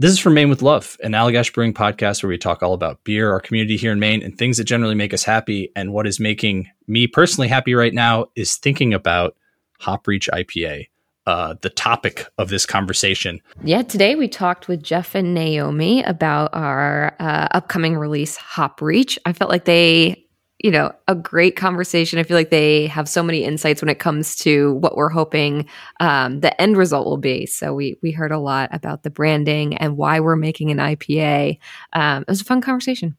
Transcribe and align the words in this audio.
This 0.00 0.12
is 0.12 0.20
from 0.20 0.34
Maine 0.34 0.48
with 0.48 0.62
Love, 0.62 0.96
an 1.02 1.10
Allagash 1.10 1.52
Brewing 1.52 1.74
podcast 1.74 2.22
where 2.22 2.30
we 2.30 2.38
talk 2.38 2.62
all 2.62 2.72
about 2.72 3.02
beer, 3.02 3.32
our 3.32 3.40
community 3.40 3.76
here 3.76 3.90
in 3.90 3.98
Maine, 3.98 4.22
and 4.22 4.38
things 4.38 4.58
that 4.58 4.62
generally 4.62 4.94
make 4.94 5.12
us 5.12 5.24
happy. 5.24 5.72
And 5.74 5.92
what 5.92 6.06
is 6.06 6.20
making 6.20 6.70
me 6.86 7.08
personally 7.08 7.48
happy 7.48 7.74
right 7.74 7.92
now 7.92 8.26
is 8.36 8.54
thinking 8.54 8.94
about 8.94 9.34
Hop 9.80 10.06
Reach 10.06 10.30
IPA, 10.32 10.86
uh, 11.26 11.56
the 11.62 11.70
topic 11.70 12.26
of 12.38 12.48
this 12.48 12.64
conversation. 12.64 13.40
Yeah, 13.64 13.82
today 13.82 14.14
we 14.14 14.28
talked 14.28 14.68
with 14.68 14.84
Jeff 14.84 15.16
and 15.16 15.34
Naomi 15.34 16.04
about 16.04 16.50
our 16.52 17.16
uh, 17.18 17.48
upcoming 17.50 17.96
release, 17.96 18.36
Hop 18.36 18.80
Reach. 18.80 19.18
I 19.26 19.32
felt 19.32 19.50
like 19.50 19.64
they 19.64 20.27
you 20.58 20.72
know, 20.72 20.92
a 21.06 21.14
great 21.14 21.54
conversation. 21.54 22.18
I 22.18 22.24
feel 22.24 22.36
like 22.36 22.50
they 22.50 22.88
have 22.88 23.08
so 23.08 23.22
many 23.22 23.44
insights 23.44 23.80
when 23.80 23.88
it 23.88 24.00
comes 24.00 24.34
to 24.36 24.74
what 24.74 24.96
we're 24.96 25.08
hoping 25.08 25.68
um, 26.00 26.40
the 26.40 26.60
end 26.60 26.76
result 26.76 27.06
will 27.06 27.16
be. 27.16 27.46
So 27.46 27.72
we 27.74 27.96
we 28.02 28.10
heard 28.10 28.32
a 28.32 28.38
lot 28.38 28.68
about 28.72 29.04
the 29.04 29.10
branding 29.10 29.76
and 29.76 29.96
why 29.96 30.20
we're 30.20 30.36
making 30.36 30.70
an 30.70 30.78
IPA. 30.78 31.58
Um, 31.92 32.22
it 32.22 32.28
was 32.28 32.40
a 32.40 32.44
fun 32.44 32.60
conversation. 32.60 33.16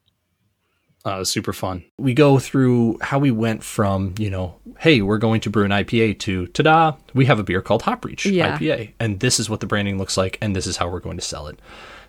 Uh, 1.05 1.23
super 1.23 1.53
fun. 1.53 1.85
We 1.97 2.13
go 2.13 2.39
through 2.39 2.97
how 3.01 3.19
we 3.19 3.31
went 3.31 3.63
from, 3.63 4.15
you 4.19 4.29
know, 4.29 4.59
hey, 4.79 5.01
we're 5.01 5.17
going 5.17 5.39
to 5.41 5.49
brew 5.49 5.63
an 5.63 5.71
IPA 5.71 6.19
to 6.19 6.47
ta 6.47 6.63
da, 6.63 6.97
we 7.13 7.25
have 7.25 7.39
a 7.39 7.43
beer 7.43 7.61
called 7.61 7.83
Hop 7.83 8.03
Reach 8.03 8.25
yeah. 8.25 8.57
IPA. 8.57 8.93
And 8.99 9.21
this 9.21 9.39
is 9.39 9.49
what 9.49 9.61
the 9.61 9.65
branding 9.65 9.97
looks 9.97 10.17
like, 10.17 10.37
and 10.41 10.53
this 10.53 10.67
is 10.67 10.75
how 10.75 10.89
we're 10.89 10.99
going 10.99 11.17
to 11.17 11.23
sell 11.23 11.47
it. 11.47 11.57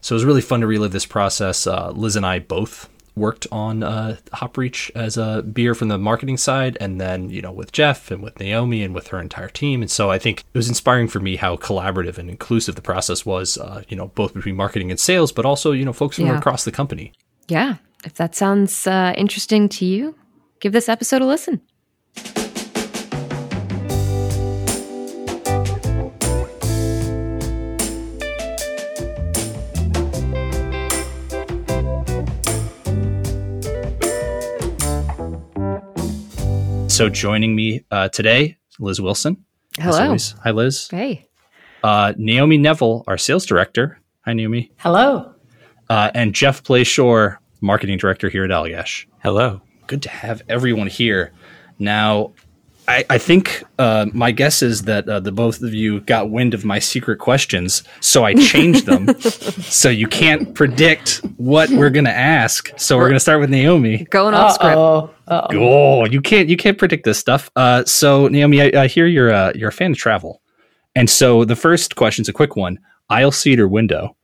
So 0.01 0.15
it 0.15 0.17
was 0.17 0.25
really 0.25 0.41
fun 0.41 0.61
to 0.63 0.67
relive 0.67 0.91
this 0.91 1.07
process. 1.07 1.69
Uh, 1.69 1.93
Liz 1.93 2.17
and 2.17 2.27
I 2.27 2.41
both 2.41 2.89
worked 3.17 3.47
on 3.53 3.83
uh, 3.83 4.17
Hop 4.33 4.57
Reach 4.57 4.91
as 4.95 5.17
a 5.17 5.43
beer 5.43 5.75
from 5.75 5.89
the 5.89 5.99
marketing 5.99 6.37
side, 6.37 6.77
and 6.81 7.01
then 7.01 7.31
you 7.31 7.43
know 7.43 7.53
with 7.53 7.73
Jeff 7.73 8.11
and 8.11 8.23
with 8.23 8.39
Naomi 8.39 8.83
and 8.83 8.95
with 8.95 9.09
her 9.09 9.21
entire 9.21 9.49
team. 9.49 9.83
And 9.83 9.91
so 9.91 10.11
I 10.11 10.19
think 10.19 10.41
it 10.41 10.59
was 10.59 10.69
inspiring 10.69 11.09
for 11.09 11.21
me 11.21 11.37
how 11.37 11.57
collaborative 11.57 12.19
and 12.19 12.31
inclusive 12.31 12.75
the 12.75 12.83
process 12.83 13.27
was. 13.27 13.59
Uh, 13.59 13.83
you 13.89 13.97
know, 13.97 14.09
both 14.09 14.35
between 14.35 14.57
marketing 14.57 14.91
and 14.91 15.01
sales, 15.01 15.33
but 15.33 15.45
also 15.45 15.73
you 15.73 15.85
know 15.85 15.93
folks 15.93 16.17
from 16.17 16.27
yeah. 16.27 16.39
across 16.39 16.65
the 16.65 16.73
company. 16.73 17.13
Yeah, 17.49 17.77
if 18.05 18.15
that 18.15 18.35
sounds 18.35 18.87
uh, 18.87 19.13
interesting 19.17 19.69
to 19.71 19.85
you, 19.85 20.15
give 20.61 20.73
this 20.73 20.89
episode 20.89 21.23
a 21.23 21.27
listen. 21.27 21.61
So 37.01 37.09
joining 37.09 37.57
me 37.57 37.83
uh, 37.91 38.11
today, 38.11 38.59
Liz 38.79 39.01
Wilson. 39.01 39.43
Hello. 39.79 40.19
Hi, 40.45 40.51
Liz. 40.51 40.87
Hey. 40.91 41.27
Uh, 41.83 42.13
Naomi 42.19 42.59
Neville, 42.59 43.05
our 43.07 43.17
sales 43.17 43.47
director. 43.47 43.99
Hi, 44.27 44.35
Naomi. 44.35 44.71
Hello. 44.77 45.33
Uh, 45.89 46.11
and 46.13 46.35
Jeff 46.35 46.63
Pillet-Shore, 46.63 47.41
marketing 47.63 47.97
director 47.97 48.29
here 48.29 48.45
at 48.45 48.51
Allagash. 48.51 49.07
Hello. 49.23 49.63
Good 49.87 50.03
to 50.03 50.11
have 50.11 50.43
everyone 50.47 50.89
here. 50.89 51.33
Now, 51.79 52.35
I, 52.91 53.05
I 53.09 53.19
think 53.19 53.63
uh, 53.79 54.07
my 54.13 54.33
guess 54.33 54.63
is 54.63 54.83
that 54.83 55.09
uh, 55.09 55.21
the 55.21 55.31
both 55.31 55.63
of 55.63 55.73
you 55.73 56.01
got 56.01 56.31
wind 56.31 56.55
of 56.55 56.65
my 56.65 56.81
secret 56.81 57.21
questions, 57.21 57.85
so 58.01 58.25
I 58.25 58.35
changed 58.35 58.87
them. 58.87 59.17
so 59.21 59.89
you 59.89 60.09
can't 60.09 60.55
predict 60.55 61.19
what 61.37 61.71
we're 61.71 61.91
gonna 61.91 62.11
ask. 62.11 62.77
So 62.77 62.99
we're 62.99 63.07
gonna 63.07 63.21
start 63.21 63.39
with 63.39 63.49
Naomi. 63.49 64.07
Going 64.11 64.35
off 64.35 64.55
script. 64.55 64.77
Uh-oh. 64.77 65.11
Oh, 65.29 66.05
you 66.07 66.21
can't 66.21 66.49
you 66.49 66.57
can't 66.57 66.79
predict 66.79 67.05
this 67.05 67.17
stuff. 67.17 67.49
Uh, 67.55 67.85
so 67.85 68.27
Naomi, 68.27 68.61
I, 68.61 68.83
I 68.83 68.87
hear 68.89 69.07
you're 69.07 69.33
uh, 69.33 69.53
you're 69.55 69.69
a 69.69 69.73
fan 69.73 69.93
of 69.93 69.97
travel, 69.97 70.43
and 70.97 71.09
so 71.09 71.45
the 71.45 71.57
first 71.57 71.95
question 71.95 72.23
is 72.23 72.29
a 72.29 72.33
quick 72.33 72.57
one: 72.57 72.81
aisle 73.09 73.31
seat 73.31 73.61
or 73.61 73.69
window? 73.69 74.17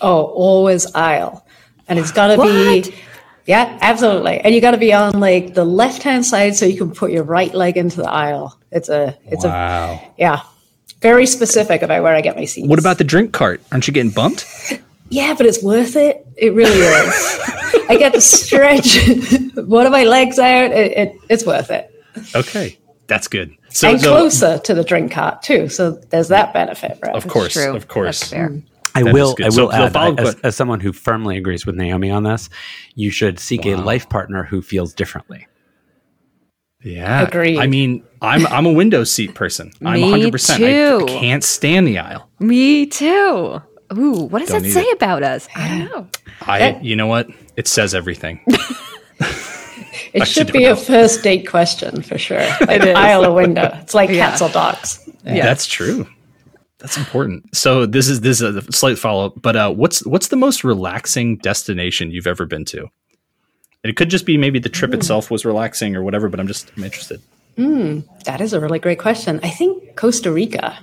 Oh, 0.00 0.24
always 0.24 0.92
aisle, 0.96 1.46
and 1.86 2.00
it's 2.00 2.10
got 2.10 2.34
to 2.34 2.42
be 2.42 2.92
yeah, 3.48 3.78
absolutely. 3.80 4.40
And 4.40 4.54
you 4.54 4.60
got 4.60 4.72
to 4.72 4.76
be 4.76 4.92
on 4.92 5.18
like 5.18 5.54
the 5.54 5.64
left 5.64 6.02
hand 6.02 6.26
side 6.26 6.54
so 6.54 6.66
you 6.66 6.76
can 6.76 6.90
put 6.90 7.10
your 7.10 7.22
right 7.24 7.52
leg 7.54 7.78
into 7.78 7.96
the 7.96 8.10
aisle. 8.10 8.60
It's 8.70 8.90
a, 8.90 9.16
it's 9.24 9.42
wow. 9.42 9.92
a, 9.94 10.12
yeah, 10.18 10.42
very 11.00 11.24
specific 11.24 11.80
about 11.80 12.02
where 12.02 12.14
I 12.14 12.20
get 12.20 12.36
my 12.36 12.44
seats. 12.44 12.68
What 12.68 12.78
about 12.78 12.98
the 12.98 13.04
drink 13.04 13.32
cart? 13.32 13.62
Aren't 13.72 13.88
you 13.88 13.94
getting 13.94 14.10
bumped? 14.10 14.44
Yeah, 15.08 15.34
but 15.34 15.46
it's 15.46 15.62
worth 15.62 15.96
it. 15.96 16.26
It 16.36 16.52
really 16.52 16.76
is. 16.76 17.40
I 17.88 17.96
get 17.98 18.12
to 18.12 18.20
stretch 18.20 18.98
one 19.54 19.86
of 19.86 19.92
my 19.92 20.04
legs 20.04 20.38
out. 20.38 20.70
It, 20.70 20.92
it, 20.92 21.16
it's 21.30 21.46
worth 21.46 21.70
it. 21.70 21.90
Okay, 22.34 22.76
that's 23.06 23.28
good. 23.28 23.56
So, 23.70 23.88
and 23.88 23.98
closer 23.98 24.58
to 24.58 24.74
the 24.74 24.84
drink 24.84 25.12
cart 25.12 25.40
too. 25.40 25.70
So 25.70 25.92
there's 25.92 26.28
that 26.28 26.52
benefit, 26.52 26.98
right? 27.02 27.14
Of 27.14 27.26
course, 27.26 27.56
of 27.56 27.88
course. 27.88 28.30
Mm. 28.30 28.64
That's 29.02 29.04
fair. 29.04 29.10
I 29.10 29.12
will. 29.12 29.36
I 29.40 29.44
will 29.44 29.52
so, 29.52 29.72
add, 29.72 29.96
I, 29.96 30.10
as, 30.14 30.34
as, 30.40 30.56
someone 30.56 30.80
who 30.80 30.92
firmly 30.92 31.36
agrees 31.36 31.66
with 31.66 31.74
Naomi 31.74 32.10
on 32.10 32.22
this, 32.22 32.48
you 32.94 33.10
should 33.10 33.38
seek 33.38 33.64
wow. 33.64 33.72
a 33.72 33.76
life 33.76 34.08
partner 34.08 34.44
who 34.44 34.62
feels 34.62 34.94
differently. 34.94 35.46
Yeah, 36.82 37.22
agree. 37.22 37.58
I 37.58 37.66
mean, 37.66 38.04
I'm 38.22 38.46
I'm 38.46 38.66
a 38.66 38.72
window 38.72 39.04
seat 39.04 39.34
person. 39.34 39.72
I'm 39.84 40.00
100. 40.00 40.30
percent 40.30 40.62
I, 40.62 41.04
can't 41.06 41.42
stand 41.42 41.88
the 41.88 41.98
aisle. 41.98 42.28
Me 42.38 42.86
too. 42.86 43.60
Ooh, 43.96 44.22
what 44.24 44.40
does 44.40 44.50
don't 44.50 44.62
that 44.62 44.70
say 44.70 44.82
it. 44.82 44.96
about 44.96 45.22
us? 45.22 45.48
I 45.56 45.68
don't 45.68 45.90
know. 45.90 46.08
I, 46.42 46.78
you 46.80 46.94
know 46.94 47.06
what? 47.06 47.28
It 47.56 47.66
says 47.66 47.94
everything. 47.94 48.40
it 50.12 50.26
should 50.26 50.52
be 50.52 50.64
know. 50.64 50.72
a 50.72 50.76
first 50.76 51.22
date 51.22 51.48
question 51.48 52.02
for 52.02 52.18
sure. 52.18 52.38
Like 52.60 52.82
aisle 52.82 53.24
or 53.24 53.34
window. 53.34 53.70
It's 53.82 53.94
like 53.94 54.10
yeah. 54.10 54.30
cats 54.30 54.42
or 54.42 54.50
dogs. 54.50 55.08
Yeah. 55.24 55.44
That's 55.44 55.66
true. 55.66 56.06
That's 56.78 56.96
important. 56.96 57.54
So 57.56 57.86
this 57.86 58.08
is 58.08 58.20
this 58.20 58.40
is 58.40 58.56
a 58.56 58.72
slight 58.72 58.98
follow 58.98 59.26
up, 59.26 59.42
but 59.42 59.56
uh, 59.56 59.72
what's 59.72 60.06
what's 60.06 60.28
the 60.28 60.36
most 60.36 60.62
relaxing 60.62 61.36
destination 61.38 62.12
you've 62.12 62.26
ever 62.26 62.46
been 62.46 62.64
to? 62.66 62.80
And 62.80 63.90
it 63.90 63.96
could 63.96 64.10
just 64.10 64.26
be 64.26 64.36
maybe 64.36 64.58
the 64.58 64.68
trip 64.68 64.92
mm. 64.92 64.94
itself 64.94 65.30
was 65.30 65.44
relaxing 65.44 65.96
or 65.96 66.02
whatever, 66.02 66.28
but 66.28 66.38
I'm 66.38 66.46
just 66.46 66.70
I'm 66.76 66.84
interested. 66.84 67.20
Mm, 67.56 68.04
that 68.24 68.40
is 68.40 68.52
a 68.52 68.60
really 68.60 68.78
great 68.78 69.00
question. 69.00 69.40
I 69.42 69.50
think 69.50 69.96
Costa 69.96 70.30
Rica. 70.30 70.78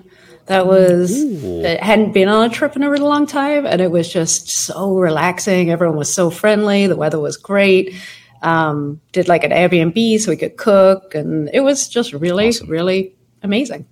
That 0.47 0.67
was 0.67 1.23
Ooh. 1.23 1.61
it 1.61 1.81
hadn't 1.81 2.11
been 2.11 2.27
on 2.27 2.45
a 2.45 2.53
trip 2.53 2.75
in 2.75 2.83
a 2.83 2.89
really 2.89 3.03
long 3.03 3.25
time, 3.25 3.65
and 3.65 3.81
it 3.81 3.89
was 3.89 4.11
just 4.11 4.49
so 4.49 4.95
relaxing. 4.95 5.71
Everyone 5.71 5.97
was 5.97 6.13
so 6.13 6.29
friendly. 6.29 6.85
The 6.85 6.95
weather 6.95 7.19
was 7.19 7.35
great. 7.35 7.95
Um, 8.43 9.01
did 9.11 9.27
like 9.27 9.43
an 9.43 9.49
Airbnb 9.49 10.19
so 10.19 10.29
we 10.29 10.37
could 10.37 10.57
cook, 10.57 11.15
and 11.15 11.49
it 11.51 11.61
was 11.61 11.87
just 11.87 12.13
really, 12.13 12.49
awesome. 12.49 12.69
really 12.69 13.15
amazing. 13.41 13.87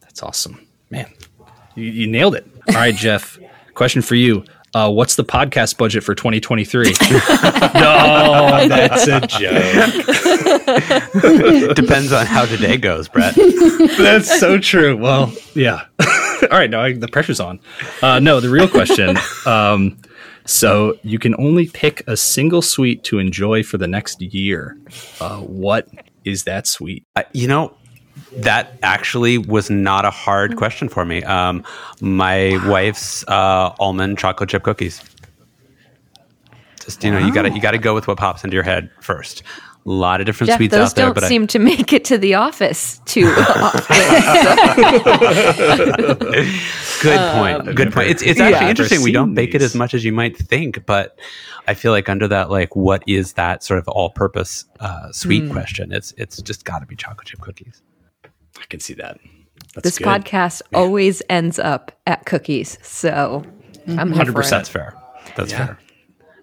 That's 0.00 0.24
awesome. 0.24 0.66
Man, 0.90 1.10
you, 1.74 1.84
you 1.84 2.06
nailed 2.06 2.34
it. 2.34 2.46
All 2.68 2.74
right, 2.74 2.94
Jeff. 2.94 3.38
Question 3.74 4.02
for 4.02 4.14
you. 4.14 4.44
Uh, 4.74 4.90
what's 4.90 5.14
the 5.14 5.24
podcast 5.24 5.78
budget 5.78 6.02
for 6.02 6.16
2023? 6.16 6.84
no, 7.74 8.66
that's 8.68 9.06
a 9.06 9.20
joke. 9.20 9.36
Depends 11.76 12.12
on 12.12 12.26
how 12.26 12.44
today 12.44 12.76
goes, 12.76 13.06
Brett. 13.06 13.36
that's 13.96 14.40
so 14.40 14.58
true. 14.58 14.96
Well, 14.96 15.32
yeah. 15.54 15.84
All 16.42 16.48
right, 16.58 16.68
no, 16.68 16.80
I, 16.80 16.92
the 16.92 17.06
pressure's 17.06 17.38
on. 17.38 17.60
Uh, 18.02 18.18
no, 18.18 18.40
the 18.40 18.50
real 18.50 18.66
question. 18.68 19.16
Um, 19.46 19.96
so 20.44 20.98
you 21.04 21.20
can 21.20 21.36
only 21.36 21.68
pick 21.68 22.02
a 22.08 22.16
single 22.16 22.60
sweet 22.60 23.04
to 23.04 23.20
enjoy 23.20 23.62
for 23.62 23.78
the 23.78 23.86
next 23.86 24.20
year. 24.20 24.76
Uh, 25.20 25.38
what 25.38 25.88
is 26.24 26.42
that 26.44 26.66
sweet? 26.66 27.06
Uh, 27.14 27.22
you 27.32 27.46
know, 27.46 27.76
that 28.32 28.78
actually 28.82 29.38
was 29.38 29.70
not 29.70 30.04
a 30.04 30.10
hard 30.10 30.56
question 30.56 30.88
for 30.88 31.04
me. 31.04 31.22
Um, 31.24 31.64
my 32.00 32.58
wow. 32.58 32.70
wife's 32.70 33.26
uh, 33.28 33.74
almond 33.78 34.18
chocolate 34.18 34.50
chip 34.50 34.62
cookies. 34.62 35.02
Just 36.84 37.02
you 37.02 37.10
know, 37.10 37.20
wow. 37.20 37.26
you 37.26 37.32
got 37.32 37.42
to 37.42 37.50
you 37.50 37.60
got 37.60 37.72
to 37.72 37.78
go 37.78 37.94
with 37.94 38.06
what 38.06 38.18
pops 38.18 38.44
into 38.44 38.54
your 38.54 38.64
head 38.64 38.90
first. 39.00 39.42
A 39.86 39.90
lot 39.90 40.20
of 40.20 40.26
different 40.26 40.48
Jeff, 40.48 40.56
sweets 40.56 40.72
those 40.72 40.90
out 40.90 40.96
there, 40.96 41.06
Those 41.12 41.22
don't 41.22 41.28
seem 41.28 41.42
I, 41.42 41.46
to 41.46 41.58
make 41.58 41.92
it 41.92 42.06
to 42.06 42.16
the 42.16 42.34
office 42.34 43.02
too 43.04 43.26
often. 43.36 43.96
Good 47.02 47.34
point. 47.34 47.68
Um, 47.68 47.74
Good 47.74 47.92
point. 47.92 48.08
It's 48.08 48.22
it's 48.22 48.40
actually 48.40 48.64
yeah, 48.64 48.70
interesting. 48.70 49.02
We 49.02 49.12
don't 49.12 49.34
bake 49.34 49.52
these. 49.52 49.60
it 49.60 49.64
as 49.64 49.74
much 49.74 49.92
as 49.92 50.02
you 50.02 50.12
might 50.12 50.38
think, 50.38 50.86
but 50.86 51.18
I 51.68 51.74
feel 51.74 51.92
like 51.92 52.08
under 52.08 52.26
that, 52.28 52.50
like, 52.50 52.74
what 52.74 53.02
is 53.06 53.34
that 53.34 53.62
sort 53.62 53.78
of 53.78 53.86
all-purpose 53.88 54.64
uh, 54.80 55.12
sweet 55.12 55.44
mm. 55.44 55.52
question? 55.52 55.92
It's 55.92 56.14
it's 56.16 56.40
just 56.40 56.64
got 56.64 56.78
to 56.78 56.86
be 56.86 56.96
chocolate 56.96 57.26
chip 57.26 57.40
cookies. 57.40 57.82
I 58.60 58.64
can 58.68 58.80
see 58.80 58.94
that. 58.94 59.18
That's 59.74 59.84
this 59.84 59.98
good. 59.98 60.06
podcast 60.06 60.62
yeah. 60.70 60.78
always 60.78 61.22
ends 61.28 61.58
up 61.58 61.92
at 62.06 62.26
cookies, 62.26 62.78
so 62.82 63.44
I'm 63.88 64.10
100 64.10 64.34
percent 64.34 64.68
fair. 64.68 64.94
That's 65.36 65.52
yeah. 65.52 65.66
fair. 65.66 65.78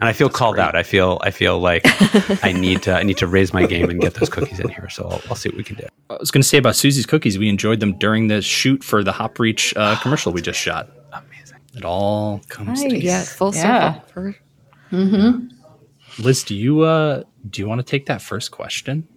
And 0.02 0.10
I 0.10 0.14
feel 0.14 0.30
That's 0.30 0.38
called 0.40 0.56
great. 0.56 0.64
out. 0.64 0.76
I 0.76 0.82
feel 0.82 1.20
I 1.22 1.30
feel 1.30 1.60
like 1.60 1.84
I 2.44 2.54
need 2.54 2.82
to 2.84 2.96
I 2.96 3.04
need 3.04 3.18
to 3.20 3.28
raise 3.28 3.54
my 3.54 3.68
game 3.68 3.90
and 3.90 4.02
get 4.02 4.16
those 4.16 4.30
cookies 4.30 4.60
in 4.60 4.70
here. 4.70 4.90
So 4.90 5.04
I'll, 5.04 5.22
I'll 5.30 5.36
see 5.36 5.50
what 5.50 5.58
we 5.58 5.64
can 5.64 5.76
do. 5.76 5.86
I 6.10 6.18
was 6.20 6.32
going 6.32 6.42
to 6.42 6.48
say 6.48 6.58
about 6.58 6.76
Susie's 6.76 7.06
cookies. 7.06 7.38
We 7.38 7.48
enjoyed 7.50 7.80
them 7.80 7.98
during 8.00 8.28
the 8.28 8.42
shoot 8.42 8.84
for 8.84 9.04
the 9.04 9.12
Hop 9.12 9.38
Reach 9.38 9.76
uh, 9.78 9.96
commercial 10.02 10.32
we 10.32 10.42
just 10.42 10.60
shot. 10.60 10.90
Amazing. 11.14 11.60
It 11.76 11.86
all 11.86 12.42
comes 12.50 12.84
nice. 12.84 13.04
Yeah, 13.04 13.22
full 13.22 13.54
yeah. 13.54 14.02
circle. 14.08 14.34
Mm-hmm. 14.92 16.24
Liz, 16.24 16.44
do 16.44 16.56
you 16.56 16.82
uh, 16.82 17.24
do 17.48 17.62
you 17.62 17.68
want 17.68 17.80
to 17.80 17.86
take 17.86 18.08
that 18.08 18.24
first 18.24 18.50
question? 18.50 19.08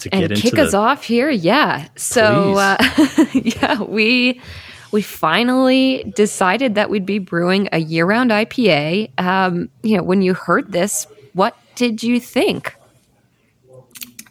To 0.00 0.14
and 0.14 0.34
kick 0.34 0.58
us 0.58 0.74
off 0.74 1.04
here. 1.04 1.30
Yeah. 1.30 1.88
So 1.96 2.54
uh, 2.56 2.76
yeah, 3.32 3.82
we 3.82 4.40
we 4.92 5.02
finally 5.02 6.12
decided 6.14 6.74
that 6.74 6.90
we'd 6.90 7.06
be 7.06 7.18
brewing 7.18 7.68
a 7.72 7.78
year 7.78 8.06
round 8.06 8.30
IPA. 8.30 9.18
Um, 9.18 9.70
you 9.82 9.96
know, 9.96 10.02
when 10.02 10.22
you 10.22 10.34
heard 10.34 10.72
this, 10.72 11.06
what 11.32 11.56
did 11.74 12.02
you 12.02 12.20
think? 12.20 12.74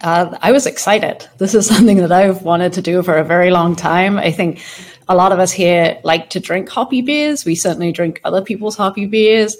Uh, 0.01 0.37
I 0.41 0.51
was 0.51 0.65
excited. 0.65 1.27
This 1.37 1.53
is 1.53 1.67
something 1.75 1.97
that 1.97 2.11
I've 2.11 2.43
wanted 2.43 2.73
to 2.73 2.81
do 2.81 3.03
for 3.03 3.17
a 3.17 3.23
very 3.23 3.51
long 3.51 3.75
time. 3.75 4.17
I 4.17 4.31
think 4.31 4.63
a 5.07 5.15
lot 5.15 5.31
of 5.31 5.39
us 5.39 5.51
here 5.51 5.99
like 6.03 6.29
to 6.31 6.39
drink 6.39 6.69
hoppy 6.69 7.01
beers. 7.01 7.45
We 7.45 7.55
certainly 7.55 7.91
drink 7.91 8.21
other 8.23 8.41
people's 8.41 8.77
hoppy 8.77 9.05
beers. 9.05 9.57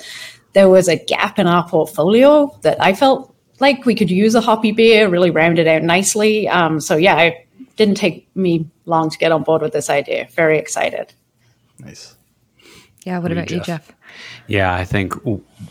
There 0.53 0.69
was 0.69 0.87
a 0.87 0.95
gap 0.95 1.39
in 1.39 1.47
our 1.47 1.67
portfolio 1.67 2.57
that 2.61 2.81
I 2.81 2.93
felt 2.93 3.28
like 3.59 3.85
we 3.85 3.95
could 3.95 4.09
use 4.09 4.35
a 4.35 4.41
hoppy 4.41 4.71
beer, 4.71 5.07
really 5.07 5.31
round 5.31 5.59
it 5.59 5.67
out 5.67 5.83
nicely. 5.83 6.47
Um, 6.47 6.79
so 6.79 6.95
yeah, 6.95 7.19
it 7.19 7.47
didn't 7.75 7.95
take 7.95 8.27
me 8.35 8.67
long 8.85 9.09
to 9.09 9.17
get 9.17 9.31
on 9.31 9.43
board 9.43 9.61
with 9.61 9.73
this 9.73 9.89
idea. 9.89 10.27
Very 10.31 10.57
excited. 10.57 11.13
Nice. 11.79 12.15
Yeah. 13.05 13.19
What 13.19 13.31
about 13.31 13.49
you, 13.49 13.61
Jeff? 13.61 13.91
Yeah, 14.47 14.73
I 14.73 14.83
think 14.83 15.13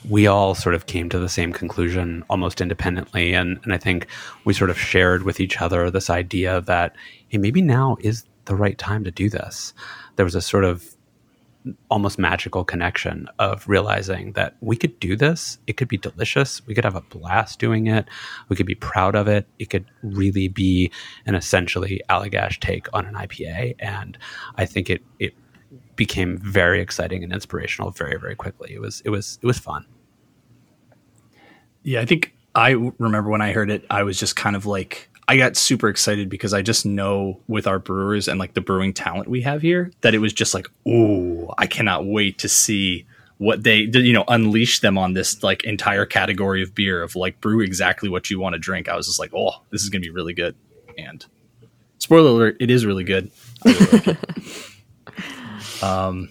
we 0.08 0.26
all 0.26 0.55
sort 0.55 0.75
of 0.75 0.87
came 0.87 1.08
to 1.11 1.19
the 1.19 1.29
same 1.29 1.52
conclusion 1.52 2.25
almost 2.31 2.61
independently. 2.61 3.35
And, 3.35 3.58
and 3.64 3.75
I 3.75 3.79
think 3.79 4.06
we 4.44 4.55
sort 4.55 4.70
of 4.70 4.79
shared 4.79 5.25
with 5.25 5.40
each 5.40 5.61
other 5.61 5.90
this 5.90 6.08
idea 6.08 6.61
that, 6.62 6.94
hey, 7.29 7.38
maybe 7.38 7.61
now 7.61 7.96
is 8.00 8.25
the 8.46 8.55
right 8.55 8.79
time 8.79 9.05
to 9.05 9.11
do 9.11 9.29
this. 9.29 9.75
There 10.17 10.25
was 10.25 10.35
a 10.35 10.40
sort 10.40 10.64
of 10.64 10.96
almost 11.90 12.19
magical 12.19 12.64
connection 12.64 13.28
of 13.38 13.69
realizing 13.69 14.32
that 14.32 14.56
we 14.60 14.76
could 14.76 14.99
do 15.00 15.16
this. 15.16 15.58
It 15.66 15.76
could 15.76 15.88
be 15.88 15.96
delicious. 15.99 16.64
We 16.66 16.75
could 16.75 16.84
have 16.84 16.94
a 16.94 17.00
blast 17.02 17.58
doing 17.58 17.87
it. 17.87 18.08
We 18.49 18.56
could 18.56 18.66
be 18.66 18.75
proud 18.75 19.14
of 19.14 19.28
it. 19.28 19.46
It 19.58 19.70
could 19.70 19.84
really 20.02 20.49
be 20.49 20.90
an 21.26 21.34
essentially 21.34 22.00
Allagash 22.08 22.60
take 22.60 22.87
on 22.94 23.06
an 23.06 23.14
IPA. 23.14 23.75
And 23.78 24.16
I 24.56 24.66
think 24.66 24.88
it 24.90 25.02
it 25.19 25.34
became 25.96 26.38
very 26.38 26.81
exciting 26.81 27.22
and 27.25 27.32
inspirational 27.32 27.90
very 27.90 28.19
very 28.19 28.34
quickly. 28.34 28.72
It 28.72 28.81
was 28.81 29.02
it 29.04 29.11
was 29.11 29.38
it 29.43 29.46
was 29.46 29.58
fun. 29.58 29.84
Yeah, 31.82 32.00
I 32.00 32.06
think 32.06 32.34
I 32.54 32.70
remember 32.99 33.31
when 33.31 33.43
I 33.43 33.52
heard 33.52 33.70
it, 33.70 33.84
I 33.90 34.02
was 34.02 34.19
just 34.19 34.37
kind 34.37 34.56
of 34.56 34.66
like 34.66 35.11
I 35.28 35.36
got 35.36 35.58
super 35.58 35.90
excited 35.90 36.30
because 36.30 36.54
I 36.54 36.62
just 36.62 36.86
know 36.86 37.38
with 37.48 37.66
our 37.66 37.78
brewers 37.78 38.28
and 38.28 38.40
like 38.40 38.54
the 38.54 38.62
brewing 38.62 38.94
talent 38.94 39.28
we 39.28 39.42
have 39.42 39.60
here 39.60 39.92
that 40.00 40.14
it 40.14 40.20
was 40.20 40.32
just 40.32 40.54
like, 40.54 40.66
oh, 40.86 41.52
I 41.58 41.66
cannot 41.66 42.06
wait 42.06 42.38
to 42.38 42.48
see 42.48 43.06
what 43.36 43.62
they 43.62 43.88
you 43.92 44.14
know 44.14 44.25
unleash 44.26 44.80
them 44.80 44.98
on 44.98 45.12
this 45.12 45.42
like 45.42 45.62
entire 45.64 46.06
category 46.06 46.60
of 46.62 46.75
beer 46.75 47.02
of 47.02 47.14
like 47.14 47.40
brew 47.40 47.60
exactly 47.60 48.08
what 48.08 48.30
you 48.30 48.40
want 48.40 48.54
to 48.54 48.58
drink. 48.58 48.88
I 48.88 48.96
was 48.96 49.06
just 49.06 49.19
like, 49.19 49.30
oh, 49.34 49.62
this 49.70 49.82
is 49.82 49.90
gonna 49.90 50.00
be 50.00 50.10
really 50.10 50.32
good. 50.32 50.56
And 50.96 51.25
spoiler 51.98 52.30
alert, 52.30 52.56
it 52.58 52.70
is 52.70 52.86
really 52.86 53.04
good. 53.04 53.30
Really 53.66 53.98
like 53.98 55.82
um, 55.82 56.30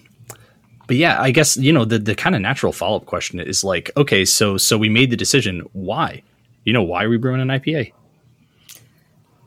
but 0.87 0.95
yeah, 0.95 1.21
I 1.21 1.29
guess 1.29 1.55
you 1.55 1.71
know 1.71 1.85
the 1.85 1.99
the 1.99 2.15
kind 2.15 2.33
of 2.33 2.41
natural 2.41 2.73
follow 2.73 2.97
up 2.97 3.05
question 3.05 3.39
is 3.39 3.63
like, 3.63 3.91
okay, 3.95 4.25
so 4.25 4.57
so 4.57 4.75
we 4.75 4.89
made 4.89 5.11
the 5.11 5.17
decision. 5.17 5.69
Why? 5.73 6.23
You 6.63 6.73
know, 6.73 6.83
why 6.83 7.03
are 7.03 7.09
we 7.09 7.17
brewing 7.17 7.41
an 7.41 7.47
IPA? 7.47 7.93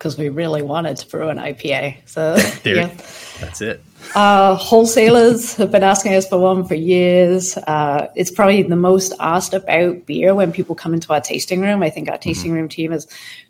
Because 0.00 0.16
we 0.16 0.30
really 0.30 0.62
wanted 0.62 0.96
to 0.96 1.06
brew 1.06 1.28
an 1.28 1.36
IPA. 1.36 1.96
So 2.06 2.34
there, 2.62 2.76
yeah. 2.76 2.86
that's 3.38 3.60
it. 3.60 3.84
Uh, 4.14 4.54
wholesalers 4.54 5.54
have 5.56 5.70
been 5.70 5.82
asking 5.82 6.14
us 6.14 6.26
for 6.26 6.38
one 6.38 6.64
for 6.64 6.74
years. 6.74 7.54
Uh, 7.58 8.08
it's 8.16 8.30
probably 8.30 8.62
the 8.62 8.76
most 8.76 9.12
asked 9.20 9.52
about 9.52 10.06
beer 10.06 10.34
when 10.34 10.52
people 10.52 10.74
come 10.74 10.94
into 10.94 11.12
our 11.12 11.20
tasting 11.20 11.60
room. 11.60 11.82
I 11.82 11.90
think 11.90 12.08
our 12.08 12.16
tasting 12.16 12.52
mm-hmm. 12.52 12.60
room 12.60 12.68
team 12.70 12.92
is 12.92 13.06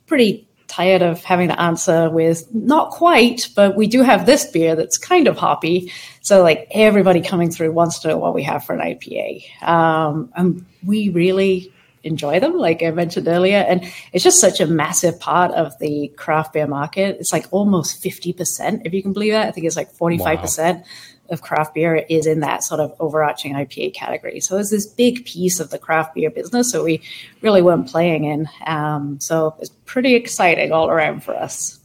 pretty 0.09 0.49
tired 0.67 1.03
of 1.03 1.23
having 1.23 1.49
to 1.49 1.61
answer 1.61 2.11
with 2.11 2.53
not 2.53 2.91
quite, 2.91 3.49
but 3.55 3.77
we 3.77 3.87
do 3.87 4.03
have 4.03 4.27
this 4.27 4.45
beer 4.45 4.75
that's 4.75 4.99
kind 4.99 5.29
of 5.29 5.37
hoppy. 5.37 5.93
So 6.21 6.43
like 6.43 6.67
everybody 6.73 7.21
coming 7.21 7.51
through 7.51 7.71
wants 7.71 8.01
to 8.01 8.09
know 8.09 8.19
what 8.19 8.35
we 8.35 8.43
have 8.43 8.65
for 8.65 8.75
an 8.75 8.81
IPA. 8.81 9.63
Um, 9.63 10.33
and 10.35 10.67
we 10.85 11.11
really 11.11 11.73
enjoy 12.03 12.41
them, 12.41 12.57
like 12.57 12.83
I 12.83 12.91
mentioned 12.91 13.29
earlier. 13.29 13.59
And 13.59 13.85
it's 14.13 14.25
just 14.25 14.41
such 14.41 14.61
a 14.61 14.67
massive 14.67 15.21
part 15.21 15.53
of 15.53 15.79
the 15.79 16.09
craft 16.17 16.55
beer 16.55 16.67
market. 16.67 17.17
It's 17.21 17.33
like 17.33 17.47
almost 17.51 18.03
50%, 18.03 18.83
if 18.85 18.93
you 18.95 19.03
can 19.03 19.13
believe 19.13 19.33
that. 19.33 19.49
I 19.49 19.51
think 19.51 19.67
it's 19.67 19.77
like 19.77 19.93
45% 19.93 20.75
wow. 20.77 20.83
of 21.29 21.43
craft 21.43 21.75
beer 21.75 21.97
is 21.97 22.27
in 22.27 22.41
that 22.41 22.65
sort 22.65 22.81
of 22.81 22.95
overarching 23.01 23.55
IPA 23.55 23.95
category. 23.95 24.41
So 24.41 24.57
it's 24.59 24.71
this 24.71 24.87
big 24.87 25.25
piece 25.25 25.61
of 25.61 25.71
the 25.71 25.79
craft 25.79 26.15
beer 26.15 26.31
business 26.31 26.73
that 26.73 26.83
we 26.83 27.03
really 27.43 27.63
weren't 27.63 27.89
playing 27.89 28.25
in. 28.25 28.49
Um, 28.67 29.21
so 29.21 29.55
it's 29.61 29.71
pretty 29.85 30.15
exciting 30.15 30.73
all 30.73 30.89
around 30.89 31.23
for 31.23 31.35
us. 31.35 31.79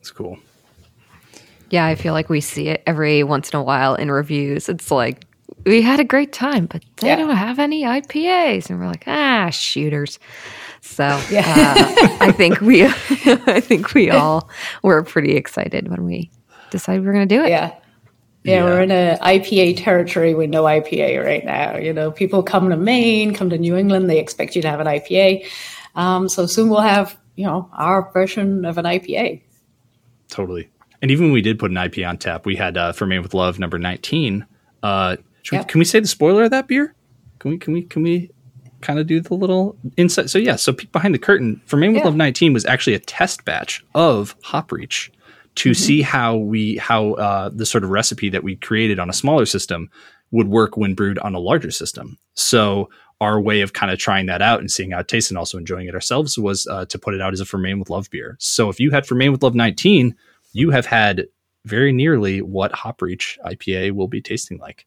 It's 0.00 0.10
cool. 0.10 0.38
Yeah, 1.70 1.86
I 1.86 1.94
feel 1.94 2.12
like 2.12 2.28
we 2.28 2.42
see 2.42 2.68
it 2.68 2.82
every 2.86 3.24
once 3.24 3.50
in 3.50 3.58
a 3.58 3.62
while 3.62 3.94
in 3.94 4.10
reviews. 4.10 4.68
It's 4.68 4.90
like 4.90 5.24
we 5.64 5.82
had 5.82 6.00
a 6.00 6.04
great 6.04 6.32
time, 6.32 6.66
but 6.66 6.84
they 6.96 7.08
yeah. 7.08 7.16
don't 7.16 7.36
have 7.36 7.58
any 7.58 7.82
IPAs, 7.82 8.70
and 8.70 8.78
we're 8.78 8.86
like, 8.86 9.04
ah, 9.06 9.50
shooters. 9.50 10.18
So 10.80 11.04
yeah. 11.30 11.74
uh, 11.76 12.16
I 12.20 12.32
think 12.32 12.60
we, 12.60 12.84
I 12.86 13.60
think 13.60 13.94
we 13.94 14.10
all 14.10 14.48
were 14.82 15.02
pretty 15.02 15.36
excited 15.36 15.88
when 15.88 16.04
we 16.04 16.30
decided 16.70 17.02
we 17.02 17.08
are 17.08 17.12
going 17.12 17.28
to 17.28 17.34
do 17.34 17.42
it. 17.42 17.50
Yeah. 17.50 17.68
yeah. 17.68 17.78
Yeah, 18.44 18.64
we're 18.64 18.82
in 18.82 18.90
a 18.90 19.18
IPA 19.22 19.84
territory 19.84 20.34
with 20.34 20.50
no 20.50 20.64
IPA 20.64 21.24
right 21.24 21.44
now. 21.44 21.76
You 21.76 21.92
know, 21.92 22.10
people 22.10 22.42
come 22.42 22.70
to 22.70 22.76
Maine, 22.76 23.34
come 23.34 23.50
to 23.50 23.58
New 23.58 23.76
England, 23.76 24.10
they 24.10 24.18
expect 24.18 24.56
you 24.56 24.62
to 24.62 24.68
have 24.68 24.80
an 24.80 24.88
IPA. 24.88 25.46
Um, 25.94 26.28
so 26.28 26.46
soon 26.46 26.68
we'll 26.68 26.80
have, 26.80 27.16
you 27.36 27.46
know, 27.46 27.70
our 27.72 28.10
version 28.12 28.64
of 28.64 28.78
an 28.78 28.84
IPA. 28.84 29.42
Totally. 30.28 30.68
And 31.00 31.12
even 31.12 31.26
when 31.26 31.32
we 31.32 31.42
did 31.42 31.58
put 31.58 31.70
an 31.70 31.76
IPA 31.76 32.08
on 32.08 32.18
tap, 32.18 32.44
we 32.44 32.56
had 32.56 32.76
uh, 32.76 32.90
for 32.90 33.06
Maine 33.06 33.22
with 33.22 33.32
Love 33.32 33.60
number 33.60 33.78
19. 33.78 34.44
Uh, 34.82 35.16
yep. 35.50 35.62
we, 35.62 35.64
can 35.70 35.78
we 35.78 35.84
say 35.84 36.00
the 36.00 36.08
spoiler 36.08 36.44
of 36.44 36.50
that 36.50 36.68
beer? 36.68 36.94
Can 37.38 37.50
we 37.50 37.58
can 37.58 37.72
we 37.72 37.82
can 37.82 38.02
we 38.02 38.30
kind 38.80 38.98
of 38.98 39.06
do 39.06 39.20
the 39.20 39.34
little 39.34 39.76
insight? 39.96 40.30
So 40.30 40.38
yeah, 40.38 40.56
so 40.56 40.72
behind 40.92 41.14
the 41.14 41.18
curtain 41.18 41.60
for 41.66 41.76
Maine 41.76 41.92
with 41.92 42.00
yeah. 42.00 42.06
Love 42.06 42.16
19 42.16 42.52
was 42.52 42.64
actually 42.64 42.94
a 42.94 43.00
test 43.00 43.44
batch 43.44 43.84
of 43.94 44.36
Hop 44.42 44.70
Reach 44.72 45.10
to 45.56 45.70
mm-hmm. 45.70 45.82
see 45.82 46.02
how 46.02 46.36
we 46.36 46.76
how 46.76 47.14
uh, 47.14 47.50
the 47.52 47.66
sort 47.66 47.84
of 47.84 47.90
recipe 47.90 48.28
that 48.30 48.44
we 48.44 48.56
created 48.56 48.98
on 48.98 49.10
a 49.10 49.12
smaller 49.12 49.46
system 49.46 49.90
would 50.30 50.48
work 50.48 50.76
when 50.76 50.94
brewed 50.94 51.18
on 51.18 51.34
a 51.34 51.38
larger 51.38 51.70
system. 51.70 52.18
So 52.34 52.88
our 53.20 53.40
way 53.40 53.60
of 53.60 53.72
kind 53.72 53.92
of 53.92 53.98
trying 53.98 54.26
that 54.26 54.42
out 54.42 54.58
and 54.58 54.70
seeing 54.70 54.90
how 54.90 55.00
it 55.00 55.08
tastes 55.08 55.30
and 55.30 55.38
also 55.38 55.58
enjoying 55.58 55.86
it 55.86 55.94
ourselves 55.94 56.36
was 56.36 56.66
uh, 56.66 56.86
to 56.86 56.98
put 56.98 57.14
it 57.14 57.20
out 57.20 57.32
as 57.32 57.40
a 57.40 57.44
For 57.44 57.58
Maine 57.58 57.78
with 57.78 57.90
Love 57.90 58.10
beer. 58.10 58.36
So 58.40 58.68
if 58.68 58.80
you 58.80 58.90
had 58.90 59.06
For 59.06 59.14
Maine 59.14 59.30
with 59.30 59.42
Love 59.42 59.54
19, 59.54 60.16
you 60.52 60.70
have 60.70 60.86
had 60.86 61.26
very 61.64 61.92
nearly 61.92 62.42
what 62.42 62.72
Hop 62.72 63.00
Reach 63.00 63.38
IPA 63.44 63.92
will 63.92 64.08
be 64.08 64.20
tasting 64.20 64.58
like. 64.58 64.86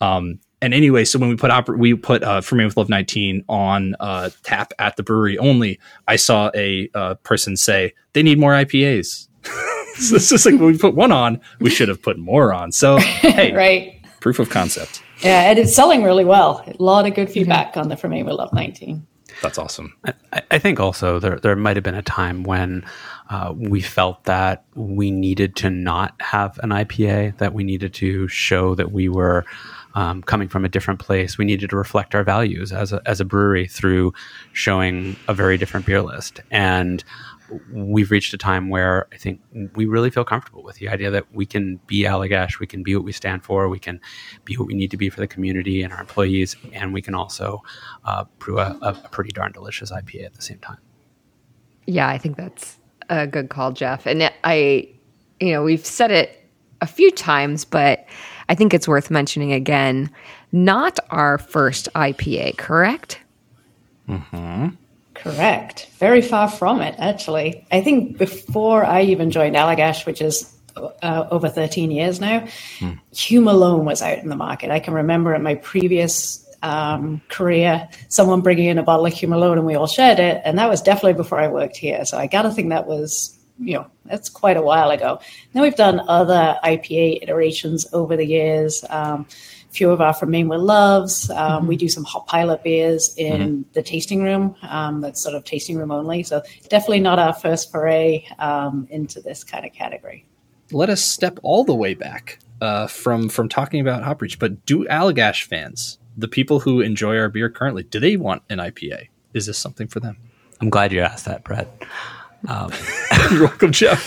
Um, 0.00 0.40
and 0.62 0.72
anyway, 0.72 1.04
so 1.04 1.18
when 1.18 1.28
we 1.28 1.36
put 1.36 1.50
oper- 1.50 1.78
we 1.78 1.94
put 1.94 2.22
uh, 2.22 2.40
For 2.40 2.54
Maine 2.54 2.66
with 2.66 2.76
Love 2.76 2.88
19 2.88 3.44
on 3.48 3.94
uh, 4.00 4.30
tap 4.42 4.72
at 4.78 4.96
the 4.96 5.02
brewery 5.02 5.36
only, 5.38 5.78
I 6.08 6.16
saw 6.16 6.50
a 6.54 6.88
uh, 6.94 7.14
person 7.16 7.56
say 7.56 7.92
they 8.14 8.22
need 8.22 8.38
more 8.38 8.52
IPAs. 8.52 9.28
so 9.96 10.16
it's 10.16 10.28
just 10.28 10.46
like 10.46 10.54
when 10.54 10.72
we 10.72 10.78
put 10.78 10.94
one 10.94 11.12
on, 11.12 11.40
we 11.60 11.70
should 11.70 11.88
have 11.88 12.02
put 12.02 12.18
more 12.18 12.52
on. 12.54 12.72
So 12.72 12.96
hey, 12.98 13.54
right, 13.54 14.02
proof 14.20 14.38
of 14.38 14.48
concept. 14.48 15.02
Yeah, 15.20 15.50
and 15.50 15.58
it's 15.58 15.74
selling 15.74 16.02
really 16.02 16.24
well. 16.24 16.62
A 16.66 16.82
lot 16.82 17.06
of 17.06 17.14
good 17.14 17.30
feedback 17.30 17.70
mm-hmm. 17.70 17.80
on 17.80 17.88
the 17.88 17.96
For 17.96 18.08
Maine 18.08 18.24
with 18.24 18.34
Love 18.34 18.52
19. 18.52 19.06
That's 19.42 19.58
awesome. 19.58 19.94
I, 20.32 20.42
I 20.50 20.58
think 20.58 20.80
also 20.80 21.18
there 21.18 21.38
there 21.38 21.54
might 21.54 21.76
have 21.76 21.84
been 21.84 21.94
a 21.94 22.02
time 22.02 22.42
when 22.44 22.84
uh, 23.28 23.52
we 23.54 23.82
felt 23.82 24.24
that 24.24 24.64
we 24.74 25.10
needed 25.10 25.56
to 25.56 25.70
not 25.70 26.14
have 26.20 26.58
an 26.62 26.70
IPA, 26.70 27.36
that 27.38 27.52
we 27.52 27.62
needed 27.62 27.92
to 27.94 28.26
show 28.28 28.74
that 28.74 28.92
we 28.92 29.10
were 29.10 29.44
um, 29.96 30.22
coming 30.22 30.46
from 30.46 30.64
a 30.64 30.68
different 30.68 31.00
place. 31.00 31.38
We 31.38 31.46
needed 31.46 31.70
to 31.70 31.76
reflect 31.76 32.14
our 32.14 32.22
values 32.22 32.70
as 32.70 32.92
a, 32.92 33.00
as 33.06 33.18
a 33.18 33.24
brewery 33.24 33.66
through 33.66 34.12
showing 34.52 35.16
a 35.26 35.34
very 35.34 35.56
different 35.56 35.86
beer 35.86 36.02
list. 36.02 36.40
And 36.50 37.02
we've 37.72 38.10
reached 38.10 38.34
a 38.34 38.38
time 38.38 38.68
where 38.68 39.06
I 39.12 39.16
think 39.16 39.40
we 39.74 39.86
really 39.86 40.10
feel 40.10 40.24
comfortable 40.24 40.62
with 40.62 40.76
the 40.76 40.88
idea 40.88 41.10
that 41.12 41.32
we 41.32 41.46
can 41.46 41.80
be 41.86 42.02
Allagash, 42.02 42.58
we 42.58 42.66
can 42.66 42.82
be 42.82 42.94
what 42.94 43.04
we 43.04 43.12
stand 43.12 43.42
for, 43.42 43.68
we 43.68 43.78
can 43.78 44.00
be 44.44 44.56
what 44.56 44.66
we 44.66 44.74
need 44.74 44.90
to 44.90 44.98
be 44.98 45.08
for 45.08 45.20
the 45.20 45.26
community 45.26 45.82
and 45.82 45.92
our 45.92 46.00
employees, 46.00 46.56
and 46.72 46.92
we 46.92 47.00
can 47.00 47.14
also 47.14 47.62
uh, 48.04 48.24
brew 48.38 48.58
a, 48.58 48.76
a 48.82 48.92
pretty 49.10 49.30
darn 49.30 49.52
delicious 49.52 49.90
IPA 49.90 50.26
at 50.26 50.34
the 50.34 50.42
same 50.42 50.58
time. 50.58 50.78
Yeah, 51.86 52.08
I 52.08 52.18
think 52.18 52.36
that's 52.36 52.76
a 53.08 53.26
good 53.26 53.48
call, 53.48 53.72
Jeff. 53.72 54.06
And 54.06 54.30
I, 54.44 54.88
you 55.40 55.52
know, 55.52 55.62
we've 55.62 55.86
said 55.86 56.10
it 56.10 56.44
a 56.82 56.86
few 56.86 57.10
times, 57.12 57.64
but 57.64 58.06
I 58.48 58.54
think 58.54 58.72
it's 58.72 58.88
worth 58.88 59.10
mentioning 59.10 59.52
again. 59.52 60.10
Not 60.52 60.98
our 61.10 61.38
first 61.38 61.88
IPA, 61.94 62.56
correct? 62.56 63.20
Mm-hmm. 64.08 64.68
Correct. 65.14 65.88
Very 65.98 66.22
far 66.22 66.48
from 66.48 66.80
it, 66.80 66.94
actually. 66.98 67.66
I 67.72 67.80
think 67.80 68.18
before 68.18 68.84
I 68.84 69.02
even 69.02 69.30
joined 69.30 69.56
Allagash, 69.56 70.06
which 70.06 70.20
is 70.20 70.52
uh, 70.76 71.26
over 71.30 71.48
13 71.48 71.90
years 71.90 72.20
now, 72.20 72.46
hmm. 72.78 72.92
Hugh 73.12 73.40
Malone 73.40 73.84
was 73.84 74.02
out 74.02 74.18
in 74.18 74.28
the 74.28 74.36
market. 74.36 74.70
I 74.70 74.78
can 74.78 74.94
remember 74.94 75.34
in 75.34 75.42
my 75.42 75.54
previous 75.56 76.46
um, 76.62 77.20
career, 77.28 77.88
someone 78.08 78.40
bringing 78.40 78.66
in 78.66 78.78
a 78.78 78.82
bottle 78.82 79.06
of 79.06 79.12
Hugh 79.12 79.28
Malone 79.28 79.58
and 79.58 79.66
we 79.66 79.74
all 79.74 79.86
shared 79.86 80.18
it. 80.18 80.42
And 80.44 80.58
that 80.58 80.68
was 80.68 80.82
definitely 80.82 81.14
before 81.14 81.38
I 81.38 81.48
worked 81.48 81.76
here. 81.76 82.04
So 82.04 82.18
I 82.18 82.26
got 82.26 82.42
to 82.42 82.50
think 82.50 82.70
that 82.70 82.86
was 82.86 83.35
you 83.58 83.74
know, 83.74 83.86
that's 84.04 84.28
quite 84.28 84.56
a 84.56 84.62
while 84.62 84.90
ago. 84.90 85.20
Then 85.52 85.62
we've 85.62 85.76
done 85.76 86.00
other 86.08 86.56
IPA 86.64 87.22
iterations 87.22 87.86
over 87.92 88.16
the 88.16 88.26
years. 88.26 88.84
Um, 88.90 89.26
a 89.68 89.72
few 89.72 89.90
of 89.90 90.00
our 90.00 90.14
from 90.14 90.30
Maine 90.30 90.48
with 90.48 90.60
Loves. 90.60 91.30
Um, 91.30 91.36
mm-hmm. 91.36 91.66
We 91.66 91.76
do 91.76 91.88
some 91.88 92.04
hot 92.04 92.26
pilot 92.26 92.62
beers 92.62 93.14
in 93.16 93.40
mm-hmm. 93.40 93.62
the 93.72 93.82
tasting 93.82 94.22
room. 94.22 94.56
Um, 94.62 95.00
that's 95.00 95.22
sort 95.22 95.34
of 95.34 95.44
tasting 95.44 95.76
room 95.76 95.90
only. 95.90 96.22
So 96.22 96.42
definitely 96.68 97.00
not 97.00 97.18
our 97.18 97.32
first 97.32 97.70
foray 97.72 98.26
um, 98.38 98.86
into 98.90 99.20
this 99.20 99.44
kind 99.44 99.64
of 99.64 99.72
category. 99.72 100.26
Let 100.72 100.90
us 100.90 101.02
step 101.02 101.38
all 101.42 101.64
the 101.64 101.74
way 101.74 101.94
back 101.94 102.40
uh, 102.60 102.86
from 102.86 103.28
from 103.28 103.48
talking 103.48 103.80
about 103.80 104.02
Hop 104.02 104.20
Reach. 104.20 104.38
But 104.38 104.66
do 104.66 104.84
Allagash 104.86 105.44
fans, 105.44 105.98
the 106.16 106.28
people 106.28 106.60
who 106.60 106.80
enjoy 106.80 107.16
our 107.18 107.28
beer 107.28 107.48
currently, 107.48 107.84
do 107.84 108.00
they 108.00 108.16
want 108.16 108.42
an 108.50 108.58
IPA? 108.58 109.08
Is 109.32 109.46
this 109.46 109.58
something 109.58 109.86
for 109.86 110.00
them? 110.00 110.16
I'm 110.60 110.70
glad 110.70 110.92
you 110.92 111.00
asked 111.00 111.26
that, 111.26 111.44
Brett. 111.44 111.68
Um, 112.46 112.72
You're 113.32 113.44
welcome, 113.44 113.72
Jeff. 113.72 114.06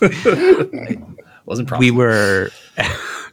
Wasn't 1.46 1.68
promised. 1.68 1.80
We 1.80 1.90
were. 1.90 2.50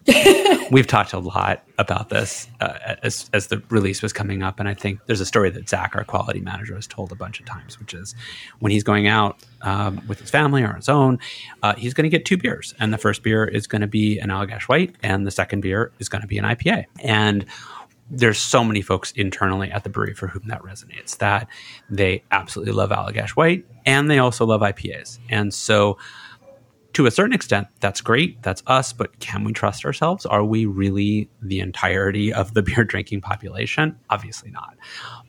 we've 0.71 0.87
talked 0.87 1.13
a 1.13 1.19
lot 1.19 1.63
about 1.77 2.09
this 2.09 2.47
uh, 2.61 2.95
as, 3.03 3.29
as 3.33 3.47
the 3.47 3.61
release 3.69 4.01
was 4.01 4.13
coming 4.13 4.41
up, 4.41 4.59
and 4.59 4.67
I 4.67 4.73
think 4.73 4.99
there's 5.05 5.19
a 5.19 5.25
story 5.25 5.49
that 5.49 5.67
Zach, 5.67 5.95
our 5.95 6.03
quality 6.03 6.39
manager, 6.39 6.75
has 6.75 6.87
told 6.87 7.11
a 7.11 7.15
bunch 7.15 7.39
of 7.39 7.45
times, 7.45 7.79
which 7.79 7.93
is 7.93 8.15
when 8.59 8.71
he's 8.71 8.83
going 8.83 9.07
out 9.07 9.37
um, 9.61 10.01
with 10.07 10.19
his 10.19 10.29
family 10.29 10.63
or 10.63 10.69
on 10.69 10.75
his 10.75 10.89
own, 10.89 11.19
uh, 11.61 11.75
he's 11.75 11.93
going 11.93 12.03
to 12.03 12.09
get 12.09 12.25
two 12.25 12.37
beers, 12.37 12.73
and 12.79 12.93
the 12.93 12.97
first 12.97 13.21
beer 13.21 13.43
is 13.45 13.67
going 13.67 13.81
to 13.81 13.87
be 13.87 14.17
an 14.19 14.29
Allagash 14.29 14.63
White, 14.63 14.95
and 15.03 15.27
the 15.27 15.31
second 15.31 15.61
beer 15.61 15.91
is 15.99 16.07
going 16.09 16.21
to 16.21 16.27
be 16.27 16.37
an 16.37 16.45
IPA, 16.45 16.85
and 17.03 17.45
there's 18.09 18.39
so 18.39 18.63
many 18.63 18.81
folks 18.81 19.11
internally 19.11 19.71
at 19.71 19.83
the 19.83 19.89
brewery 19.89 20.13
for 20.13 20.27
whom 20.27 20.47
that 20.47 20.61
resonates 20.61 21.17
that 21.17 21.47
they 21.89 22.23
absolutely 22.31 22.73
love 22.73 22.89
Allagash 22.89 23.31
White 23.31 23.65
and 23.85 24.09
they 24.09 24.19
also 24.19 24.45
love 24.45 24.61
IPAs. 24.61 25.19
And 25.29 25.53
so 25.53 25.97
to 26.97 27.05
a 27.05 27.11
certain 27.11 27.33
extent, 27.33 27.67
that's 27.79 28.01
great. 28.01 28.41
That's 28.41 28.63
us. 28.65 28.91
But 28.91 29.19
can 29.19 29.43
we 29.43 29.53
trust 29.53 29.85
ourselves? 29.85 30.25
Are 30.25 30.43
we 30.43 30.65
really 30.65 31.29
the 31.43 31.59
entirety 31.59 32.33
of 32.33 32.55
the 32.55 32.61
beer 32.63 32.83
drinking 32.83 33.21
population? 33.21 33.99
Obviously 34.09 34.49
not. 34.49 34.75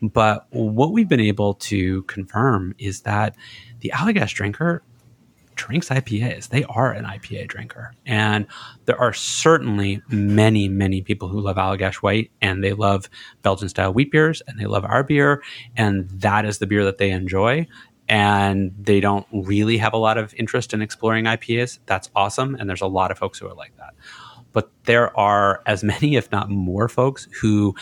But 0.01 0.47
what 0.51 0.93
we've 0.93 1.09
been 1.09 1.21
able 1.21 1.55
to 1.55 2.05
confirm 2.05 2.75
is 2.79 3.03
that 3.03 3.37
the 3.81 3.93
Allagash 3.95 4.33
drinker 4.33 4.83
drinks 5.59 5.89
IPAs. 5.91 6.49
They 6.49 6.65
are 6.65 6.93
an 6.93 7.05
IPA 7.05 7.49
drinker. 7.49 7.93
And 8.07 8.47
there 8.87 8.99
are 8.99 9.13
certainly 9.13 10.01
many, 10.09 10.69
many 10.69 11.03
people 11.03 11.29
who 11.29 11.41
love 11.41 11.57
Allagash 11.57 11.97
White 11.97 12.31
and 12.41 12.65
they 12.65 12.73
love 12.73 13.11
Belgian 13.43 13.69
style 13.69 13.93
wheat 13.93 14.11
beers 14.11 14.41
and 14.47 14.59
they 14.59 14.65
love 14.65 14.85
our 14.85 15.03
beer. 15.03 15.43
And 15.77 16.09
that 16.11 16.47
is 16.47 16.59
the 16.59 16.67
beer 16.67 16.85
that 16.85 16.99
they 16.99 17.11
enjoy. 17.11 17.67
And 18.09 18.73
they 18.81 19.01
don't 19.01 19.27
really 19.33 19.77
have 19.77 19.93
a 19.93 19.99
lot 19.99 20.17
of 20.17 20.33
interest 20.35 20.73
in 20.73 20.81
exploring 20.81 21.27
IPAs. 21.27 21.81
That's 21.85 22.09
awesome. 22.15 22.55
And 22.55 22.69
there's 22.69 22.81
a 22.81 22.87
lot 22.87 23.11
of 23.11 23.19
folks 23.19 23.39
who 23.39 23.47
are 23.49 23.55
like 23.55 23.77
that. 23.77 23.95
But 24.53 24.71
there 24.85 25.15
are 25.19 25.63
as 25.67 25.85
many, 25.93 26.17
if 26.17 26.31
not 26.33 26.49
more, 26.49 26.89
folks 26.89 27.29
who 27.43 27.75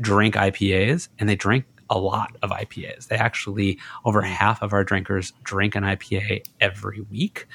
drink 0.00 0.36
IPAs 0.36 1.08
and 1.18 1.28
they 1.28 1.34
drink 1.34 1.66
a 1.90 1.98
lot 1.98 2.36
of 2.42 2.50
IPAs. 2.50 3.08
They 3.08 3.16
actually, 3.16 3.78
over 4.04 4.22
half 4.22 4.62
of 4.62 4.72
our 4.72 4.84
drinkers 4.84 5.32
drink 5.42 5.74
an 5.74 5.84
IPA 5.84 6.44
every 6.60 7.00
week. 7.02 7.46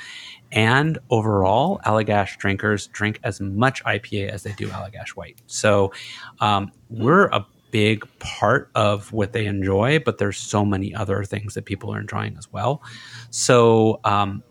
And 0.51 0.99
overall, 1.09 1.79
Allagash 1.85 2.37
drinkers 2.37 2.87
drink 2.87 3.19
as 3.23 3.41
much 3.41 3.83
IPA 3.83 4.29
as 4.29 4.43
they 4.43 4.51
do 4.53 4.67
Allagash 4.67 5.09
White. 5.09 5.41
So 5.47 5.91
um, 6.39 6.71
we're 6.89 7.25
a 7.27 7.45
big 7.73 8.07
part 8.19 8.69
of 8.75 9.11
what 9.11 9.33
they 9.33 9.47
enjoy, 9.47 9.97
but 9.97 10.19
there's 10.19 10.37
so 10.37 10.63
many 10.63 10.93
other 10.93 11.23
things 11.23 11.55
that 11.55 11.65
people 11.65 11.91
are 11.91 11.99
enjoying 11.99 12.37
as 12.37 12.53
well. 12.53 12.83
So 13.31 13.99
um, 14.03 14.43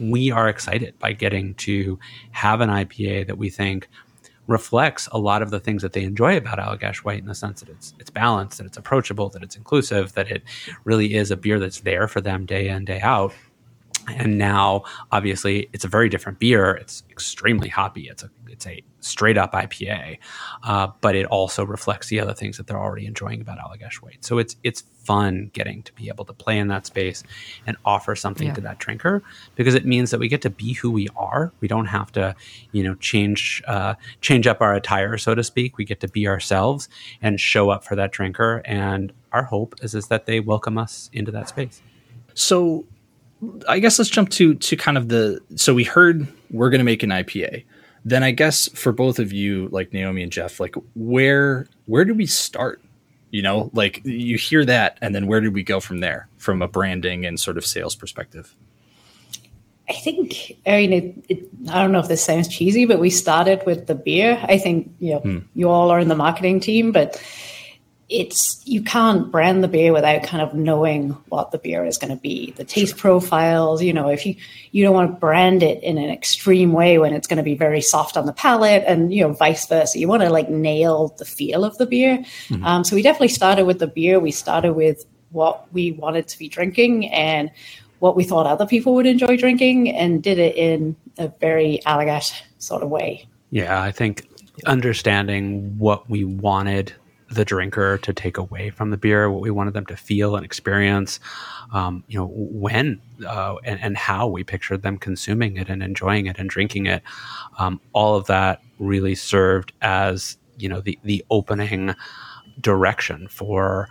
we 0.00 0.32
are 0.32 0.48
excited 0.48 0.98
by 0.98 1.12
getting 1.12 1.54
to 1.54 2.00
have 2.32 2.60
an 2.60 2.70
IPA 2.70 3.28
that 3.28 3.38
we 3.38 3.48
think 3.48 3.88
reflects 4.46 5.08
a 5.12 5.18
lot 5.18 5.42
of 5.42 5.50
the 5.50 5.60
things 5.60 5.82
that 5.82 5.92
they 5.92 6.02
enjoy 6.02 6.36
about 6.36 6.58
Allagash 6.58 6.98
White 6.98 7.20
in 7.20 7.26
the 7.26 7.34
sense 7.34 7.60
that 7.60 7.68
it's 7.68 7.94
it's 7.98 8.10
balanced, 8.10 8.58
that 8.58 8.66
it's 8.66 8.76
approachable, 8.76 9.28
that 9.30 9.42
it's 9.42 9.56
inclusive, 9.56 10.12
that 10.14 10.30
it 10.30 10.42
really 10.84 11.14
is 11.14 11.30
a 11.30 11.36
beer 11.36 11.58
that's 11.58 11.80
there 11.80 12.08
for 12.08 12.20
them 12.20 12.46
day 12.46 12.68
in 12.68 12.84
day 12.84 13.00
out. 13.00 13.32
And 14.08 14.38
now, 14.38 14.84
obviously, 15.12 15.68
it's 15.72 15.84
a 15.84 15.88
very 15.88 16.08
different 16.08 16.38
beer. 16.38 16.72
It's 16.72 17.02
extremely 17.10 17.68
hoppy. 17.68 18.08
It's 18.08 18.22
a 18.22 18.30
it's 18.54 18.66
a 18.66 18.82
straight 19.00 19.36
up 19.36 19.52
IPA, 19.52 20.18
uh, 20.62 20.88
but 21.00 21.16
it 21.16 21.26
also 21.26 21.64
reflects 21.64 22.08
the 22.08 22.20
other 22.20 22.32
things 22.32 22.56
that 22.56 22.66
they're 22.66 22.78
already 22.78 23.04
enjoying 23.04 23.40
about 23.40 23.58
Allagash 23.58 23.96
White. 23.96 24.24
So 24.24 24.38
it's 24.38 24.56
it's 24.62 24.82
fun 24.82 25.50
getting 25.52 25.82
to 25.82 25.92
be 25.92 26.08
able 26.08 26.24
to 26.24 26.32
play 26.32 26.58
in 26.58 26.68
that 26.68 26.86
space 26.86 27.22
and 27.66 27.76
offer 27.84 28.14
something 28.16 28.46
yeah. 28.48 28.54
to 28.54 28.60
that 28.62 28.78
drinker 28.78 29.22
because 29.54 29.74
it 29.74 29.84
means 29.84 30.10
that 30.10 30.20
we 30.20 30.28
get 30.28 30.40
to 30.42 30.50
be 30.50 30.72
who 30.74 30.90
we 30.90 31.08
are. 31.16 31.52
We 31.60 31.68
don't 31.68 31.86
have 31.86 32.10
to, 32.12 32.34
you 32.72 32.82
know, 32.82 32.94
change 32.94 33.62
uh, 33.66 33.94
change 34.20 34.46
up 34.46 34.60
our 34.60 34.74
attire, 34.74 35.18
so 35.18 35.34
to 35.34 35.42
speak. 35.42 35.76
We 35.76 35.84
get 35.84 36.00
to 36.00 36.08
be 36.08 36.26
ourselves 36.28 36.88
and 37.20 37.40
show 37.40 37.70
up 37.70 37.84
for 37.84 37.96
that 37.96 38.12
drinker. 38.12 38.62
And 38.64 39.12
our 39.32 39.44
hope 39.44 39.74
is 39.82 39.94
is 39.94 40.08
that 40.08 40.26
they 40.26 40.40
welcome 40.40 40.78
us 40.78 41.10
into 41.12 41.32
that 41.32 41.48
space. 41.48 41.82
So 42.34 42.84
I 43.68 43.78
guess 43.78 43.98
let's 43.98 44.10
jump 44.10 44.30
to 44.30 44.54
to 44.54 44.76
kind 44.76 44.96
of 44.96 45.08
the 45.08 45.40
so 45.56 45.74
we 45.74 45.84
heard 45.84 46.26
we're 46.50 46.70
going 46.70 46.80
to 46.80 46.84
make 46.84 47.02
an 47.02 47.10
IPA. 47.10 47.64
Then 48.04 48.22
I 48.22 48.30
guess 48.30 48.68
for 48.68 48.92
both 48.92 49.18
of 49.18 49.32
you 49.32 49.68
like 49.68 49.92
Naomi 49.92 50.22
and 50.22 50.32
Jeff 50.32 50.60
like 50.60 50.74
where 50.94 51.66
where 51.86 52.04
do 52.04 52.14
we 52.14 52.26
start? 52.26 52.80
You 53.30 53.42
know, 53.42 53.70
like 53.72 54.00
you 54.04 54.38
hear 54.38 54.64
that 54.64 54.98
and 55.00 55.14
then 55.14 55.26
where 55.26 55.40
do 55.40 55.50
we 55.50 55.62
go 55.62 55.80
from 55.80 55.98
there 55.98 56.28
from 56.36 56.62
a 56.62 56.68
branding 56.68 57.26
and 57.26 57.38
sort 57.38 57.58
of 57.58 57.66
sales 57.66 57.96
perspective? 57.96 58.54
I 59.88 59.92
think 59.92 60.56
I 60.66 60.76
mean 60.76 60.92
it, 60.92 61.24
it, 61.28 61.48
I 61.68 61.82
don't 61.82 61.92
know 61.92 61.98
if 61.98 62.08
this 62.08 62.24
sounds 62.24 62.48
cheesy, 62.48 62.86
but 62.86 63.00
we 63.00 63.10
started 63.10 63.62
with 63.66 63.86
the 63.86 63.94
beer. 63.94 64.38
I 64.48 64.58
think 64.58 64.94
you 64.98 65.14
know 65.14 65.20
hmm. 65.20 65.38
you 65.54 65.68
all 65.68 65.90
are 65.90 65.98
in 65.98 66.08
the 66.08 66.14
marketing 66.14 66.60
team, 66.60 66.92
but 66.92 67.22
it's 68.08 68.62
you 68.66 68.82
can't 68.82 69.30
brand 69.30 69.64
the 69.64 69.68
beer 69.68 69.92
without 69.92 70.22
kind 70.22 70.42
of 70.42 70.54
knowing 70.54 71.10
what 71.28 71.50
the 71.50 71.58
beer 71.58 71.84
is 71.84 71.96
going 71.96 72.10
to 72.10 72.20
be. 72.20 72.52
The 72.52 72.64
taste 72.64 72.96
profiles 72.96 73.82
you 73.82 73.92
know 73.92 74.08
if 74.08 74.26
you 74.26 74.36
you 74.72 74.84
don't 74.84 74.94
want 74.94 75.10
to 75.10 75.20
brand 75.20 75.62
it 75.62 75.82
in 75.82 75.98
an 75.98 76.10
extreme 76.10 76.72
way 76.72 76.98
when 76.98 77.14
it's 77.14 77.26
going 77.26 77.38
to 77.38 77.42
be 77.42 77.54
very 77.54 77.80
soft 77.80 78.16
on 78.16 78.26
the 78.26 78.32
palate 78.32 78.84
and 78.86 79.12
you 79.12 79.22
know 79.22 79.32
vice 79.32 79.66
versa. 79.66 79.98
You 79.98 80.08
want 80.08 80.22
to 80.22 80.30
like 80.30 80.50
nail 80.50 81.14
the 81.18 81.24
feel 81.24 81.64
of 81.64 81.78
the 81.78 81.86
beer. 81.86 82.18
Mm-hmm. 82.18 82.64
um, 82.64 82.84
so 82.84 82.94
we 82.94 83.02
definitely 83.02 83.28
started 83.28 83.64
with 83.64 83.78
the 83.78 83.86
beer. 83.86 84.20
We 84.20 84.30
started 84.32 84.74
with 84.74 85.04
what 85.30 85.72
we 85.72 85.92
wanted 85.92 86.28
to 86.28 86.38
be 86.38 86.48
drinking 86.48 87.10
and 87.10 87.50
what 87.98 88.16
we 88.16 88.24
thought 88.24 88.46
other 88.46 88.66
people 88.66 88.94
would 88.94 89.06
enjoy 89.06 89.36
drinking 89.36 89.88
and 89.90 90.22
did 90.22 90.38
it 90.38 90.54
in 90.56 90.94
a 91.18 91.28
very 91.40 91.80
elegant 91.86 92.44
sort 92.58 92.82
of 92.82 92.90
way. 92.90 93.26
Yeah 93.50 93.80
i 93.80 93.92
think 93.92 94.28
understanding 94.66 95.76
what 95.78 96.08
we 96.08 96.24
wanted 96.24 96.92
the 97.30 97.44
drinker 97.44 97.98
to 97.98 98.12
take 98.12 98.36
away 98.36 98.70
from 98.70 98.90
the 98.90 98.96
beer, 98.96 99.30
what 99.30 99.40
we 99.40 99.50
wanted 99.50 99.74
them 99.74 99.86
to 99.86 99.96
feel 99.96 100.36
and 100.36 100.44
experience, 100.44 101.20
um, 101.72 102.04
you 102.08 102.18
know, 102.18 102.26
when 102.26 103.00
uh, 103.26 103.56
and, 103.64 103.80
and, 103.80 103.96
how 103.96 104.26
we 104.26 104.44
pictured 104.44 104.82
them 104.82 104.98
consuming 104.98 105.56
it 105.56 105.68
and 105.68 105.82
enjoying 105.82 106.26
it 106.26 106.38
and 106.38 106.50
drinking 106.50 106.86
it. 106.86 107.02
Um, 107.58 107.80
all 107.92 108.16
of 108.16 108.26
that 108.26 108.60
really 108.78 109.14
served 109.14 109.72
as, 109.80 110.36
you 110.58 110.68
know, 110.68 110.80
the, 110.80 110.98
the 111.04 111.24
opening 111.30 111.94
direction 112.60 113.28
for 113.28 113.88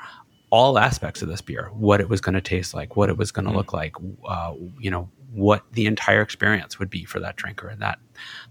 all 0.49 0.77
aspects 0.77 1.21
of 1.21 1.27
this 1.27 1.41
beer, 1.41 1.69
what 1.73 1.99
it 1.99 2.09
was 2.09 2.21
going 2.21 2.35
to 2.35 2.41
taste 2.41 2.73
like, 2.73 2.95
what 2.95 3.09
it 3.09 3.17
was 3.17 3.31
going 3.31 3.45
to 3.45 3.51
mm. 3.51 3.55
look 3.55 3.73
like, 3.73 3.95
uh, 4.27 4.53
you 4.79 4.91
know, 4.91 5.09
what 5.31 5.63
the 5.71 5.87
entire 5.87 6.21
experience 6.21 6.77
would 6.77 6.91
be 6.91 7.05
for 7.05 7.19
that 7.19 7.35
drinker 7.35 7.67
and 7.67 7.81
that, 7.81 7.97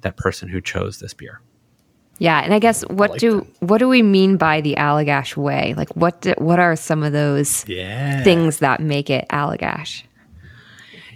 that 0.00 0.16
person 0.16 0.48
who 0.48 0.60
chose 0.60 0.98
this 0.98 1.14
beer. 1.14 1.40
Yeah, 2.22 2.38
and 2.38 2.54
I 2.54 2.60
guess 2.60 2.82
what 2.82 3.10
I 3.10 3.12
like 3.14 3.20
do 3.20 3.40
that. 3.40 3.62
what 3.62 3.78
do 3.78 3.88
we 3.88 4.00
mean 4.00 4.36
by 4.36 4.60
the 4.60 4.76
Allagash 4.76 5.36
way? 5.36 5.74
Like 5.76 5.88
what 5.96 6.20
do, 6.20 6.34
what 6.38 6.60
are 6.60 6.76
some 6.76 7.02
of 7.02 7.12
those 7.12 7.68
yeah. 7.68 8.22
things 8.22 8.60
that 8.60 8.78
make 8.80 9.10
it 9.10 9.26
Allagash? 9.30 10.04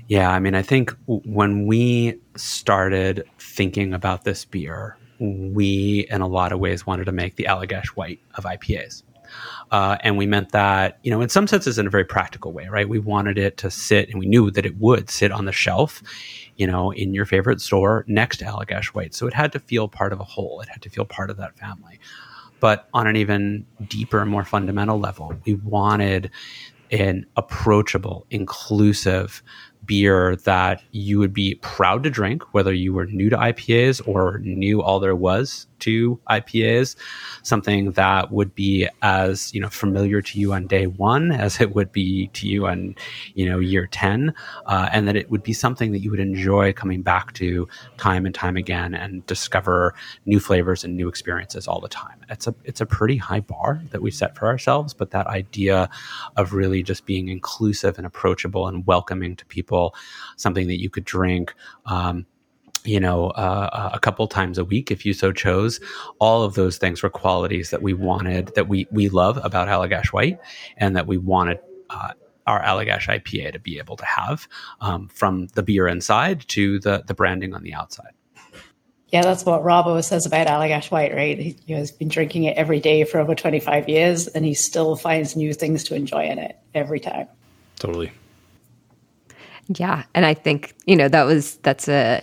Yeah, 0.08 0.28
I 0.28 0.40
mean, 0.40 0.56
I 0.56 0.62
think 0.62 0.92
when 1.06 1.68
we 1.68 2.18
started 2.34 3.22
thinking 3.38 3.94
about 3.94 4.24
this 4.24 4.44
beer, 4.44 4.96
we 5.20 6.08
in 6.10 6.22
a 6.22 6.26
lot 6.26 6.50
of 6.50 6.58
ways 6.58 6.84
wanted 6.88 7.04
to 7.04 7.12
make 7.12 7.36
the 7.36 7.44
Allagash 7.44 7.86
white 7.90 8.18
of 8.34 8.42
IPAs. 8.42 9.04
Uh, 9.70 9.96
and 10.00 10.18
we 10.18 10.26
meant 10.26 10.50
that, 10.50 10.98
you 11.04 11.12
know, 11.12 11.20
in 11.20 11.28
some 11.28 11.46
senses, 11.46 11.78
in 11.78 11.86
a 11.86 11.90
very 11.90 12.04
practical 12.04 12.52
way, 12.52 12.66
right? 12.66 12.88
We 12.88 12.98
wanted 12.98 13.38
it 13.38 13.58
to 13.58 13.70
sit, 13.70 14.08
and 14.08 14.18
we 14.18 14.26
knew 14.26 14.50
that 14.50 14.66
it 14.66 14.76
would 14.78 15.08
sit 15.08 15.30
on 15.30 15.44
the 15.44 15.52
shelf 15.52 16.02
you 16.56 16.66
know, 16.66 16.90
in 16.90 17.14
your 17.14 17.26
favorite 17.26 17.60
store 17.60 18.04
next 18.08 18.38
to 18.38 18.44
Allagash 18.44 18.86
White. 18.86 19.14
So 19.14 19.26
it 19.26 19.34
had 19.34 19.52
to 19.52 19.58
feel 19.58 19.88
part 19.88 20.12
of 20.12 20.20
a 20.20 20.24
whole. 20.24 20.60
It 20.60 20.68
had 20.68 20.82
to 20.82 20.90
feel 20.90 21.04
part 21.04 21.30
of 21.30 21.36
that 21.36 21.58
family. 21.58 21.98
But 22.60 22.88
on 22.94 23.06
an 23.06 23.16
even 23.16 23.66
deeper, 23.86 24.24
more 24.24 24.44
fundamental 24.44 24.98
level, 24.98 25.34
we 25.44 25.54
wanted 25.54 26.30
an 26.90 27.26
approachable, 27.36 28.26
inclusive 28.30 29.42
beer 29.86 30.36
that 30.36 30.82
you 30.92 31.18
would 31.18 31.32
be 31.32 31.54
proud 31.56 32.02
to 32.02 32.10
drink, 32.10 32.42
whether 32.54 32.72
you 32.72 32.92
were 32.92 33.06
new 33.06 33.30
to 33.30 33.36
IPAs 33.36 34.06
or 34.06 34.38
knew 34.38 34.82
all 34.82 35.00
there 35.00 35.16
was 35.16 35.66
to 35.80 36.18
IPAs, 36.30 36.96
something 37.42 37.92
that 37.92 38.32
would 38.32 38.54
be 38.54 38.88
as 39.02 39.52
you 39.54 39.60
know 39.60 39.68
familiar 39.68 40.22
to 40.22 40.40
you 40.40 40.52
on 40.52 40.66
day 40.66 40.86
one 40.86 41.32
as 41.32 41.60
it 41.60 41.74
would 41.74 41.92
be 41.92 42.28
to 42.28 42.46
you 42.46 42.66
on 42.66 42.94
you 43.34 43.46
know 43.46 43.58
year 43.58 43.86
ten, 43.86 44.34
uh, 44.66 44.88
and 44.92 45.06
that 45.08 45.16
it 45.16 45.30
would 45.30 45.42
be 45.42 45.52
something 45.52 45.92
that 45.92 45.98
you 46.00 46.10
would 46.10 46.20
enjoy 46.20 46.72
coming 46.72 47.02
back 47.02 47.32
to 47.34 47.68
time 47.98 48.26
and 48.26 48.34
time 48.34 48.56
again 48.56 48.94
and 48.94 49.24
discover 49.26 49.94
new 50.24 50.40
flavors 50.40 50.84
and 50.84 50.96
new 50.96 51.08
experiences 51.08 51.68
all 51.68 51.80
the 51.80 51.88
time. 51.88 52.18
It's 52.28 52.46
a 52.46 52.54
it's 52.64 52.80
a 52.80 52.86
pretty 52.86 53.16
high 53.16 53.40
bar 53.40 53.82
that 53.90 54.02
we 54.02 54.10
set 54.10 54.36
for 54.36 54.46
ourselves, 54.46 54.94
but 54.94 55.10
that 55.10 55.26
idea 55.26 55.88
of 56.36 56.52
really 56.52 56.82
just 56.82 57.06
being 57.06 57.28
inclusive 57.28 57.98
and 57.98 58.06
approachable 58.06 58.66
and 58.66 58.86
welcoming 58.86 59.36
to 59.36 59.46
people, 59.46 59.75
something 60.36 60.66
that 60.68 60.80
you 60.80 60.90
could 60.90 61.04
drink. 61.04 61.54
Um, 61.86 62.26
you 62.84 63.00
know, 63.00 63.30
uh, 63.30 63.68
uh, 63.72 63.90
a 63.92 63.98
couple 63.98 64.26
times 64.28 64.58
a 64.58 64.64
week 64.64 64.90
if 64.90 65.04
you 65.04 65.12
so 65.12 65.32
chose. 65.32 65.80
All 66.20 66.44
of 66.44 66.54
those 66.54 66.78
things 66.78 67.02
were 67.02 67.10
qualities 67.10 67.70
that 67.70 67.82
we 67.82 67.94
wanted, 67.94 68.54
that 68.54 68.68
we 68.68 68.86
we 68.90 69.08
love 69.08 69.38
about 69.42 69.68
Allagash 69.68 70.12
White, 70.12 70.38
and 70.76 70.96
that 70.96 71.06
we 71.06 71.18
wanted. 71.18 71.58
Uh, 71.90 72.12
our 72.46 72.62
Allagash 72.62 73.08
IPA 73.08 73.54
to 73.54 73.58
be 73.58 73.76
able 73.78 73.96
to 73.96 74.04
have 74.04 74.46
um, 74.80 75.08
from 75.08 75.48
the 75.54 75.64
beer 75.64 75.88
inside 75.88 76.46
to 76.48 76.78
the 76.78 77.02
the 77.04 77.12
branding 77.12 77.54
on 77.54 77.64
the 77.64 77.74
outside. 77.74 78.12
Yeah, 79.12 79.22
that's 79.22 79.44
what 79.44 79.62
Rob 79.62 79.86
always 79.86 80.06
says 80.06 80.26
about 80.26 80.46
Allagash 80.48 80.90
White, 80.90 81.14
right? 81.14 81.38
He, 81.38 81.56
he's 81.66 81.92
been 81.92 82.08
drinking 82.08 82.44
it 82.44 82.56
every 82.56 82.80
day 82.80 83.04
for 83.04 83.18
over 83.18 83.34
25 83.34 83.88
years, 83.88 84.26
and 84.26 84.44
he 84.44 84.54
still 84.54 84.96
finds 84.96 85.36
new 85.36 85.52
things 85.54 85.84
to 85.84 85.94
enjoy 85.94 86.24
in 86.24 86.38
it 86.38 86.56
every 86.74 86.98
time. 86.98 87.28
Totally. 87.78 88.12
Yeah, 89.68 90.04
and 90.14 90.24
I 90.24 90.34
think 90.34 90.74
you 90.86 90.96
know 90.96 91.08
that 91.08 91.24
was 91.24 91.56
that's 91.56 91.88
a 91.88 92.22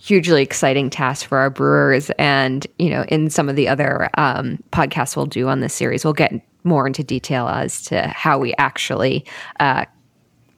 hugely 0.00 0.42
exciting 0.42 0.88
task 0.88 1.26
for 1.26 1.38
our 1.38 1.50
brewers. 1.50 2.10
And, 2.18 2.66
you 2.78 2.88
know, 2.88 3.04
in 3.08 3.28
some 3.28 3.48
of 3.48 3.56
the 3.56 3.68
other 3.68 4.08
um, 4.14 4.58
podcasts 4.72 5.14
we'll 5.14 5.26
do 5.26 5.46
on 5.46 5.60
this 5.60 5.74
series, 5.74 6.04
we'll 6.04 6.14
get 6.14 6.32
more 6.64 6.86
into 6.86 7.04
detail 7.04 7.48
as 7.48 7.82
to 7.84 8.08
how 8.08 8.38
we 8.38 8.54
actually 8.56 9.26
uh, 9.60 9.84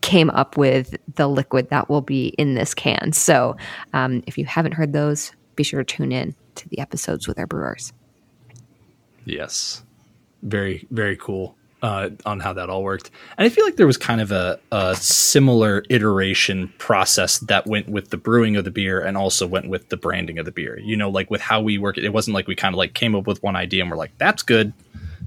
came 0.01 0.31
up 0.31 0.57
with 0.57 0.97
the 1.17 1.29
liquid 1.29 1.71
that 1.71 1.91
will 1.91 2.01
be 2.01 2.29
in 2.39 2.55
this 2.55 2.73
can. 2.73 3.13
So 3.13 3.57
um, 3.93 4.23
if 4.29 4.39
you 4.39 4.45
haven't 4.45 4.73
heard 4.73 4.93
those, 4.93 5.33
be 5.57 5.65
sure 5.65 5.83
to 5.83 5.97
tune 5.97 6.13
in 6.13 6.35
to 6.55 6.69
the 6.69 6.79
episodes 6.79 7.27
with 7.27 7.39
our 7.39 7.47
brewers. 7.47 7.93
Yes. 9.25 9.83
Very, 10.43 10.87
very 10.91 11.17
cool 11.17 11.57
uh, 11.83 12.11
on 12.25 12.39
how 12.41 12.53
that 12.53 12.71
all 12.71 12.85
worked. 12.85 13.11
And 13.37 13.45
I 13.45 13.49
feel 13.49 13.65
like 13.65 13.77
there 13.77 13.87
was 13.89 13.97
kind 13.97 14.21
of 14.21 14.31
a, 14.31 14.59
a, 14.71 14.95
similar 14.95 15.85
iteration 15.91 16.73
process 16.79 17.39
that 17.41 17.67
went 17.67 17.89
with 17.89 18.11
the 18.11 18.17
brewing 18.17 18.57
of 18.57 18.65
the 18.65 18.71
beer 18.71 19.01
and 19.01 19.17
also 19.17 19.47
went 19.49 19.69
with 19.69 19.89
the 19.89 19.97
branding 19.97 20.39
of 20.39 20.45
the 20.45 20.53
beer. 20.53 20.79
You 20.79 20.97
know, 20.97 21.11
like 21.11 21.31
with 21.31 21.41
how 21.41 21.61
we 21.61 21.79
work, 21.79 21.99
it 21.99 22.11
wasn't 22.11 22.35
like 22.35 22.47
we 22.47 22.55
kind 22.55 22.73
of 22.73 22.79
like 22.79 22.95
came 22.95 23.17
up 23.17 23.27
with 23.27 23.43
one 23.43 23.57
idea 23.57 23.83
and 23.83 23.91
we're 23.91 23.97
like, 23.97 24.17
that's 24.17 24.45
good. 24.45 24.73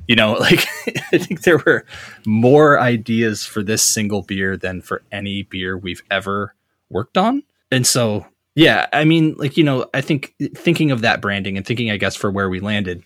You 0.08 0.16
know, 0.16 0.34
like 0.40 0.66
I 1.12 1.18
think 1.18 1.42
there 1.42 1.58
were 1.58 1.86
more 2.26 2.80
ideas 2.80 3.46
for 3.46 3.62
this 3.62 3.84
single 3.84 4.22
beer 4.22 4.56
than 4.56 4.82
for 4.82 5.04
any 5.12 5.44
beer 5.44 5.78
we've 5.78 6.04
ever 6.10 6.56
worked 6.90 7.18
on. 7.18 7.44
And 7.70 7.86
so, 7.86 8.26
yeah, 8.56 8.88
I 8.94 9.04
mean, 9.04 9.36
like, 9.38 9.58
you 9.58 9.66
know, 9.66 9.88
I 9.94 10.00
think 10.00 10.34
thinking 10.56 10.92
of 10.92 11.02
that 11.02 11.20
branding 11.20 11.58
and 11.58 11.66
thinking, 11.66 11.92
I 11.92 11.98
guess, 11.98 12.16
for 12.16 12.32
where 12.32 12.50
we 12.50 12.62
landed. 12.62 13.04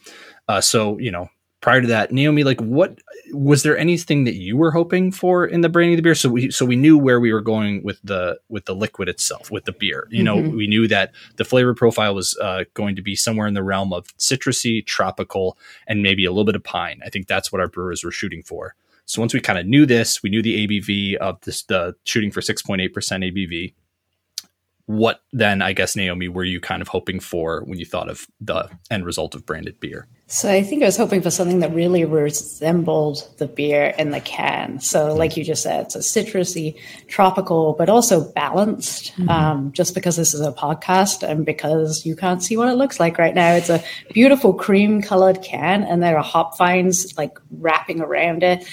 Uh, 0.48 0.62
so, 0.62 1.00
you 1.00 1.10
know, 1.10 1.30
prior 1.62 1.82
to 1.82 1.88
that, 1.88 2.12
Naomi, 2.12 2.44
like 2.44 2.60
what 2.62 3.00
was 3.32 3.64
there 3.64 3.78
anything 3.78 4.24
that 4.24 4.36
you 4.36 4.56
were 4.58 4.72
hoping 4.72 5.12
for 5.12 5.46
in 5.46 5.62
the 5.62 5.70
branding 5.70 5.94
of 5.94 5.98
the 5.98 6.04
beer? 6.04 6.16
So 6.16 6.30
we 6.30 6.52
so 6.52 6.66
we 6.66 6.76
knew 6.76 6.98
where 6.98 7.20
we 7.20 7.34
were 7.34 7.42
going 7.42 7.84
with 7.84 8.00
the 8.04 8.40
with 8.50 8.66
the 8.66 8.76
liquid 8.76 9.10
itself, 9.10 9.52
with 9.52 9.66
the 9.66 9.72
beer. 9.72 10.08
You 10.10 10.24
know, 10.24 10.38
mm-hmm. 10.38 10.56
we 10.56 10.68
knew 10.68 10.88
that 10.88 11.12
the 11.36 11.46
flavor 11.46 11.74
profile 11.74 12.16
was 12.16 12.38
uh, 12.38 12.64
going 12.74 12.96
to 12.96 13.02
be 13.02 13.16
somewhere 13.16 13.48
in 13.48 13.54
the 13.54 13.64
realm 13.64 13.94
of 13.94 14.16
citrusy, 14.18 14.86
tropical, 14.86 15.58
and 15.88 16.02
maybe 16.02 16.26
a 16.26 16.32
little 16.32 16.46
bit 16.46 16.56
of 16.56 16.64
pine. 16.64 17.02
I 17.06 17.10
think 17.10 17.28
that's 17.28 17.52
what 17.52 17.62
our 17.62 17.68
brewers 17.68 18.04
were 18.04 18.12
shooting 18.12 18.44
for. 18.44 18.76
So 19.06 19.22
once 19.22 19.34
we 19.34 19.42
kind 19.42 19.60
of 19.60 19.66
knew 19.66 19.86
this, 19.86 20.22
we 20.22 20.30
knew 20.30 20.42
the 20.42 20.68
ABV 20.68 21.16
of 21.16 21.42
this 21.42 21.64
the 21.64 21.96
shooting 22.04 22.32
for 22.32 22.42
six 22.42 22.62
point 22.62 22.82
eight 22.82 22.94
percent 22.94 23.24
ABV 23.24 23.74
what 24.86 25.22
then 25.32 25.62
i 25.62 25.72
guess 25.72 25.96
naomi 25.96 26.28
were 26.28 26.44
you 26.44 26.60
kind 26.60 26.82
of 26.82 26.88
hoping 26.88 27.20
for 27.20 27.64
when 27.66 27.78
you 27.78 27.86
thought 27.86 28.10
of 28.10 28.26
the 28.42 28.68
end 28.90 29.06
result 29.06 29.36
of 29.36 29.46
branded 29.46 29.80
beer 29.80 30.08
so 30.32 30.50
i 30.50 30.62
think 30.62 30.84
i 30.84 30.86
was 30.86 30.96
hoping 30.96 31.22
for 31.22 31.32
something 31.32 31.60
that 31.60 31.74
really 31.74 32.06
resembled 32.06 33.28
the 33.38 33.48
beer 33.48 33.94
in 33.98 34.12
the 34.12 34.20
can 34.22 34.80
so 34.80 35.14
like 35.14 35.36
you 35.36 35.44
just 35.44 35.64
said 35.64 35.86
it's 35.86 35.96
a 35.96 36.00
citrusy 36.00 36.80
tropical 37.08 37.74
but 37.74 37.90
also 37.90 38.32
balanced 38.34 39.12
mm-hmm. 39.14 39.28
um, 39.30 39.72
just 39.72 39.96
because 39.96 40.16
this 40.16 40.36
is 40.36 40.42
a 40.42 40.52
podcast 40.52 41.28
and 41.28 41.46
because 41.46 42.06
you 42.06 42.16
can't 42.16 42.44
see 42.44 42.56
what 42.56 42.68
it 42.68 42.76
looks 42.76 43.00
like 43.00 43.18
right 43.18 43.34
now 43.34 43.54
it's 43.54 43.70
a 43.70 43.84
beautiful 44.14 44.54
cream 44.54 45.02
colored 45.02 45.42
can 45.42 45.84
and 45.84 46.04
there 46.04 46.16
are 46.16 46.24
hop 46.24 46.58
vines 46.60 47.18
like 47.18 47.40
wrapping 47.50 48.00
around 48.00 48.44
it 48.44 48.64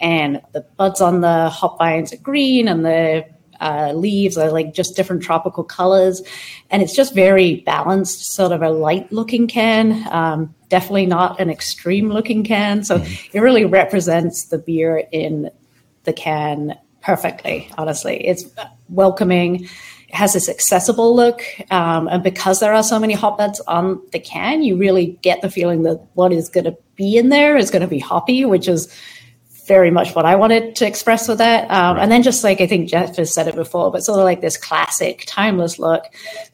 and 0.00 0.42
the 0.52 0.60
buds 0.76 1.00
on 1.00 1.22
the 1.22 1.48
hop 1.48 1.78
vines 1.78 2.12
are 2.12 2.18
green 2.18 2.68
and 2.68 2.84
the 2.84 3.26
uh, 3.60 3.92
leaves 3.94 4.36
are 4.36 4.50
like 4.50 4.74
just 4.74 4.96
different 4.96 5.22
tropical 5.22 5.64
colors. 5.64 6.22
And 6.70 6.82
it's 6.82 6.94
just 6.94 7.14
very 7.14 7.60
balanced, 7.60 8.34
sort 8.34 8.52
of 8.52 8.62
a 8.62 8.70
light 8.70 9.10
looking 9.12 9.46
can, 9.46 10.06
um, 10.10 10.54
definitely 10.68 11.06
not 11.06 11.40
an 11.40 11.50
extreme 11.50 12.10
looking 12.10 12.44
can. 12.44 12.84
So 12.84 12.98
mm-hmm. 12.98 13.36
it 13.36 13.40
really 13.40 13.64
represents 13.64 14.46
the 14.46 14.58
beer 14.58 15.04
in 15.12 15.50
the 16.04 16.12
can 16.12 16.78
perfectly, 17.02 17.70
honestly. 17.78 18.26
It's 18.26 18.44
welcoming. 18.88 19.64
It 20.08 20.14
has 20.14 20.32
this 20.32 20.48
accessible 20.48 21.14
look. 21.14 21.42
Um, 21.70 22.08
and 22.08 22.22
because 22.22 22.60
there 22.60 22.74
are 22.74 22.82
so 22.82 22.98
many 22.98 23.14
hop 23.14 23.38
buds 23.38 23.60
on 23.60 24.02
the 24.12 24.18
can, 24.18 24.62
you 24.62 24.76
really 24.76 25.18
get 25.22 25.40
the 25.42 25.50
feeling 25.50 25.82
that 25.82 26.04
what 26.14 26.32
is 26.32 26.48
going 26.48 26.64
to 26.64 26.76
be 26.96 27.16
in 27.16 27.28
there 27.28 27.56
is 27.56 27.70
going 27.70 27.82
to 27.82 27.88
be 27.88 27.98
hoppy, 27.98 28.44
which 28.44 28.68
is 28.68 28.92
very 29.66 29.90
much 29.90 30.14
what 30.14 30.24
I 30.24 30.36
wanted 30.36 30.76
to 30.76 30.86
express 30.86 31.26
with 31.26 31.38
that. 31.38 31.68
Um. 31.70 31.98
And 31.98 32.10
then 32.10 32.22
just 32.22 32.44
like 32.44 32.60
I 32.60 32.66
think 32.66 32.88
Jeff 32.88 33.16
has 33.16 33.34
said 33.34 33.48
it 33.48 33.56
before, 33.56 33.90
but 33.90 34.04
sort 34.04 34.20
of 34.20 34.24
like 34.24 34.40
this 34.40 34.56
classic, 34.56 35.24
timeless 35.26 35.78
look 35.78 36.04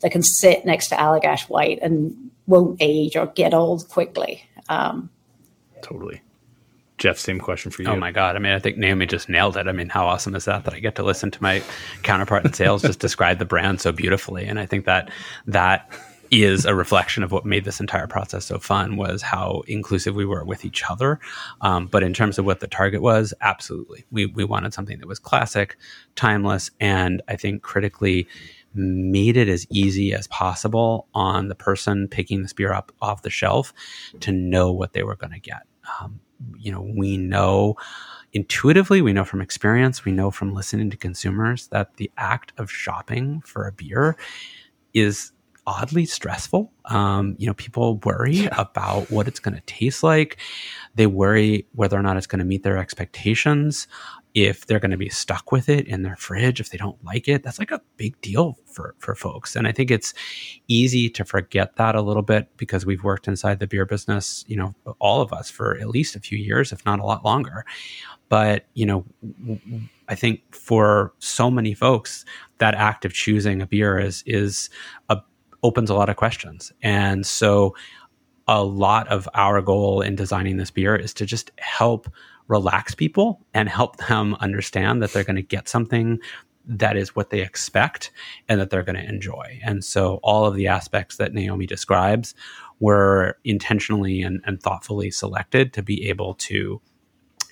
that 0.01 0.13
can 0.13 0.23
sit 0.23 0.65
next 0.65 0.89
to 0.89 0.97
Allagash 0.97 1.49
White 1.49 1.79
and 1.83 2.32
won't 2.53 2.77
age 2.81 3.17
or 3.17 3.27
get 3.29 3.55
old 3.55 3.89
quickly. 3.89 4.45
Um, 4.69 5.09
totally. 5.81 6.21
Jeff, 6.99 7.19
same 7.19 7.41
question 7.41 7.71
for 7.71 7.83
you. 7.83 7.89
Oh 7.89 7.97
my 7.97 8.13
God. 8.13 8.37
I 8.37 8.39
mean, 8.39 8.53
I 8.53 8.59
think 8.59 8.77
Naomi 8.77 9.07
just 9.07 9.29
nailed 9.29 9.57
it. 9.57 9.67
I 9.67 9.73
mean, 9.73 9.89
how 9.89 10.07
awesome 10.07 10.35
is 10.35 10.45
that 10.45 10.65
that 10.65 10.75
I 10.75 10.79
get 10.79 10.95
to 10.97 11.03
listen 11.03 11.31
to 11.33 11.43
my 11.43 11.63
counterpart 12.03 12.45
in 12.45 12.53
sales 12.53 12.83
just 12.83 12.99
describe 13.09 13.39
the 13.39 13.47
brand 13.47 13.81
so 13.81 13.91
beautifully. 13.91 14.45
And 14.47 14.61
I 14.61 14.67
think 14.67 14.85
that 14.85 15.11
that 15.47 15.91
is 16.31 16.65
a 16.65 16.75
reflection 16.75 17.23
of 17.23 17.33
what 17.33 17.45
made 17.45 17.65
this 17.65 17.81
entire 17.81 18.07
process 18.07 18.45
so 18.47 18.59
fun 18.59 18.97
was 18.97 19.21
how 19.21 19.63
inclusive 19.67 20.15
we 20.15 20.25
were 20.25 20.45
with 20.45 20.65
each 20.65 20.83
other. 20.89 21.19
Um, 21.61 21.87
but 21.87 22.03
in 22.03 22.15
terms 22.15 22.39
of 22.39 22.45
what 22.45 22.61
the 22.61 22.69
target 22.69 23.03
was, 23.03 23.35
absolutely, 23.41 24.05
we 24.11 24.27
we 24.27 24.45
wanted 24.45 24.73
something 24.73 24.99
that 24.99 25.09
was 25.09 25.19
classic, 25.19 25.77
timeless, 26.17 26.71
and 26.81 27.21
I 27.29 27.37
think 27.37 27.63
critically 27.63 28.29
made 28.75 29.37
it 29.37 29.49
as 29.49 29.67
easy 29.71 30.15
as 30.15 30.27
possible 30.29 31.09
on 31.15 31.49
the 31.49 31.55
person 31.55 32.09
picking 32.09 32.43
this 32.43 32.53
beer 32.53 32.73
up 32.73 32.93
off 33.01 33.23
the 33.23 33.31
shelf 33.31 33.73
to 34.21 34.33
know 34.33 34.73
what 34.73 34.93
they 34.93 35.03
were 35.03 35.17
going 35.17 35.33
to 35.33 35.41
get. 35.41 35.63
Um, 36.01 36.21
you 36.59 36.73
know, 36.73 36.81
we 36.97 37.17
know 37.17 37.77
intuitively, 38.33 39.03
we 39.03 39.13
know 39.13 39.25
from 39.25 39.41
experience, 39.41 40.05
we 40.05 40.13
know 40.13 40.31
from 40.31 40.55
listening 40.55 40.91
to 40.91 40.97
consumers 40.97 41.69
that 41.69 41.97
the 41.97 42.11
act 42.17 42.53
of 42.59 42.71
shopping 42.71 43.43
for 43.45 43.67
a 43.67 43.73
beer 43.73 44.17
is 44.95 45.33
oddly 45.67 46.05
stressful. 46.05 46.73
Um, 46.87 47.37
you 47.39 47.47
know, 47.47 47.55
people 47.55 47.99
worry 47.99 48.47
about 48.59 49.11
what 49.11 49.29
it's 49.29 49.41
going 49.41 49.55
to 49.55 49.61
taste 49.63 50.03
like. 50.03 50.39
They 50.95 51.07
worry 51.07 51.67
whether 51.73 51.99
or 51.99 52.03
not 52.03 52.17
it's 52.17 52.27
going 52.27 52.41
to 52.41 52.45
meet 52.45 52.63
their 52.63 52.79
expectations. 52.79 53.87
If 54.35 54.67
they're 54.67 54.81
going 54.81 54.93
to 54.93 54.97
be 54.97 55.11
stuck 55.11 55.53
with 55.53 55.69
it 55.69 55.87
in 55.87 56.03
their 56.03 56.17
fridge, 56.17 56.59
if 56.59 56.71
they 56.71 56.79
don't 56.79 57.03
like 57.05 57.29
it, 57.29 57.43
that's 57.43 57.59
like 57.59 57.71
a 57.71 57.83
big 57.99 58.19
deal 58.23 58.59
for 58.65 58.95
for 58.99 59.15
folks. 59.15 59.55
And 59.55 59.69
I 59.69 59.73
think 59.73 59.91
it's 59.91 60.15
easy 60.69 61.11
to 61.11 61.25
forget 61.25 61.77
that 61.77 61.95
a 61.95 62.03
little 62.03 62.23
bit 62.23 62.49
because 62.57 62.87
we've 62.87 63.05
worked 63.05 63.29
inside 63.29 63.61
the 63.61 63.67
beer 63.67 63.85
business, 63.85 64.45
you 64.49 64.57
know, 64.57 64.75
all 65.01 65.21
of 65.21 65.33
us 65.35 65.51
for 65.51 65.77
at 65.79 65.89
least 65.89 66.17
a 66.17 66.21
few 66.21 66.39
years, 66.39 66.73
if 66.73 66.85
not 66.87 66.99
a 66.99 67.05
lot 67.05 67.25
longer. 67.27 67.67
But 68.31 68.65
you 68.73 68.87
know, 68.87 69.05
I 70.09 70.15
think 70.15 70.41
for 70.55 71.13
so 71.19 71.51
many 71.51 71.75
folks, 71.75 72.25
that 72.57 72.75
act 72.75 73.05
of 73.05 73.13
choosing 73.13 73.61
a 73.61 73.67
beer 73.67 73.99
is 73.99 74.23
is 74.27 74.71
a 75.11 75.21
opens 75.63 75.91
a 75.91 75.95
lot 75.95 76.09
of 76.09 76.17
questions. 76.17 76.73
And 76.83 77.27
so 77.27 77.75
a 78.49 78.63
lot 78.63 79.09
of 79.09 79.29
our 79.35 79.61
goal 79.63 80.01
in 80.01 80.17
designing 80.17 80.57
this 80.57 80.71
beer 80.71 80.97
is 80.97 81.15
to 81.15 81.27
just 81.27 81.53
help 81.59 82.09
relax 82.49 82.95
people 82.95 83.41
and 83.55 83.69
help 83.69 83.97
them 84.09 84.35
understand 84.41 85.03
that 85.03 85.13
they're 85.13 85.25
going 85.25 85.37
to 85.37 85.43
get 85.43 85.69
something 85.69 86.19
that 86.65 86.97
is 86.97 87.17
what 87.17 87.31
they 87.31 87.41
expect 87.41 88.11
and 88.49 88.61
that 88.61 88.71
they're 88.71 88.83
going 88.83 88.97
to 88.97 89.09
enjoy. 89.09 89.61
And 89.65 89.85
so 89.85 90.21
all 90.23 90.47
of 90.47 90.55
the 90.55 90.69
aspects 90.69 91.17
that 91.17 91.35
Naomi 91.35 91.67
describes 91.67 92.35
were 92.81 93.39
intentionally 93.45 94.23
and, 94.23 94.41
and 94.45 94.63
thoughtfully 94.63 95.11
selected 95.11 95.73
to 95.73 95.83
be 95.83 96.09
able 96.09 96.35
to 96.35 96.81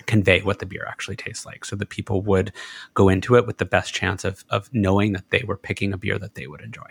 convey 0.05 0.41
what 0.41 0.59
the 0.59 0.65
beer 0.65 0.85
actually 0.87 1.15
tastes 1.15 1.45
like 1.45 1.63
so 1.63 1.75
that 1.75 1.89
people 1.89 2.21
would 2.21 2.51
go 2.93 3.07
into 3.09 3.35
it 3.35 3.45
with 3.45 3.57
the 3.57 3.65
best 3.65 3.93
chance 3.93 4.23
of, 4.23 4.43
of 4.49 4.69
knowing 4.73 5.13
that 5.13 5.29
they 5.29 5.43
were 5.45 5.57
picking 5.57 5.93
a 5.93 5.97
beer 5.97 6.17
that 6.17 6.35
they 6.35 6.47
would 6.47 6.61
enjoy. 6.61 6.87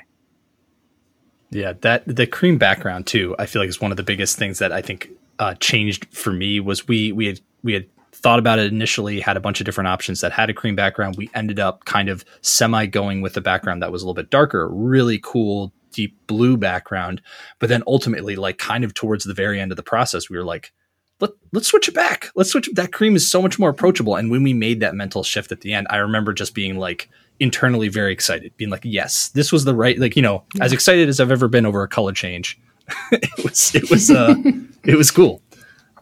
Yeah, 1.51 1.73
that 1.81 2.05
the 2.07 2.27
cream 2.27 2.59
background 2.59 3.07
too, 3.07 3.35
I 3.39 3.47
feel 3.47 3.61
like 3.61 3.69
is 3.69 3.81
one 3.81 3.91
of 3.91 3.97
the 3.97 4.03
biggest 4.03 4.39
things 4.39 4.61
that 4.61 4.73
I 4.73 4.83
think 4.83 5.11
uh, 5.39 5.55
changed 5.55 6.07
for 6.15 6.33
me 6.33 6.61
was 6.61 6.87
we 6.87 7.13
we 7.13 7.27
had 7.27 7.41
we 7.63 7.73
had 7.73 7.87
thought 8.13 8.39
about 8.39 8.59
it 8.59 8.73
initially, 8.73 9.21
had 9.21 9.37
a 9.37 9.41
bunch 9.41 9.61
of 9.61 9.65
different 9.65 9.89
options 9.89 10.21
that 10.21 10.33
had 10.33 10.51
a 10.51 10.55
cream 10.55 10.77
background. 10.77 11.17
We 11.17 11.31
ended 11.35 11.59
up 11.59 11.85
kind 11.87 12.09
of 12.09 12.25
semi 12.43 12.87
going 12.87 13.21
with 13.21 13.35
the 13.35 13.41
background 13.41 13.83
that 13.83 13.91
was 13.91 14.03
a 14.03 14.05
little 14.05 14.15
bit 14.15 14.31
darker, 14.31 14.69
really 14.69 15.19
cool, 15.23 15.73
deep 15.93 16.15
blue 16.27 16.57
background. 16.57 17.21
But 17.59 17.69
then 17.69 17.83
ultimately, 17.87 18.37
like 18.37 18.59
kind 18.59 18.85
of 18.85 18.95
towards 18.95 19.25
the 19.25 19.35
very 19.35 19.61
end 19.61 19.73
of 19.73 19.77
the 19.77 19.83
process, 19.83 20.31
we 20.31 20.37
were 20.37 20.45
like, 20.45 20.73
let, 21.21 21.31
let's 21.53 21.69
switch 21.69 21.89
it 21.89 21.95
back. 21.95 22.29
Let's 22.35 22.51
switch. 22.51 22.69
That 22.75 22.93
cream 22.93 23.17
is 23.17 23.31
so 23.31 23.43
much 23.43 23.59
more 23.59 23.71
approachable. 23.71 24.17
And 24.17 24.31
when 24.31 24.43
we 24.43 24.53
made 24.53 24.81
that 24.81 24.95
mental 24.95 25.23
shift 25.23 25.53
at 25.53 25.61
the 25.61 25.73
end, 25.73 25.87
I 25.91 25.99
remember 25.99 26.33
just 26.33 26.55
being 26.55 26.79
like 26.79 27.09
internally 27.39 27.89
very 27.89 28.13
excited, 28.13 28.53
being 28.57 28.71
like, 28.71 28.83
yes, 28.85 29.29
this 29.29 29.53
was 29.53 29.65
the 29.65 29.75
right, 29.75 29.99
like, 29.99 30.17
you 30.17 30.23
know, 30.23 30.45
yeah. 30.55 30.65
as 30.65 30.73
excited 30.73 31.09
as 31.09 31.21
I've 31.21 31.31
ever 31.31 31.49
been 31.49 31.67
over 31.67 31.83
a 31.83 31.89
color 31.89 32.13
change. 32.13 32.59
it 33.13 33.45
was, 33.45 33.75
it 33.75 33.91
was, 33.91 34.11
uh, 34.11 34.35
it 34.85 34.97
was 34.97 35.11
cool 35.11 35.41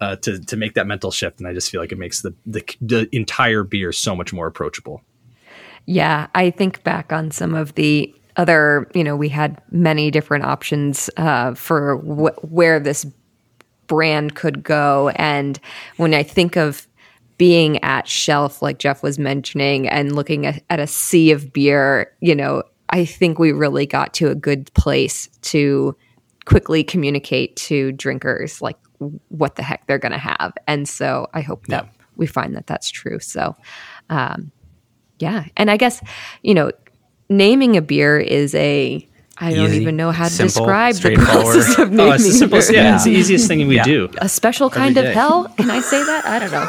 uh, 0.00 0.16
to 0.16 0.38
to 0.38 0.56
make 0.56 0.74
that 0.74 0.86
mental 0.86 1.10
shift, 1.10 1.38
and 1.38 1.48
I 1.48 1.52
just 1.52 1.70
feel 1.70 1.80
like 1.80 1.92
it 1.92 1.98
makes 1.98 2.22
the, 2.22 2.34
the 2.46 2.64
the 2.80 3.08
entire 3.12 3.64
beer 3.64 3.92
so 3.92 4.14
much 4.14 4.32
more 4.32 4.46
approachable. 4.46 5.02
Yeah, 5.86 6.28
I 6.34 6.50
think 6.50 6.82
back 6.84 7.12
on 7.12 7.30
some 7.30 7.54
of 7.54 7.74
the 7.74 8.14
other, 8.36 8.88
you 8.94 9.02
know, 9.02 9.16
we 9.16 9.28
had 9.28 9.60
many 9.70 10.10
different 10.10 10.44
options 10.44 11.10
uh, 11.16 11.54
for 11.54 11.96
wh- 11.96 12.52
where 12.52 12.78
this 12.78 13.06
brand 13.88 14.36
could 14.36 14.62
go, 14.62 15.08
and 15.16 15.58
when 15.96 16.14
I 16.14 16.22
think 16.22 16.56
of 16.56 16.86
being 17.36 17.82
at 17.84 18.08
shelf, 18.08 18.62
like 18.62 18.78
Jeff 18.78 19.02
was 19.02 19.18
mentioning, 19.18 19.88
and 19.88 20.14
looking 20.14 20.46
at, 20.46 20.62
at 20.70 20.80
a 20.80 20.86
sea 20.86 21.32
of 21.32 21.52
beer, 21.52 22.12
you 22.20 22.34
know, 22.34 22.62
I 22.90 23.04
think 23.04 23.38
we 23.38 23.52
really 23.52 23.86
got 23.86 24.14
to 24.14 24.30
a 24.30 24.34
good 24.34 24.72
place 24.74 25.28
to 25.42 25.96
quickly 26.46 26.82
communicate 26.82 27.54
to 27.56 27.92
drinkers 27.92 28.62
like 28.62 28.78
what 29.28 29.56
the 29.56 29.62
heck 29.62 29.86
they're 29.86 29.98
going 29.98 30.12
to 30.12 30.18
have. 30.18 30.52
And 30.66 30.88
so 30.88 31.28
I 31.34 31.42
hope 31.42 31.66
that 31.66 31.84
yeah. 31.84 32.04
we 32.16 32.26
find 32.26 32.56
that 32.56 32.66
that's 32.66 32.90
true. 32.90 33.18
So, 33.20 33.54
um, 34.08 34.50
yeah. 35.18 35.44
And 35.56 35.70
I 35.70 35.76
guess, 35.76 36.02
you 36.42 36.54
know, 36.54 36.72
naming 37.28 37.76
a 37.76 37.82
beer 37.82 38.18
is 38.18 38.54
a, 38.54 39.06
I 39.40 39.54
don't 39.54 39.72
even 39.72 39.96
know 39.96 40.10
how 40.10 40.24
to 40.24 40.30
simple, 40.30 40.66
describe 40.66 40.94
the 40.96 41.14
process 41.16 41.78
of 41.78 41.90
naming. 41.90 42.06
Oh, 42.08 42.12
it's 42.12 42.24
the 42.24 42.32
simplest, 42.32 42.72
yeah, 42.72 42.82
yeah, 42.82 42.94
it's 42.96 43.04
the 43.04 43.12
easiest 43.12 43.48
thing 43.48 43.66
we 43.68 43.76
yeah. 43.76 43.84
do. 43.84 44.08
A 44.18 44.28
special 44.28 44.70
kind 44.70 44.96
of 44.96 45.06
hell. 45.06 45.48
Can 45.56 45.70
I 45.70 45.80
say 45.80 46.02
that? 46.02 46.24
I 46.26 46.38
don't 46.38 46.50
know. 46.50 46.66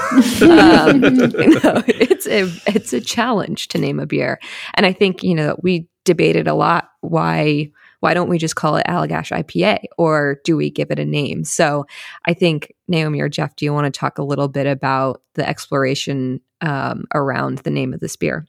um, 0.51 1.01
no, 1.63 1.83
it's 1.87 2.27
a 2.27 2.43
it's 2.67 2.93
a 2.93 3.01
challenge 3.01 3.69
to 3.69 3.77
name 3.77 3.99
a 3.99 4.05
beer, 4.05 4.39
and 4.75 4.85
I 4.85 4.93
think 4.93 5.23
you 5.23 5.35
know 5.35 5.57
we 5.61 5.87
debated 6.05 6.47
a 6.47 6.53
lot 6.53 6.89
why 7.01 7.71
why 7.99 8.13
don't 8.13 8.29
we 8.29 8.37
just 8.37 8.55
call 8.55 8.77
it 8.77 8.85
Allagash 8.87 9.31
IPA 9.31 9.83
or 9.97 10.39
do 10.43 10.55
we 10.55 10.69
give 10.69 10.91
it 10.91 10.99
a 10.99 11.05
name? 11.05 11.43
So 11.43 11.85
I 12.25 12.33
think, 12.33 12.73
Naomi 12.87 13.19
or 13.19 13.29
Jeff, 13.29 13.55
do 13.55 13.65
you 13.65 13.73
want 13.73 13.93
to 13.93 13.97
talk 13.99 14.17
a 14.17 14.23
little 14.23 14.47
bit 14.47 14.67
about 14.67 15.21
the 15.35 15.47
exploration 15.47 16.41
um, 16.61 17.05
around 17.13 17.59
the 17.59 17.69
name 17.69 17.93
of 17.93 17.99
this 17.99 18.15
beer? 18.15 18.47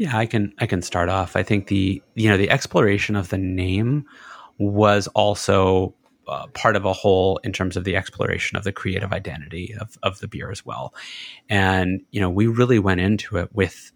Yeah, 0.00 0.16
I 0.16 0.24
can 0.24 0.54
I 0.56 0.64
can 0.64 0.80
start 0.80 1.10
off. 1.10 1.36
I 1.36 1.42
think 1.42 1.66
the 1.66 2.02
you 2.14 2.30
know 2.30 2.38
the 2.38 2.48
exploration 2.48 3.16
of 3.16 3.28
the 3.28 3.36
name 3.36 4.06
was 4.56 5.08
also 5.08 5.94
uh, 6.26 6.46
part 6.54 6.74
of 6.74 6.86
a 6.86 6.92
whole 6.94 7.36
in 7.44 7.52
terms 7.52 7.76
of 7.76 7.84
the 7.84 7.96
exploration 7.96 8.56
of 8.56 8.64
the 8.64 8.72
creative 8.72 9.12
identity 9.12 9.74
of, 9.78 9.98
of 10.02 10.20
the 10.20 10.28
beer 10.28 10.50
as 10.50 10.64
well. 10.64 10.94
And, 11.50 12.00
you 12.12 12.20
know, 12.20 12.30
we 12.30 12.46
really 12.46 12.78
went 12.78 13.00
into 13.00 13.36
it 13.36 13.50
with 13.52 13.92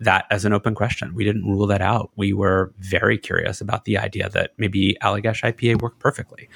that 0.00 0.24
as 0.30 0.46
an 0.46 0.54
open 0.54 0.74
question. 0.74 1.14
We 1.14 1.24
didn't 1.24 1.44
rule 1.44 1.66
that 1.66 1.82
out. 1.82 2.10
We 2.16 2.32
were 2.32 2.72
very 2.78 3.18
curious 3.18 3.60
about 3.60 3.84
the 3.84 3.98
idea 3.98 4.30
that 4.30 4.52
maybe 4.56 4.96
Allagash 5.02 5.42
IPA 5.42 5.82
worked 5.82 5.98
perfectly, 5.98 6.48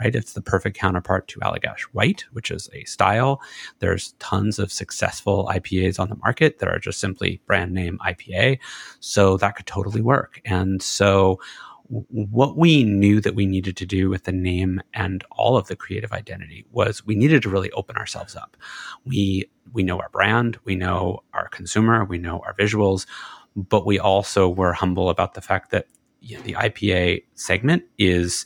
right? 0.00 0.14
It's 0.14 0.32
the 0.32 0.40
perfect 0.40 0.76
counterpart 0.76 1.28
to 1.28 1.40
Allagash 1.40 1.82
White, 1.92 2.24
which 2.32 2.50
is 2.50 2.68
a 2.72 2.84
style. 2.84 3.40
There's 3.80 4.12
tons 4.18 4.58
of 4.58 4.72
successful 4.72 5.48
IPAs 5.52 5.98
on 5.98 6.08
the 6.08 6.16
market 6.16 6.58
that 6.58 6.68
are 6.68 6.78
just 6.78 7.00
simply 7.00 7.40
brand 7.46 7.72
name 7.72 7.98
IPA. 8.06 8.58
So 9.00 9.36
that 9.38 9.56
could 9.56 9.66
totally 9.66 10.00
work. 10.00 10.40
And 10.44 10.82
so 10.82 11.40
what 11.88 12.56
we 12.56 12.84
knew 12.84 13.20
that 13.20 13.34
we 13.34 13.46
needed 13.46 13.76
to 13.78 13.86
do 13.86 14.10
with 14.10 14.24
the 14.24 14.32
name 14.32 14.80
and 14.92 15.24
all 15.30 15.56
of 15.56 15.68
the 15.68 15.76
creative 15.76 16.12
identity 16.12 16.66
was 16.70 17.06
we 17.06 17.14
needed 17.14 17.42
to 17.42 17.48
really 17.48 17.70
open 17.72 17.96
ourselves 17.96 18.36
up. 18.36 18.56
We 19.04 19.48
we 19.72 19.82
know 19.82 19.98
our 19.98 20.10
brand, 20.10 20.58
we 20.64 20.76
know 20.76 21.20
our 21.32 21.48
consumer, 21.48 22.04
we 22.04 22.18
know 22.18 22.40
our 22.40 22.54
visuals, 22.54 23.06
but 23.56 23.86
we 23.86 23.98
also 23.98 24.48
were 24.48 24.72
humble 24.72 25.08
about 25.08 25.34
the 25.34 25.40
fact 25.40 25.70
that 25.70 25.86
you 26.20 26.36
know, 26.36 26.42
the 26.42 26.54
IPA 26.54 27.24
segment 27.34 27.84
is 27.98 28.44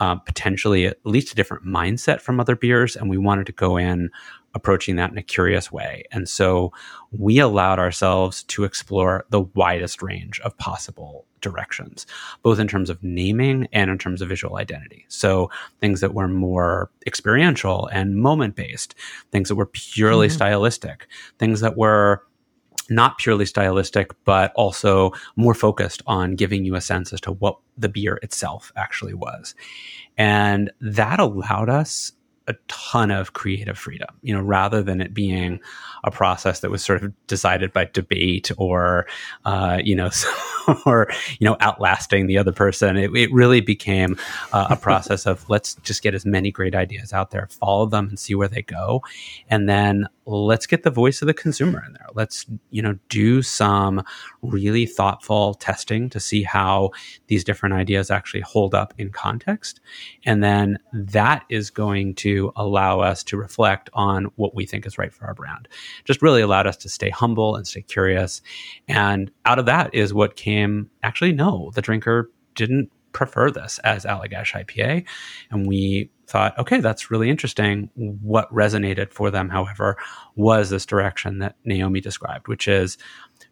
uh, 0.00 0.16
potentially 0.16 0.86
at 0.86 0.98
least 1.04 1.32
a 1.32 1.34
different 1.34 1.64
mindset 1.64 2.20
from 2.20 2.40
other 2.40 2.56
beers, 2.56 2.96
and 2.96 3.10
we 3.10 3.18
wanted 3.18 3.46
to 3.46 3.52
go 3.52 3.76
in 3.76 4.10
approaching 4.54 4.96
that 4.96 5.10
in 5.10 5.18
a 5.18 5.22
curious 5.22 5.70
way. 5.70 6.04
And 6.10 6.28
so 6.28 6.72
we 7.10 7.38
allowed 7.38 7.78
ourselves 7.78 8.42
to 8.44 8.64
explore 8.64 9.24
the 9.30 9.42
widest 9.42 10.02
range 10.02 10.40
of 10.40 10.56
possible 10.58 11.26
directions, 11.40 12.06
both 12.42 12.58
in 12.58 12.66
terms 12.66 12.90
of 12.90 13.02
naming 13.02 13.68
and 13.72 13.90
in 13.90 13.98
terms 13.98 14.22
of 14.22 14.28
visual 14.28 14.56
identity. 14.56 15.04
So 15.08 15.50
things 15.80 16.00
that 16.00 16.14
were 16.14 16.28
more 16.28 16.90
experiential 17.06 17.86
and 17.92 18.16
moment 18.16 18.56
based, 18.56 18.94
things 19.30 19.48
that 19.48 19.54
were 19.56 19.66
purely 19.66 20.26
mm-hmm. 20.26 20.36
stylistic, 20.36 21.06
things 21.38 21.60
that 21.60 21.76
were 21.76 22.22
not 22.90 23.18
purely 23.18 23.46
stylistic, 23.46 24.12
but 24.24 24.52
also 24.54 25.12
more 25.36 25.54
focused 25.54 26.02
on 26.06 26.34
giving 26.34 26.64
you 26.64 26.74
a 26.74 26.80
sense 26.80 27.12
as 27.12 27.20
to 27.22 27.32
what 27.32 27.58
the 27.76 27.88
beer 27.88 28.18
itself 28.22 28.72
actually 28.76 29.14
was. 29.14 29.54
And 30.16 30.70
that 30.80 31.20
allowed 31.20 31.68
us 31.68 32.12
a 32.48 32.54
ton 32.66 33.10
of 33.10 33.34
creative 33.34 33.78
freedom, 33.78 34.08
you 34.22 34.34
know, 34.34 34.40
rather 34.40 34.82
than 34.82 35.00
it 35.00 35.12
being 35.12 35.60
a 36.04 36.10
process 36.10 36.60
that 36.60 36.70
was 36.70 36.82
sort 36.82 37.02
of 37.02 37.12
decided 37.26 37.72
by 37.72 37.84
debate 37.92 38.50
or, 38.56 39.06
uh, 39.44 39.78
you 39.84 39.94
know, 39.94 40.10
or, 40.86 41.08
you 41.38 41.44
know, 41.44 41.56
outlasting 41.60 42.26
the 42.26 42.38
other 42.38 42.52
person. 42.52 42.96
It, 42.96 43.14
it 43.14 43.32
really 43.32 43.60
became 43.60 44.16
uh, 44.52 44.68
a 44.70 44.76
process 44.88 45.26
of 45.26 45.48
let's 45.50 45.74
just 45.76 46.02
get 46.02 46.14
as 46.14 46.24
many 46.24 46.50
great 46.50 46.74
ideas 46.74 47.12
out 47.12 47.30
there, 47.30 47.48
follow 47.60 47.86
them 47.86 48.08
and 48.08 48.18
see 48.18 48.34
where 48.34 48.48
they 48.48 48.62
go. 48.62 49.02
And 49.48 49.68
then 49.68 50.06
let's 50.24 50.66
get 50.66 50.82
the 50.82 50.90
voice 50.90 51.22
of 51.22 51.26
the 51.26 51.34
consumer 51.34 51.82
in 51.86 51.94
there. 51.94 52.08
Let's, 52.14 52.46
you 52.70 52.82
know, 52.82 52.98
do 53.08 53.42
some 53.42 54.02
really 54.42 54.86
thoughtful 54.86 55.54
testing 55.54 56.10
to 56.10 56.20
see 56.20 56.42
how 56.42 56.90
these 57.28 57.44
different 57.44 57.74
ideas 57.74 58.10
actually 58.10 58.42
hold 58.42 58.74
up 58.74 58.94
in 58.98 59.10
context. 59.10 59.80
And 60.24 60.42
then 60.42 60.78
that 60.92 61.44
is 61.48 61.70
going 61.70 62.14
to 62.16 62.37
allow 62.56 63.00
us 63.00 63.22
to 63.24 63.36
reflect 63.36 63.90
on 63.92 64.26
what 64.36 64.54
we 64.54 64.66
think 64.66 64.86
is 64.86 64.98
right 64.98 65.12
for 65.12 65.26
our 65.26 65.34
brand. 65.34 65.68
Just 66.04 66.22
really 66.22 66.42
allowed 66.42 66.66
us 66.66 66.76
to 66.78 66.88
stay 66.88 67.10
humble 67.10 67.56
and 67.56 67.66
stay 67.66 67.82
curious. 67.82 68.42
And 68.86 69.30
out 69.44 69.58
of 69.58 69.66
that 69.66 69.94
is 69.94 70.14
what 70.14 70.36
came 70.36 70.90
actually, 71.02 71.32
no, 71.32 71.70
the 71.74 71.82
drinker 71.82 72.30
didn't 72.54 72.90
prefer 73.12 73.50
this 73.50 73.78
as 73.80 74.04
Allagash 74.04 74.52
IPA. 74.52 75.04
And 75.50 75.66
we 75.66 76.10
thought, 76.26 76.58
okay, 76.58 76.80
that's 76.80 77.10
really 77.10 77.30
interesting. 77.30 77.90
What 77.94 78.52
resonated 78.52 79.12
for 79.12 79.30
them, 79.30 79.48
however, 79.48 79.96
was 80.36 80.70
this 80.70 80.86
direction 80.86 81.38
that 81.38 81.56
Naomi 81.64 82.00
described, 82.00 82.48
which 82.48 82.68
is 82.68 82.98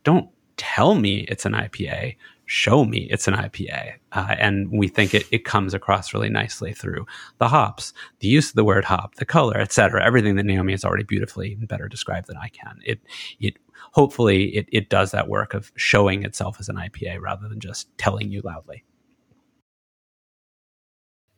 don't 0.04 0.28
tell 0.56 0.94
me 0.94 1.20
it's 1.28 1.44
an 1.44 1.52
IPA, 1.52 2.16
show 2.46 2.84
me 2.84 3.08
it's 3.10 3.28
an 3.28 3.34
IPA. 3.34 3.94
Uh, 4.12 4.34
and 4.38 4.70
we 4.70 4.88
think 4.88 5.14
it, 5.14 5.26
it 5.30 5.44
comes 5.44 5.74
across 5.74 6.14
really 6.14 6.30
nicely 6.30 6.72
through 6.72 7.04
the 7.38 7.48
hops, 7.48 7.92
the 8.20 8.28
use 8.28 8.48
of 8.48 8.54
the 8.54 8.64
word 8.64 8.84
hop, 8.84 9.16
the 9.16 9.24
color, 9.24 9.58
etc. 9.58 10.04
Everything 10.04 10.36
that 10.36 10.46
Naomi 10.46 10.72
has 10.72 10.84
already 10.84 11.04
beautifully 11.04 11.52
and 11.52 11.68
better 11.68 11.88
described 11.88 12.28
than 12.28 12.36
I 12.36 12.48
can. 12.48 12.80
It 12.84 13.00
it 13.40 13.56
hopefully 13.92 14.56
it, 14.56 14.68
it 14.72 14.88
does 14.88 15.10
that 15.10 15.28
work 15.28 15.54
of 15.54 15.72
showing 15.76 16.24
itself 16.24 16.58
as 16.60 16.68
an 16.68 16.76
IPA 16.76 17.20
rather 17.20 17.48
than 17.48 17.60
just 17.60 17.88
telling 17.98 18.30
you 18.30 18.40
loudly. 18.42 18.84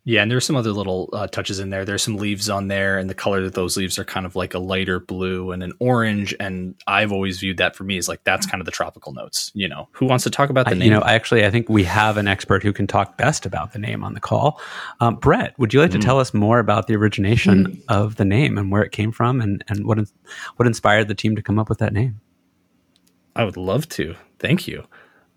Yeah, 0.05 0.21
and 0.21 0.31
there's 0.31 0.45
some 0.45 0.55
other 0.55 0.71
little 0.71 1.09
uh, 1.13 1.27
touches 1.27 1.59
in 1.59 1.69
there. 1.69 1.85
There's 1.85 2.01
some 2.01 2.15
leaves 2.15 2.49
on 2.49 2.67
there, 2.67 2.97
and 2.97 3.09
the 3.09 3.13
color 3.13 3.43
of 3.43 3.51
those 3.51 3.77
leaves 3.77 3.99
are 3.99 4.05
kind 4.05 4.25
of 4.25 4.35
like 4.35 4.53
a 4.53 4.59
lighter 4.59 4.99
blue 4.99 5.51
and 5.51 5.61
an 5.61 5.73
orange. 5.79 6.33
And 6.39 6.75
I've 6.87 7.11
always 7.11 7.39
viewed 7.39 7.57
that 7.57 7.75
for 7.75 7.83
me 7.83 7.97
as 7.97 8.07
like 8.07 8.23
that's 8.23 8.45
kind 8.45 8.61
of 8.61 8.65
the 8.65 8.71
tropical 8.71 9.13
notes. 9.13 9.51
You 9.53 9.67
know, 9.67 9.89
who 9.91 10.05
wants 10.05 10.23
to 10.23 10.29
talk 10.29 10.49
about 10.49 10.67
the 10.67 10.75
name? 10.75 10.85
You 10.85 10.91
know, 10.91 11.03
actually, 11.03 11.45
I 11.45 11.51
think 11.51 11.69
we 11.69 11.83
have 11.83 12.17
an 12.17 12.27
expert 12.27 12.63
who 12.63 12.73
can 12.73 12.87
talk 12.87 13.17
best 13.17 13.45
about 13.45 13.73
the 13.73 13.79
name 13.79 14.03
on 14.03 14.13
the 14.13 14.19
call. 14.19 14.59
Um, 14.99 15.15
Brett, 15.15 15.57
would 15.59 15.73
you 15.73 15.81
like 15.81 15.91
mm. 15.91 15.99
to 15.99 15.99
tell 15.99 16.19
us 16.19 16.33
more 16.33 16.59
about 16.59 16.87
the 16.87 16.95
origination 16.95 17.65
mm. 17.65 17.83
of 17.89 18.15
the 18.15 18.25
name 18.25 18.57
and 18.57 18.71
where 18.71 18.83
it 18.83 18.91
came 18.91 19.11
from, 19.11 19.41
and 19.41 19.63
and 19.67 19.85
what 19.85 19.99
what 20.55 20.67
inspired 20.67 21.07
the 21.07 21.15
team 21.15 21.35
to 21.35 21.41
come 21.41 21.59
up 21.59 21.69
with 21.69 21.79
that 21.79 21.93
name? 21.93 22.21
I 23.35 23.43
would 23.43 23.57
love 23.57 23.87
to. 23.89 24.15
Thank 24.39 24.67
you. 24.67 24.85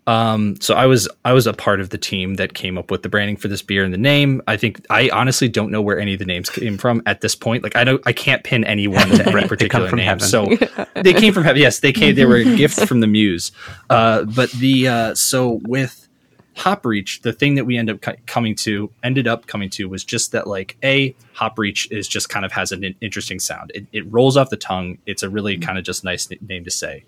Um, 0.05 0.59
so 0.59 0.75
I 0.75 0.85
was 0.85 1.07
I 1.23 1.31
was 1.31 1.47
a 1.47 1.53
part 1.53 1.79
of 1.79 1.89
the 1.89 1.97
team 1.97 2.35
that 2.35 2.53
came 2.53 2.77
up 2.77 2.91
with 2.91 3.03
the 3.03 3.09
branding 3.09 3.37
for 3.37 3.47
this 3.47 3.61
beer 3.61 3.83
and 3.83 3.93
the 3.93 3.97
name. 3.97 4.41
I 4.47 4.57
think 4.57 4.85
I 4.89 5.09
honestly 5.09 5.47
don't 5.47 5.71
know 5.71 5.81
where 5.81 5.99
any 5.99 6.13
of 6.13 6.19
the 6.19 6.25
names 6.25 6.49
came 6.49 6.77
from 6.77 7.01
at 7.05 7.21
this 7.21 7.35
point. 7.35 7.63
Like 7.63 7.75
I 7.75 7.83
don't 7.83 8.01
I 8.05 8.11
can't 8.11 8.43
pin 8.43 8.63
anyone 8.65 9.07
to 9.09 9.29
any 9.29 9.47
particular 9.47 9.89
name. 9.91 10.05
Heaven. 10.05 10.27
So 10.27 10.47
they 10.95 11.13
came 11.13 11.33
from 11.33 11.43
heaven. 11.43 11.61
Yes, 11.61 11.79
they 11.79 11.93
came. 11.93 12.15
They 12.15 12.25
were 12.25 12.37
a 12.37 12.43
gift 12.43 12.85
from 12.85 12.99
the 12.99 13.07
muse. 13.07 13.51
Uh, 13.89 14.23
but 14.23 14.51
the 14.51 14.87
uh, 14.87 15.15
so 15.15 15.61
with 15.63 16.09
hop 16.55 16.85
reach, 16.85 17.21
the 17.21 17.33
thing 17.33 17.55
that 17.55 17.65
we 17.65 17.77
end 17.77 17.89
up 17.89 17.99
coming 18.25 18.55
to 18.55 18.91
ended 19.03 19.27
up 19.27 19.47
coming 19.47 19.69
to 19.69 19.87
was 19.87 20.03
just 20.03 20.33
that 20.33 20.47
like 20.47 20.77
a 20.83 21.15
hop 21.31 21.57
reach 21.57 21.89
is 21.91 22.07
just 22.07 22.29
kind 22.29 22.45
of 22.45 22.51
has 22.51 22.73
an 22.73 22.95
interesting 22.99 23.39
sound. 23.39 23.71
It, 23.73 23.87
it 23.93 24.11
rolls 24.11 24.35
off 24.35 24.49
the 24.49 24.57
tongue. 24.57 24.97
It's 25.05 25.23
a 25.23 25.29
really 25.29 25.57
kind 25.57 25.77
of 25.77 25.85
just 25.85 26.03
nice 26.03 26.29
name 26.41 26.65
to 26.65 26.71
say 26.71 27.05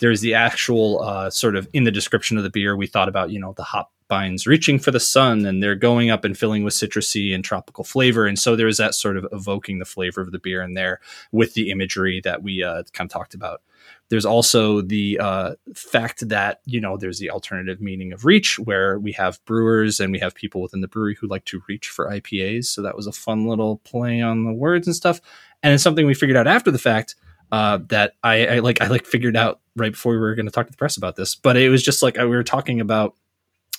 there's 0.00 0.20
the 0.20 0.34
actual 0.34 1.02
uh, 1.02 1.30
sort 1.30 1.56
of 1.56 1.68
in 1.72 1.84
the 1.84 1.90
description 1.90 2.36
of 2.36 2.42
the 2.42 2.50
beer 2.50 2.76
we 2.76 2.86
thought 2.86 3.08
about 3.08 3.30
you 3.30 3.40
know 3.40 3.52
the 3.56 3.64
hop 3.64 3.92
vines 4.08 4.46
reaching 4.46 4.78
for 4.78 4.90
the 4.90 5.00
sun 5.00 5.44
and 5.44 5.62
they're 5.62 5.74
going 5.74 6.10
up 6.10 6.24
and 6.24 6.38
filling 6.38 6.64
with 6.64 6.74
citrusy 6.74 7.34
and 7.34 7.44
tropical 7.44 7.84
flavor. 7.84 8.26
And 8.26 8.38
so 8.38 8.56
there's 8.56 8.78
that 8.78 8.94
sort 8.94 9.16
of 9.16 9.26
evoking 9.32 9.78
the 9.78 9.84
flavor 9.84 10.20
of 10.20 10.32
the 10.32 10.38
beer 10.38 10.62
in 10.62 10.74
there 10.74 11.00
with 11.30 11.54
the 11.54 11.70
imagery 11.70 12.20
that 12.24 12.42
we 12.42 12.62
uh, 12.62 12.84
kind 12.92 13.08
of 13.08 13.12
talked 13.12 13.34
about. 13.34 13.60
There's 14.08 14.24
also 14.24 14.80
the 14.80 15.18
uh, 15.20 15.54
fact 15.74 16.28
that 16.28 16.60
you 16.64 16.80
know 16.80 16.96
there's 16.96 17.18
the 17.18 17.30
alternative 17.30 17.80
meaning 17.80 18.12
of 18.12 18.24
reach 18.24 18.58
where 18.58 18.98
we 18.98 19.12
have 19.12 19.44
brewers 19.44 20.00
and 20.00 20.12
we 20.12 20.18
have 20.18 20.34
people 20.34 20.62
within 20.62 20.80
the 20.80 20.88
brewery 20.88 21.16
who 21.20 21.26
like 21.26 21.44
to 21.46 21.62
reach 21.68 21.88
for 21.88 22.10
ipas 22.10 22.64
so 22.64 22.82
that 22.82 22.96
was 22.96 23.06
a 23.06 23.12
fun 23.12 23.46
little 23.46 23.78
play 23.78 24.20
on 24.20 24.44
the 24.44 24.52
words 24.52 24.86
and 24.86 24.96
stuff. 24.96 25.20
And 25.62 25.74
it's 25.74 25.82
something 25.82 26.06
we 26.06 26.14
figured 26.14 26.36
out 26.36 26.46
after 26.46 26.70
the 26.70 26.78
fact 26.78 27.16
uh, 27.52 27.78
that 27.88 28.14
I, 28.22 28.46
I, 28.46 28.58
like 28.60 28.80
I 28.80 28.88
like 28.88 29.06
figured 29.06 29.36
out 29.36 29.60
right 29.78 29.92
before 29.92 30.12
we 30.12 30.18
were 30.18 30.34
going 30.34 30.46
to 30.46 30.52
talk 30.52 30.66
to 30.66 30.72
the 30.72 30.78
press 30.78 30.96
about 30.96 31.16
this. 31.16 31.34
But 31.34 31.56
it 31.56 31.68
was 31.68 31.82
just 31.82 32.02
like 32.02 32.18
uh, 32.18 32.24
we 32.24 32.36
were 32.36 32.44
talking 32.44 32.80
about. 32.80 33.14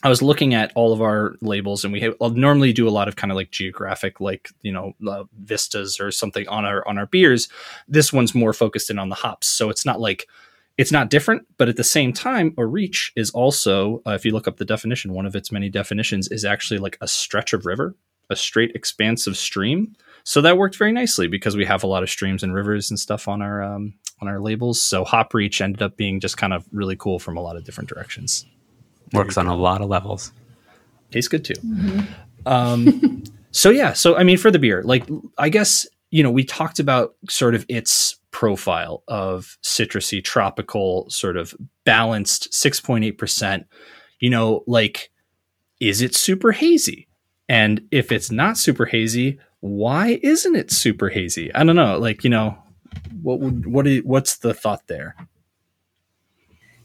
I 0.02 0.08
was 0.08 0.22
looking 0.22 0.54
at 0.54 0.72
all 0.76 0.94
of 0.94 1.02
our 1.02 1.36
labels, 1.42 1.84
and 1.84 1.92
we 1.92 2.00
have, 2.00 2.16
I'll 2.22 2.30
normally 2.30 2.72
do 2.72 2.88
a 2.88 2.90
lot 2.90 3.10
of 3.10 3.18
kind 3.18 3.32
of 3.32 3.36
like 3.36 3.52
geographic, 3.52 4.22
like 4.22 4.50
you 4.62 4.72
know, 4.72 4.94
uh, 5.06 5.26
vistas 5.44 6.00
or 6.00 6.10
something 6.10 6.48
on 6.48 6.64
our 6.64 6.88
on 6.88 6.98
our 6.98 7.06
beers. 7.06 7.50
This 7.88 8.14
one's 8.14 8.34
more 8.34 8.54
focused 8.54 8.90
in 8.90 8.98
on 8.98 9.10
the 9.10 9.16
hops, 9.16 9.48
so 9.48 9.70
it's 9.70 9.86
not 9.86 10.00
like 10.00 10.26
it's 10.80 10.94
not 10.94 11.10
different, 11.10 11.46
but 11.58 11.68
at 11.68 11.76
the 11.76 11.84
same 11.84 12.14
time, 12.14 12.54
a 12.58 12.66
reach 12.66 13.12
is 13.18 13.32
also, 13.32 14.02
uh, 14.08 14.12
if 14.12 14.24
you 14.24 14.32
look 14.32 14.48
up 14.48 14.56
the 14.56 14.64
definition, 14.64 15.12
one 15.12 15.26
of 15.26 15.36
its 15.36 15.52
many 15.52 15.68
definitions 15.68 16.30
is 16.30 16.46
actually 16.46 16.78
like 16.78 16.98
a 17.02 17.08
stretch 17.08 17.52
of 17.52 17.66
river, 17.66 17.98
a 18.30 18.36
straight 18.36 18.72
expanse 18.76 19.28
of 19.28 19.38
stream. 19.38 19.96
So 20.24 20.42
that 20.42 20.58
worked 20.58 20.78
very 20.78 20.92
nicely 20.92 21.28
because 21.28 21.56
we 21.56 21.66
have 21.66 21.84
a 21.84 21.88
lot 21.88 22.04
of 22.04 22.10
streams 22.10 22.44
and 22.44 22.54
rivers 22.54 22.90
and 22.90 23.00
stuff 23.00 23.28
on 23.28 23.42
our 23.42 23.64
um, 23.64 23.94
on 24.22 24.28
our 24.28 24.40
labels. 24.40 24.82
So 24.82 25.04
Hop 25.04 25.34
Reach 25.34 25.62
ended 25.62 25.82
up 25.82 25.98
being 25.98 26.20
just 26.20 26.38
kind 26.38 26.54
of 26.54 26.66
really 26.72 26.96
cool 26.96 27.20
from 27.20 27.38
a 27.38 27.42
lot 27.42 27.56
of 27.56 27.64
different 27.64 27.90
directions. 27.90 28.46
Works 29.14 29.38
on 29.38 29.48
a 29.48 29.56
lot 29.56 29.82
of 29.82 29.90
levels. 29.90 30.32
Tastes 31.12 31.28
good 31.28 31.46
too. 31.46 31.54
Mm-hmm. 31.54 32.02
Um, 32.46 33.24
so 33.52 33.70
yeah, 33.70 33.94
so 33.94 34.16
I 34.16 34.24
mean, 34.24 34.38
for 34.38 34.52
the 34.52 34.60
beer, 34.60 34.84
like 34.84 35.08
I 35.38 35.50
guess 35.50 35.88
you 36.12 36.24
know 36.24 36.32
we 36.32 36.44
talked 36.44 36.80
about 36.80 37.16
sort 37.28 37.56
of 37.56 37.66
its 37.68 38.20
profile 38.32 39.04
of 39.08 39.58
citrusy, 39.64 40.24
tropical, 40.24 41.10
sort 41.10 41.38
of 41.38 41.56
balanced, 41.86 42.54
six 42.54 42.80
point 42.80 43.04
eight 43.04 43.18
percent. 43.18 43.66
You 44.20 44.30
know, 44.30 44.64
like 44.68 45.12
is 45.80 46.02
it 46.02 46.14
super 46.14 46.52
hazy? 46.52 47.08
And 47.50 47.82
if 47.90 48.12
it's 48.12 48.30
not 48.30 48.58
super 48.58 48.86
hazy, 48.86 49.40
why 49.60 50.20
isn't 50.22 50.56
it 50.56 50.72
super 50.72 51.10
hazy? 51.10 51.54
I 51.54 51.64
don't 51.64 51.76
know. 51.76 51.98
Like, 51.98 52.24
you 52.24 52.30
know, 52.30 52.58
what 53.22 53.40
would 53.40 53.66
what 53.66 53.88
is, 53.88 54.04
what's 54.04 54.38
the 54.38 54.54
thought 54.54 54.88
there? 54.88 55.16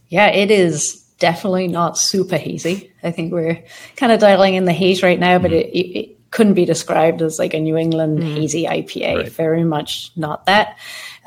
Yeah, 0.09 0.29
it 0.29 0.50
is 0.50 1.05
definitely 1.18 1.68
not 1.68 1.98
super 1.98 2.38
hazy. 2.38 2.92
I 3.03 3.11
think 3.11 3.33
we're 3.33 3.62
kind 3.96 4.11
of 4.11 4.20
dialing 4.20 4.55
in 4.55 4.64
the 4.64 4.72
haze 4.72 5.03
right 5.03 5.18
now, 5.20 5.38
but 5.38 5.50
mm. 5.50 5.61
it, 5.61 5.66
it, 5.66 5.98
it, 5.98 6.11
couldn't 6.31 6.55
be 6.55 6.64
described 6.64 7.22
as 7.22 7.38
like 7.38 7.55
a 7.55 7.61
New 7.61 7.77
England 7.77 8.18
mm. 8.18 8.35
hazy 8.35 8.64
IPA. 8.64 9.16
Right. 9.16 9.33
Very 9.33 9.62
much 9.62 10.11
not 10.16 10.46
that. 10.46 10.77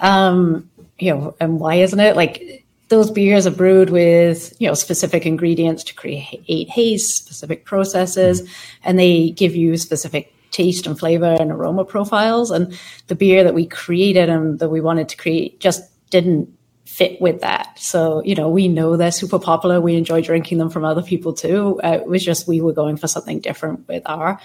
Um, 0.02 0.70
you 1.00 1.16
know, 1.16 1.36
and 1.40 1.62
why 1.62 1.76
isn't 1.76 2.00
it 2.00 2.18
like? 2.18 2.66
Those 2.90 3.12
beers 3.12 3.46
are 3.46 3.52
brewed 3.52 3.90
with, 3.90 4.54
you 4.60 4.68
know, 4.68 4.74
specific 4.74 5.26
ingredients 5.26 5.84
to 5.86 5.94
create 5.94 6.70
haze, 6.70 7.14
specific 7.14 7.66
processes, 7.66 8.50
and 8.84 8.98
they 8.98 9.32
give 9.32 9.56
you 9.56 9.78
specific 9.78 10.34
taste 10.52 10.88
and 10.88 10.98
flavor 10.98 11.36
and 11.40 11.52
aroma 11.52 11.86
profiles. 11.86 12.52
And 12.52 12.78
the 13.08 13.16
beer 13.16 13.44
that 13.44 13.54
we 13.54 13.66
created 13.66 14.30
and 14.30 14.60
that 14.60 14.70
we 14.70 14.82
wanted 14.82 15.10
to 15.10 15.18
create 15.18 15.60
just 15.60 15.84
didn't 16.10 16.50
fit 16.86 17.20
with 17.22 17.42
that. 17.42 17.78
So, 17.78 18.24
you 18.24 18.34
know, 18.34 18.50
we 18.50 18.68
know 18.68 18.96
they're 18.96 19.12
super 19.12 19.40
popular. 19.40 19.82
We 19.82 19.96
enjoy 19.96 20.22
drinking 20.22 20.58
them 20.58 20.70
from 20.70 20.86
other 20.86 21.04
people 21.04 21.34
too. 21.34 21.80
Uh, 21.84 22.00
it 22.02 22.08
was 22.08 22.24
just 22.24 22.48
we 22.48 22.62
were 22.62 22.74
going 22.74 22.98
for 22.98 23.08
something 23.08 23.40
different 23.40 23.88
with 23.88 24.04
our 24.06 24.40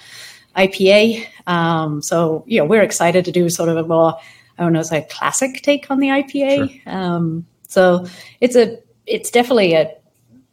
IPA. 0.57 1.25
Um, 1.47 2.03
so, 2.03 2.45
you 2.47 2.59
know, 2.59 2.67
we're 2.67 2.83
excited 2.83 3.25
to 3.25 3.33
do 3.33 3.49
sort 3.49 3.69
of 3.69 3.77
a 3.77 3.85
more, 3.85 4.19
I 4.59 4.63
don't 4.65 4.73
know, 4.73 4.81
it's 4.81 4.91
like 4.91 5.09
classic 5.09 5.63
take 5.63 5.91
on 5.91 6.01
the 6.01 6.09
IPA. 6.09 6.83
Sure. 6.83 6.93
Um, 6.93 7.47
so 7.73 8.07
it's 8.41 8.55
a, 8.55 8.79
it's 9.07 9.31
definitely 9.31 9.73
a 9.75 9.91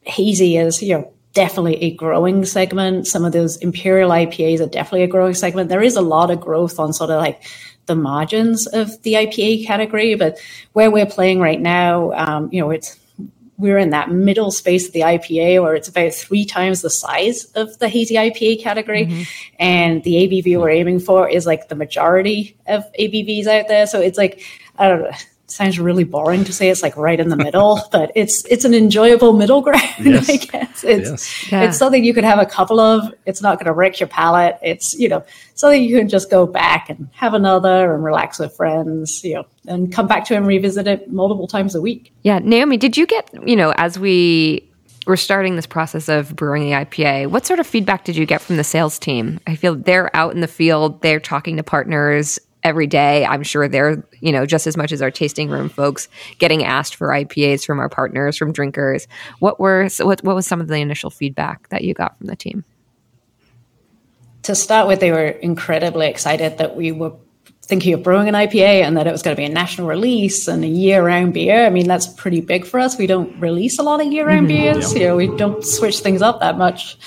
hazy 0.04 0.58
as, 0.58 0.82
you 0.82 0.98
know, 0.98 1.14
definitely 1.34 1.76
a 1.84 1.94
growing 1.94 2.46
segment. 2.46 3.08
Some 3.08 3.26
of 3.26 3.34
those 3.34 3.58
imperial 3.58 4.10
IPAs 4.10 4.62
are 4.62 4.68
definitely 4.68 5.04
a 5.04 5.08
growing 5.08 5.34
segment. 5.34 5.70
There 5.70 5.82
is 5.82 5.96
a 5.96 6.02
lot 6.02 6.32
of 6.32 6.40
growth 6.40 6.80
on 6.80 6.94
sort 6.94 7.10
of 7.10 7.20
like 7.20 7.44
the 7.88 7.96
margins 7.96 8.68
of 8.68 9.02
the 9.04 9.14
IPA 9.16 9.66
category, 9.66 10.16
but 10.16 10.40
where 10.74 10.90
we're 10.90 11.06
playing 11.06 11.40
right 11.40 11.60
now, 11.60 12.14
um, 12.14 12.50
you 12.52 12.62
know, 12.62 12.70
it's 12.72 12.98
we're 13.58 13.78
in 13.78 13.90
that 13.90 14.10
middle 14.10 14.52
space 14.52 14.88
of 14.88 14.94
the 14.94 15.02
IPA 15.02 15.62
where 15.62 15.76
it's 15.76 15.90
about 15.90 16.14
three 16.14 16.46
times 16.46 16.82
the 16.82 16.90
size 16.90 17.44
of 17.56 17.78
the 17.80 17.90
hazy 17.90 18.16
IPA 18.16 18.62
category. 18.62 19.06
Mm-hmm. 19.06 19.24
And 19.60 20.04
the 20.06 20.14
ABV 20.14 20.58
we're 20.58 20.70
aiming 20.70 21.02
for 21.02 21.28
is 21.28 21.46
like 21.46 21.68
the 21.68 21.76
majority 21.76 22.56
of 22.68 22.86
ABVs 22.98 23.48
out 23.48 23.68
there. 23.68 23.86
So 23.86 24.00
it's 24.00 24.18
like, 24.18 24.42
I 24.78 24.88
don't 24.88 25.02
know, 25.02 25.12
sounds 25.52 25.80
really 25.80 26.04
boring 26.04 26.44
to 26.46 26.54
say 26.54 26.70
it's 26.70 26.84
like 26.84 26.96
right 26.98 27.20
in 27.20 27.30
the 27.30 27.36
middle, 27.36 27.82
but 27.92 28.12
it's 28.16 28.46
it's 28.46 28.66
an 28.66 28.74
enjoyable 28.74 29.34
middle 29.34 29.62
ground. 29.62 29.80
Yes. 30.00 30.30
I 30.30 30.38
guess 30.38 30.84
it's 30.84 31.10
yes. 31.10 31.52
yeah. 31.52 31.64
it's 31.64 31.78
something 31.78 32.04
you 32.04 32.14
could 32.14 32.24
have 32.24 32.40
a 32.40 32.46
couple 32.46 32.80
of. 32.80 33.14
It's 33.26 33.42
not 33.42 33.58
going 33.58 33.66
to 33.66 33.74
wreck 33.74 34.00
your 34.00 34.08
palate. 34.08 34.58
It's 34.62 34.94
you 34.98 35.10
know 35.10 35.24
something 35.56 35.84
you 35.84 35.98
can 35.98 36.10
just 36.10 36.32
go 36.32 36.48
back 36.48 36.90
and 36.90 37.10
have 37.14 37.34
another 37.34 37.94
and 37.94 38.04
relax 38.04 38.40
with 38.40 38.56
friends. 38.56 39.24
You 39.24 39.36
know, 39.36 39.46
and 39.68 39.92
come 39.92 40.08
back 40.08 40.26
to 40.26 40.36
and 40.36 40.48
revisit 40.48 40.88
it 40.88 41.12
multiple 41.12 41.48
times 41.48 41.76
a 41.76 41.82
week. 41.82 42.14
Yeah, 42.24 42.40
Naomi, 42.40 42.78
did 42.78 42.98
you 42.98 43.06
get 43.06 43.30
you 43.48 43.56
know 43.56 43.74
as 43.78 44.00
we 44.00 44.70
were 45.06 45.18
starting 45.18 45.56
this 45.56 45.66
process 45.66 46.08
of 46.08 46.36
brewing 46.36 46.64
the 46.64 46.72
IPA, 46.72 47.28
what 47.28 47.46
sort 47.46 47.60
of 47.60 47.68
feedback 47.68 48.04
did 48.04 48.16
you 48.16 48.26
get 48.26 48.42
from 48.42 48.58
the 48.58 48.64
sales 48.64 49.00
team? 49.00 49.40
I 49.48 49.56
feel 49.56 49.76
they're 49.76 50.16
out 50.16 50.34
in 50.34 50.42
the 50.42 50.48
field, 50.48 51.02
they're 51.02 51.20
talking 51.20 51.58
to 51.58 51.64
partners 51.64 52.40
every 52.64 52.88
day. 52.88 53.26
I'm 53.26 53.44
sure 53.44 53.68
they're, 53.68 54.04
you 54.20 54.32
know, 54.32 54.46
just 54.46 54.68
as 54.68 54.76
much 54.76 54.92
as 54.92 55.02
our 55.02 55.12
tasting 55.12 55.50
room 55.50 55.70
folks 55.70 56.08
getting 56.38 56.64
asked 56.64 56.96
for 56.96 57.10
IPAs 57.10 57.66
from 57.66 57.80
our 57.80 57.90
partners, 57.90 58.38
from 58.38 58.52
drinkers. 58.52 59.08
What 59.40 59.60
were 59.60 59.88
what 60.00 60.24
what 60.24 60.36
was 60.36 60.46
some 60.46 60.62
of 60.62 60.68
the 60.68 60.76
initial 60.76 61.10
feedback 61.10 61.70
that 61.70 61.84
you 61.84 61.94
got 61.94 62.18
from 62.18 62.28
the 62.28 62.36
team? 62.36 62.64
To 64.44 64.56
start 64.56 64.88
with, 64.88 65.00
they 65.00 65.12
were 65.12 65.28
incredibly 65.28 66.08
excited 66.08 66.58
that 66.58 66.76
we 66.76 66.92
were 66.92 67.14
thinking 67.70 67.94
of 67.94 68.02
brewing 68.02 68.28
an 68.28 68.34
IPA 68.34 68.84
and 68.84 68.98
that 68.98 69.06
it 69.06 69.12
was 69.12 69.22
going 69.22 69.36
to 69.36 69.40
be 69.40 69.46
a 69.46 69.50
national 69.50 69.88
release 69.88 70.48
and 70.48 70.64
a 70.64 70.68
year-round 70.68 71.36
beer. 71.36 71.66
I 71.66 71.70
mean, 71.70 71.88
that's 71.88 72.08
pretty 72.08 72.42
big 72.42 72.66
for 72.66 72.80
us. 72.80 72.98
We 72.98 73.06
don't 73.06 73.40
release 73.40 73.78
a 73.78 73.84
lot 73.84 74.02
of 74.02 74.12
year-round 74.12 74.48
mm-hmm, 74.48 74.74
beers. 74.74 74.94
Yeah. 74.94 75.00
You 75.00 75.08
know, 75.10 75.16
we 75.18 75.28
don't 75.38 75.64
switch 75.64 76.00
things 76.00 76.24
up 76.24 76.40
that 76.40 76.58
much. 76.58 76.98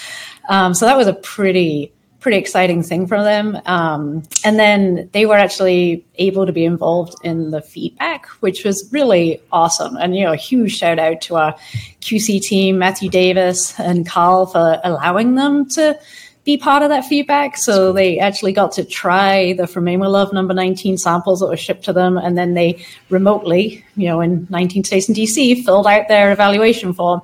Um, 0.48 0.72
so 0.72 0.86
that 0.86 0.96
was 0.96 1.08
a 1.08 1.14
pretty 1.14 1.92
pretty 2.22 2.38
exciting 2.38 2.82
thing 2.84 3.06
for 3.06 3.22
them. 3.22 3.60
Um, 3.66 4.22
and 4.44 4.58
then 4.58 5.10
they 5.12 5.26
were 5.26 5.34
actually 5.34 6.06
able 6.14 6.46
to 6.46 6.52
be 6.52 6.64
involved 6.64 7.16
in 7.24 7.50
the 7.50 7.60
feedback, 7.60 8.26
which 8.40 8.64
was 8.64 8.88
really 8.92 9.42
awesome. 9.50 9.96
And, 9.96 10.16
you 10.16 10.24
know, 10.24 10.32
a 10.32 10.36
huge 10.36 10.78
shout 10.78 11.00
out 11.00 11.20
to 11.22 11.36
our 11.36 11.54
QC 12.00 12.40
team, 12.40 12.78
Matthew 12.78 13.10
Davis 13.10 13.78
and 13.78 14.06
Carl 14.06 14.46
for 14.46 14.80
allowing 14.84 15.34
them 15.34 15.68
to 15.70 15.98
be 16.44 16.56
part 16.56 16.82
of 16.82 16.88
that 16.88 17.04
feedback. 17.04 17.56
So 17.56 17.92
they 17.92 18.18
actually 18.18 18.52
got 18.52 18.72
to 18.72 18.84
try 18.84 19.52
the 19.52 19.66
From 19.66 19.84
Maine 19.84 20.00
Love 20.00 20.32
number 20.32 20.54
19 20.54 20.98
samples 20.98 21.40
that 21.40 21.46
were 21.46 21.56
shipped 21.56 21.84
to 21.84 21.92
them. 21.92 22.16
And 22.16 22.38
then 22.38 22.54
they 22.54 22.84
remotely, 23.10 23.84
you 23.96 24.08
know, 24.08 24.20
in 24.20 24.46
19 24.50 24.84
states 24.84 25.08
in 25.08 25.14
DC, 25.14 25.64
filled 25.64 25.86
out 25.86 26.08
their 26.08 26.32
evaluation 26.32 26.92
form. 26.92 27.20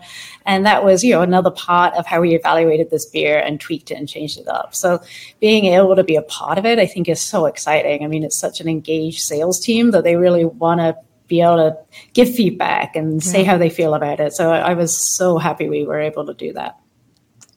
And 0.49 0.65
that 0.65 0.83
was, 0.83 1.05
you 1.05 1.13
know, 1.13 1.21
another 1.21 1.51
part 1.51 1.93
of 1.93 2.07
how 2.07 2.23
we 2.23 2.35
evaluated 2.35 2.89
this 2.91 3.05
beer 3.05 3.39
and 3.39 3.61
tweaked 3.61 3.91
it 3.91 3.99
and 3.99 4.09
changed 4.09 4.39
it 4.39 4.49
up. 4.49 4.75
So 4.75 4.99
being 5.41 5.67
able 5.67 5.95
to 5.95 6.03
be 6.03 6.17
a 6.17 6.23
part 6.23 6.57
of 6.57 6.65
it, 6.65 6.79
I 6.79 6.87
think 6.87 7.07
is 7.07 7.21
so 7.21 7.45
exciting. 7.45 8.03
I 8.03 8.07
mean, 8.07 8.25
it's 8.25 8.39
such 8.39 8.63
an 8.63 8.67
engaged 8.67 9.21
sales 9.21 9.61
team 9.61 9.91
that 9.91 10.05
they 10.05 10.17
really 10.17 10.47
want 10.47 10.81
to 10.81 10.97
be 11.27 11.43
able 11.43 11.57
to 11.57 11.77
give 12.15 12.35
feedback 12.35 12.97
and 12.97 13.23
say 13.23 13.45
how 13.45 13.59
they 13.59 13.69
feel 13.69 13.93
about 13.93 14.21
it. 14.21 14.33
So 14.33 14.51
I 14.51 14.73
was 14.73 15.15
so 15.17 15.37
happy 15.37 15.69
we 15.69 15.85
were 15.85 16.01
able 16.01 16.25
to 16.25 16.33
do 16.33 16.55
that. 16.55 16.79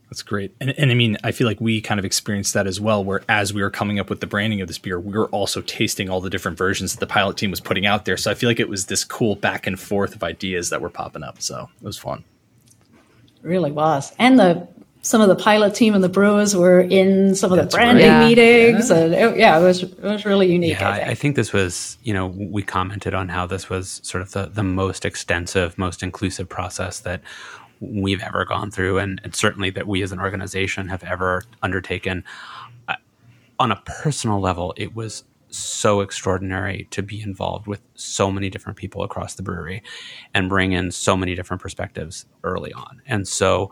That's 0.09 0.23
great. 0.23 0.53
And, 0.59 0.77
and 0.77 0.91
I 0.91 0.93
mean, 0.93 1.15
I 1.23 1.31
feel 1.31 1.47
like 1.47 1.61
we 1.61 1.79
kind 1.79 1.97
of 1.97 2.03
experienced 2.03 2.53
that 2.55 2.67
as 2.67 2.81
well, 2.81 3.01
where 3.01 3.23
as 3.29 3.53
we 3.53 3.61
were 3.61 3.69
coming 3.69 3.99
up 3.99 4.09
with 4.09 4.19
the 4.19 4.27
branding 4.27 4.59
of 4.59 4.67
this 4.67 4.77
beer, 4.77 4.99
we 4.99 5.13
were 5.13 5.29
also 5.29 5.61
tasting 5.61 6.09
all 6.09 6.19
the 6.19 6.29
different 6.29 6.57
versions 6.57 6.91
that 6.91 6.99
the 6.99 7.07
pilot 7.07 7.37
team 7.37 7.51
was 7.51 7.61
putting 7.61 7.85
out 7.85 8.03
there. 8.03 8.17
So 8.17 8.29
I 8.29 8.33
feel 8.33 8.49
like 8.49 8.59
it 8.59 8.67
was 8.67 8.87
this 8.87 9.05
cool 9.05 9.37
back 9.37 9.65
and 9.65 9.79
forth 9.79 10.13
of 10.13 10.25
ideas 10.25 10.69
that 10.71 10.81
were 10.81 10.89
popping 10.89 11.23
up. 11.23 11.41
So 11.41 11.69
it 11.81 11.85
was 11.85 11.97
fun. 11.97 12.25
Really 13.41 13.71
was. 13.71 14.13
And 14.17 14.39
the 14.39 14.67
some 15.03 15.19
of 15.19 15.27
the 15.27 15.35
pilot 15.35 15.73
team 15.73 15.95
and 15.95 16.03
the 16.03 16.09
brewers 16.09 16.55
were 16.55 16.79
in 16.79 17.33
some 17.33 17.51
of 17.51 17.57
That's 17.57 17.73
the 17.73 17.77
branding 17.77 18.07
right. 18.07 18.27
meetings, 18.27 18.91
and 18.91 19.13
it, 19.13 19.37
yeah, 19.37 19.59
it 19.59 19.63
was 19.63 19.83
it 19.83 20.01
was 20.01 20.25
really 20.25 20.51
unique. 20.51 20.79
Yeah, 20.79 20.89
I 20.89 20.91
I, 20.91 20.97
think. 20.97 21.09
I 21.09 21.15
think 21.15 21.35
this 21.35 21.53
was, 21.53 21.97
you 22.03 22.13
know, 22.13 22.27
we 22.27 22.61
commented 22.61 23.13
on 23.13 23.27
how 23.29 23.47
this 23.47 23.69
was 23.69 23.99
sort 24.03 24.21
of 24.21 24.31
the, 24.31 24.45
the 24.45 24.63
most 24.63 25.03
extensive, 25.03 25.77
most 25.77 26.03
inclusive 26.03 26.47
process 26.47 26.99
that 26.99 27.21
we've 27.79 28.21
ever 28.21 28.45
gone 28.45 28.69
through, 28.69 28.99
and, 28.99 29.19
and 29.23 29.35
certainly 29.35 29.71
that 29.71 29.87
we 29.87 30.03
as 30.03 30.11
an 30.11 30.19
organization 30.19 30.87
have 30.87 31.03
ever 31.03 31.43
undertaken. 31.63 32.23
Uh, 32.87 32.95
on 33.59 33.71
a 33.71 33.81
personal 34.03 34.39
level, 34.39 34.73
it 34.77 34.95
was 34.95 35.23
so 35.51 36.01
extraordinary 36.01 36.87
to 36.91 37.03
be 37.03 37.21
involved 37.21 37.67
with 37.67 37.81
so 37.95 38.31
many 38.31 38.49
different 38.49 38.77
people 38.77 39.03
across 39.03 39.35
the 39.35 39.43
brewery 39.43 39.83
and 40.33 40.49
bring 40.49 40.71
in 40.71 40.91
so 40.91 41.15
many 41.17 41.35
different 41.35 41.61
perspectives 41.61 42.25
early 42.43 42.73
on. 42.73 43.01
And 43.05 43.27
so, 43.27 43.71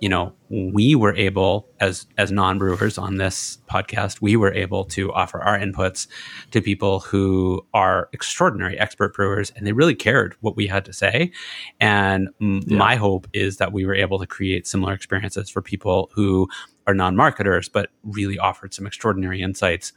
you 0.00 0.08
know, 0.08 0.32
we 0.48 0.94
were 0.94 1.14
able 1.16 1.68
as 1.80 2.06
as 2.16 2.30
non-brewers 2.30 2.98
on 2.98 3.16
this 3.16 3.58
podcast, 3.68 4.20
we 4.22 4.36
were 4.36 4.52
able 4.54 4.84
to 4.84 5.12
offer 5.12 5.40
our 5.42 5.58
inputs 5.58 6.06
to 6.52 6.62
people 6.62 7.00
who 7.00 7.66
are 7.74 8.08
extraordinary 8.12 8.78
expert 8.78 9.14
brewers 9.14 9.50
and 9.56 9.66
they 9.66 9.72
really 9.72 9.96
cared 9.96 10.36
what 10.40 10.56
we 10.56 10.66
had 10.68 10.84
to 10.84 10.92
say. 10.92 11.32
And 11.80 12.28
m- 12.40 12.60
Yeah. 12.66 12.78
my 12.78 12.94
hope 12.96 13.26
is 13.32 13.56
that 13.56 13.72
we 13.72 13.84
were 13.86 13.94
able 13.94 14.18
to 14.20 14.26
create 14.26 14.66
similar 14.68 14.92
experiences 14.92 15.50
for 15.50 15.62
people 15.62 16.10
who 16.14 16.48
are 16.86 16.94
non-marketers 16.94 17.68
but 17.68 17.90
really 18.04 18.38
offered 18.38 18.72
some 18.72 18.86
extraordinary 18.86 19.42
insights 19.42 19.92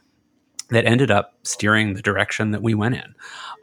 that 0.72 0.86
ended 0.86 1.10
up 1.10 1.34
steering 1.42 1.94
the 1.94 2.02
direction 2.02 2.50
that 2.50 2.62
we 2.62 2.74
went 2.74 2.94
in. 2.94 3.14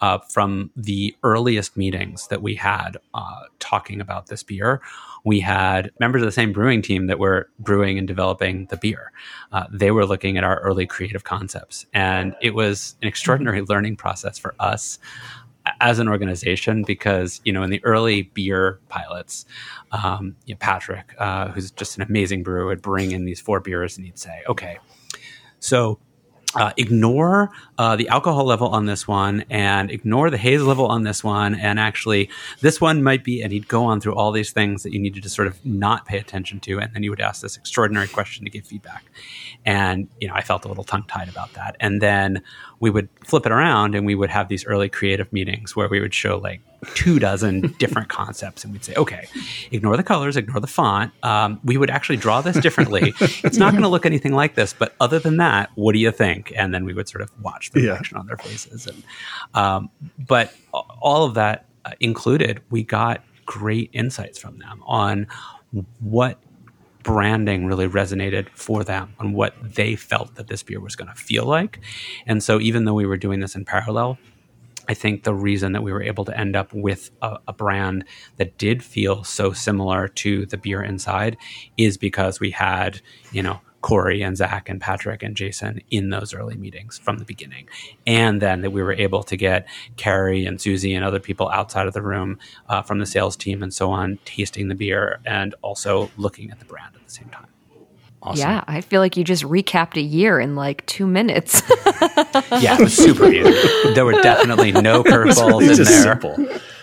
Uh, 0.01 0.19
from 0.29 0.69
the 0.77 1.15
earliest 1.23 1.75
meetings 1.75 2.27
that 2.27 2.41
we 2.41 2.55
had 2.55 2.97
uh, 3.13 3.41
talking 3.59 3.99
about 3.99 4.27
this 4.27 4.43
beer, 4.43 4.79
we 5.25 5.39
had 5.39 5.91
members 5.99 6.21
of 6.21 6.27
the 6.27 6.31
same 6.31 6.53
brewing 6.53 6.81
team 6.81 7.07
that 7.07 7.19
were 7.19 7.49
brewing 7.59 7.97
and 7.97 8.07
developing 8.07 8.65
the 8.67 8.77
beer. 8.77 9.11
Uh, 9.51 9.65
they 9.71 9.91
were 9.91 10.05
looking 10.05 10.37
at 10.37 10.43
our 10.43 10.59
early 10.61 10.85
creative 10.85 11.23
concepts, 11.23 11.85
and 11.93 12.35
it 12.41 12.53
was 12.53 12.95
an 13.01 13.07
extraordinary 13.07 13.61
learning 13.63 13.97
process 13.97 14.37
for 14.37 14.55
us 14.59 14.99
as 15.81 15.99
an 15.99 16.07
organization 16.07 16.83
because 16.83 17.41
you 17.43 17.51
know 17.51 17.61
in 17.63 17.69
the 17.69 17.83
early 17.83 18.23
beer 18.23 18.79
pilots 18.87 19.45
um, 19.91 20.35
you 20.45 20.53
know, 20.53 20.57
patrick 20.59 21.13
uh, 21.19 21.49
who's 21.49 21.69
just 21.71 21.97
an 21.97 22.03
amazing 22.03 22.41
brewer 22.41 22.65
would 22.65 22.81
bring 22.81 23.11
in 23.11 23.25
these 23.25 23.39
four 23.39 23.59
beers 23.59 23.97
and 23.97 24.05
he'd 24.05 24.17
say 24.17 24.41
okay 24.47 24.79
so 25.59 25.99
uh, 26.55 26.71
ignore 26.77 27.51
uh, 27.77 27.95
the 27.95 28.07
alcohol 28.09 28.43
level 28.43 28.67
on 28.69 28.85
this 28.85 29.07
one 29.07 29.45
and 29.49 29.91
ignore 29.91 30.29
the 30.29 30.37
haze 30.37 30.61
level 30.61 30.87
on 30.87 31.03
this 31.03 31.23
one. 31.23 31.53
And 31.53 31.79
actually, 31.79 32.29
this 32.61 32.81
one 32.81 33.03
might 33.03 33.23
be, 33.23 33.41
and 33.41 33.51
he'd 33.51 33.67
go 33.67 33.85
on 33.85 34.01
through 34.01 34.15
all 34.15 34.31
these 34.31 34.51
things 34.51 34.83
that 34.83 34.91
you 34.91 34.99
needed 34.99 35.21
to 35.23 35.29
sort 35.29 35.47
of 35.47 35.63
not 35.65 36.05
pay 36.05 36.17
attention 36.17 36.59
to. 36.61 36.79
And 36.79 36.93
then 36.93 37.03
you 37.03 37.11
would 37.11 37.21
ask 37.21 37.41
this 37.41 37.55
extraordinary 37.55 38.07
question 38.07 38.45
to 38.45 38.51
give 38.51 38.65
feedback. 38.65 39.05
And, 39.65 40.07
you 40.19 40.27
know, 40.27 40.33
I 40.33 40.41
felt 40.41 40.65
a 40.65 40.67
little 40.67 40.83
tongue 40.83 41.05
tied 41.07 41.29
about 41.29 41.53
that. 41.53 41.75
And 41.79 42.01
then 42.01 42.41
we 42.79 42.89
would 42.89 43.09
flip 43.23 43.45
it 43.45 43.51
around 43.51 43.93
and 43.93 44.05
we 44.05 44.15
would 44.15 44.29
have 44.31 44.47
these 44.47 44.65
early 44.65 44.89
creative 44.89 45.31
meetings 45.31 45.75
where 45.75 45.87
we 45.87 45.99
would 45.99 46.13
show 46.13 46.37
like 46.37 46.61
two 46.95 47.19
dozen 47.19 47.73
different 47.79 48.09
concepts 48.19 48.63
and 48.63 48.71
we'd 48.73 48.83
say, 48.83 48.93
okay, 48.95 49.27
ignore 49.71 49.97
the 49.97 50.03
colors, 50.03 50.37
ignore 50.37 50.59
the 50.59 50.67
font. 50.67 51.11
Um, 51.23 51.59
we 51.63 51.77
would 51.77 51.89
actually 51.89 52.17
draw 52.17 52.41
this 52.41 52.57
differently. 52.59 53.13
it's 53.19 53.57
not 53.57 53.71
going 53.71 53.83
to 53.83 53.89
look 53.89 54.05
anything 54.05 54.33
like 54.33 54.55
this, 54.55 54.73
but 54.73 54.95
other 54.99 55.19
than 55.19 55.37
that, 55.37 55.69
what 55.75 55.93
do 55.93 55.99
you 55.99 56.11
think? 56.11 56.53
And 56.55 56.73
then 56.73 56.85
we 56.85 56.93
would 56.93 57.09
sort 57.09 57.21
of 57.21 57.31
watch 57.41 57.71
the 57.71 57.81
Yeah. 57.81 57.91
reaction 57.91 58.17
on 58.17 58.27
their 58.27 58.37
faces. 58.37 58.87
And, 58.87 59.03
um, 59.53 59.89
but 60.17 60.53
all 60.73 61.25
of 61.25 61.33
that 61.35 61.65
uh, 61.85 61.91
included, 61.99 62.61
we 62.69 62.83
got 62.83 63.23
great 63.45 63.89
insights 63.93 64.37
from 64.39 64.59
them 64.59 64.81
on 64.85 65.27
what 65.99 66.39
branding 67.03 67.65
really 67.65 67.87
resonated 67.87 68.49
for 68.49 68.83
them 68.83 69.13
on 69.19 69.33
what 69.33 69.53
they 69.63 69.95
felt 69.95 70.35
that 70.35 70.47
this 70.47 70.61
beer 70.63 70.79
was 70.79 70.95
going 70.95 71.07
to 71.07 71.15
feel 71.15 71.45
like. 71.45 71.79
And 72.27 72.43
so 72.43 72.59
even 72.59 72.85
though 72.85 72.93
we 72.93 73.05
were 73.05 73.17
doing 73.17 73.39
this 73.39 73.55
in 73.55 73.65
parallel, 73.65 74.17
I 74.89 74.95
think 74.95 75.23
the 75.23 75.35
reason 75.35 75.73
that 75.73 75.83
we 75.83 75.93
were 75.93 76.01
able 76.01 76.25
to 76.25 76.37
end 76.37 76.55
up 76.55 76.73
with 76.73 77.11
a, 77.21 77.37
a 77.47 77.53
brand 77.53 78.05
that 78.37 78.57
did 78.57 78.83
feel 78.83 79.23
so 79.23 79.53
similar 79.53 80.07
to 80.07 80.47
the 80.47 80.57
beer 80.57 80.81
inside 80.81 81.37
is 81.77 81.95
because 81.95 82.39
we 82.39 82.49
had, 82.49 82.99
you 83.31 83.43
know, 83.43 83.61
Corey 83.81 84.23
and 84.23 84.35
Zach 84.35 84.67
and 84.67 84.81
Patrick 84.81 85.21
and 85.21 85.37
Jason 85.37 85.79
in 85.91 86.09
those 86.09 86.33
early 86.33 86.55
meetings 86.55 86.97
from 86.97 87.19
the 87.19 87.23
beginning. 87.23 87.69
And 88.07 88.41
then 88.41 88.61
that 88.61 88.71
we 88.71 88.81
were 88.81 88.93
able 88.93 89.21
to 89.23 89.37
get 89.37 89.67
Carrie 89.95 90.47
and 90.47 90.59
Susie 90.59 90.95
and 90.95 91.05
other 91.05 91.19
people 91.19 91.49
outside 91.49 91.85
of 91.85 91.93
the 91.93 92.01
room 92.01 92.39
uh, 92.67 92.81
from 92.81 92.97
the 92.97 93.05
sales 93.05 93.37
team 93.37 93.61
and 93.61 93.71
so 93.71 93.91
on, 93.91 94.17
tasting 94.25 94.69
the 94.69 94.75
beer 94.75 95.19
and 95.23 95.53
also 95.61 96.09
looking 96.17 96.49
at 96.49 96.57
the 96.57 96.65
brand 96.65 96.95
at 96.95 97.05
the 97.05 97.13
same 97.13 97.29
time. 97.29 97.47
Awesome. 98.21 98.39
Yeah, 98.49 98.63
I 98.67 98.81
feel 98.81 98.99
like 98.99 99.15
you 99.15 99.23
just 99.23 99.43
recapped 99.43 99.95
a 99.95 100.01
year 100.01 100.39
in 100.39 100.55
like 100.55 100.85
two 100.85 101.07
minutes. 101.07 101.61
Yeah, 102.61 102.75
it 102.75 102.81
was 102.81 102.95
super 102.95 103.25
easy. 103.31 103.93
There 103.93 104.05
were 104.05 104.13
definitely 104.21 104.71
no 104.71 105.03
curveballs 105.03 105.69
It's 105.69 105.79
in 105.79 105.85
there. 105.85 106.03
simple. 106.03 106.35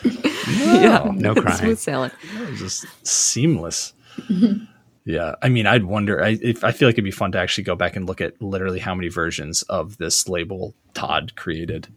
yeah, 0.82 1.10
no 1.14 1.34
crying. 1.34 1.58
Smooth 1.58 1.78
sailing. 1.78 2.10
It 2.34 2.50
was 2.50 2.58
just 2.60 2.86
seamless. 3.06 3.92
Mm-hmm. 4.18 4.64
yeah, 5.04 5.34
I 5.42 5.48
mean, 5.48 5.66
I'd 5.66 5.84
wonder. 5.84 6.22
I 6.22 6.38
if, 6.40 6.64
I 6.64 6.72
feel 6.72 6.88
like 6.88 6.94
it'd 6.94 7.04
be 7.04 7.10
fun 7.10 7.32
to 7.32 7.38
actually 7.38 7.64
go 7.64 7.74
back 7.76 7.96
and 7.96 8.06
look 8.06 8.20
at 8.20 8.40
literally 8.40 8.78
how 8.78 8.94
many 8.94 9.08
versions 9.08 9.62
of 9.62 9.98
this 9.98 10.28
label 10.28 10.74
Todd 10.94 11.34
created. 11.36 11.88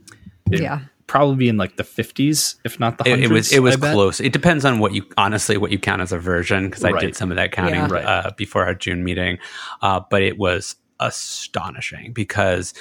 It'd 0.52 0.62
Yeah. 0.64 0.82
Probably 1.10 1.36
be 1.36 1.50
in 1.50 1.58
like 1.58 1.76
the 1.76 1.84
fifties, 1.84 2.56
if 2.64 2.80
not 2.80 2.98
the 2.98 3.04
It, 3.04 3.10
hundreds. 3.20 3.30
it 3.30 3.34
was 3.34 3.52
it 3.54 3.60
was 3.64 3.76
close. 3.76 4.22
It 4.22 4.32
depends 4.32 4.64
on 4.64 4.80
what 4.80 4.94
you 4.94 5.04
honestly 5.18 5.58
what 5.58 5.72
you 5.72 5.80
count 5.80 6.02
as 6.02 6.14
a 6.14 6.20
version 6.20 6.68
because 6.68 6.86
I 6.86 6.92
Right. 6.92 7.02
did 7.02 7.16
some 7.18 7.32
of 7.32 7.36
that 7.36 7.52
counting 7.52 7.76
Yeah. 7.76 7.98
Uh, 7.98 8.32
before 8.38 8.64
our 8.66 8.74
June 8.76 9.04
meeting, 9.04 9.38
uh, 9.82 10.00
but 10.10 10.22
it 10.22 10.38
was 10.38 10.76
astonishing 11.02 12.14
because 12.14 12.74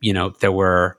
you 0.00 0.12
know 0.12 0.30
there 0.40 0.52
were 0.52 0.98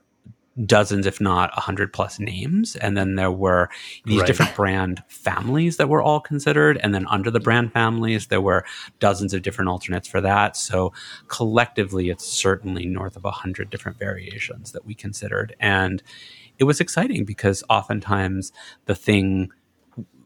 dozens, 0.64 1.04
if 1.04 1.20
not 1.20 1.50
a 1.54 1.60
hundred 1.60 1.92
plus 1.92 2.18
names, 2.18 2.76
and 2.76 2.96
then 2.96 3.16
there 3.16 3.30
were 3.30 3.68
these 4.06 4.20
Right. 4.20 4.26
different 4.26 4.56
brand 4.56 5.02
families 5.06 5.76
that 5.76 5.90
were 5.90 6.00
all 6.00 6.18
considered, 6.18 6.78
and 6.82 6.94
then 6.94 7.06
under 7.08 7.30
the 7.30 7.40
brand 7.40 7.74
families 7.74 8.28
there 8.28 8.40
were 8.40 8.64
dozens 8.98 9.34
of 9.34 9.42
different 9.42 9.68
alternates 9.68 10.08
for 10.08 10.22
that. 10.22 10.56
So 10.56 10.94
collectively, 11.28 12.08
it's 12.08 12.26
certainly 12.26 12.86
north 12.86 13.16
of 13.16 13.26
a 13.26 13.30
hundred 13.32 13.68
different 13.68 13.98
variations 13.98 14.72
that 14.72 14.86
we 14.86 14.94
considered, 14.94 15.54
and 15.60 16.02
it 16.58 16.64
was 16.64 16.80
exciting 16.80 17.24
because 17.24 17.62
oftentimes 17.68 18.52
the 18.86 18.94
thing 18.94 19.50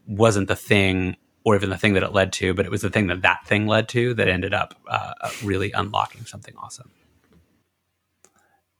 wasn't 0.07 0.47
the 0.47 0.55
thing 0.55 1.15
or 1.43 1.55
even 1.55 1.69
the 1.69 1.77
thing 1.77 1.93
that 1.93 2.03
it 2.03 2.13
led 2.13 2.31
to, 2.33 2.53
but 2.53 2.65
it 2.65 2.71
was 2.71 2.81
the 2.81 2.89
thing 2.89 3.07
that 3.07 3.21
that 3.23 3.39
thing 3.47 3.65
led 3.67 3.87
to 3.89 4.13
that 4.13 4.27
ended 4.27 4.53
up 4.53 4.75
uh, 4.87 5.13
really 5.43 5.71
unlocking 5.71 6.25
something 6.25 6.53
awesome. 6.61 6.91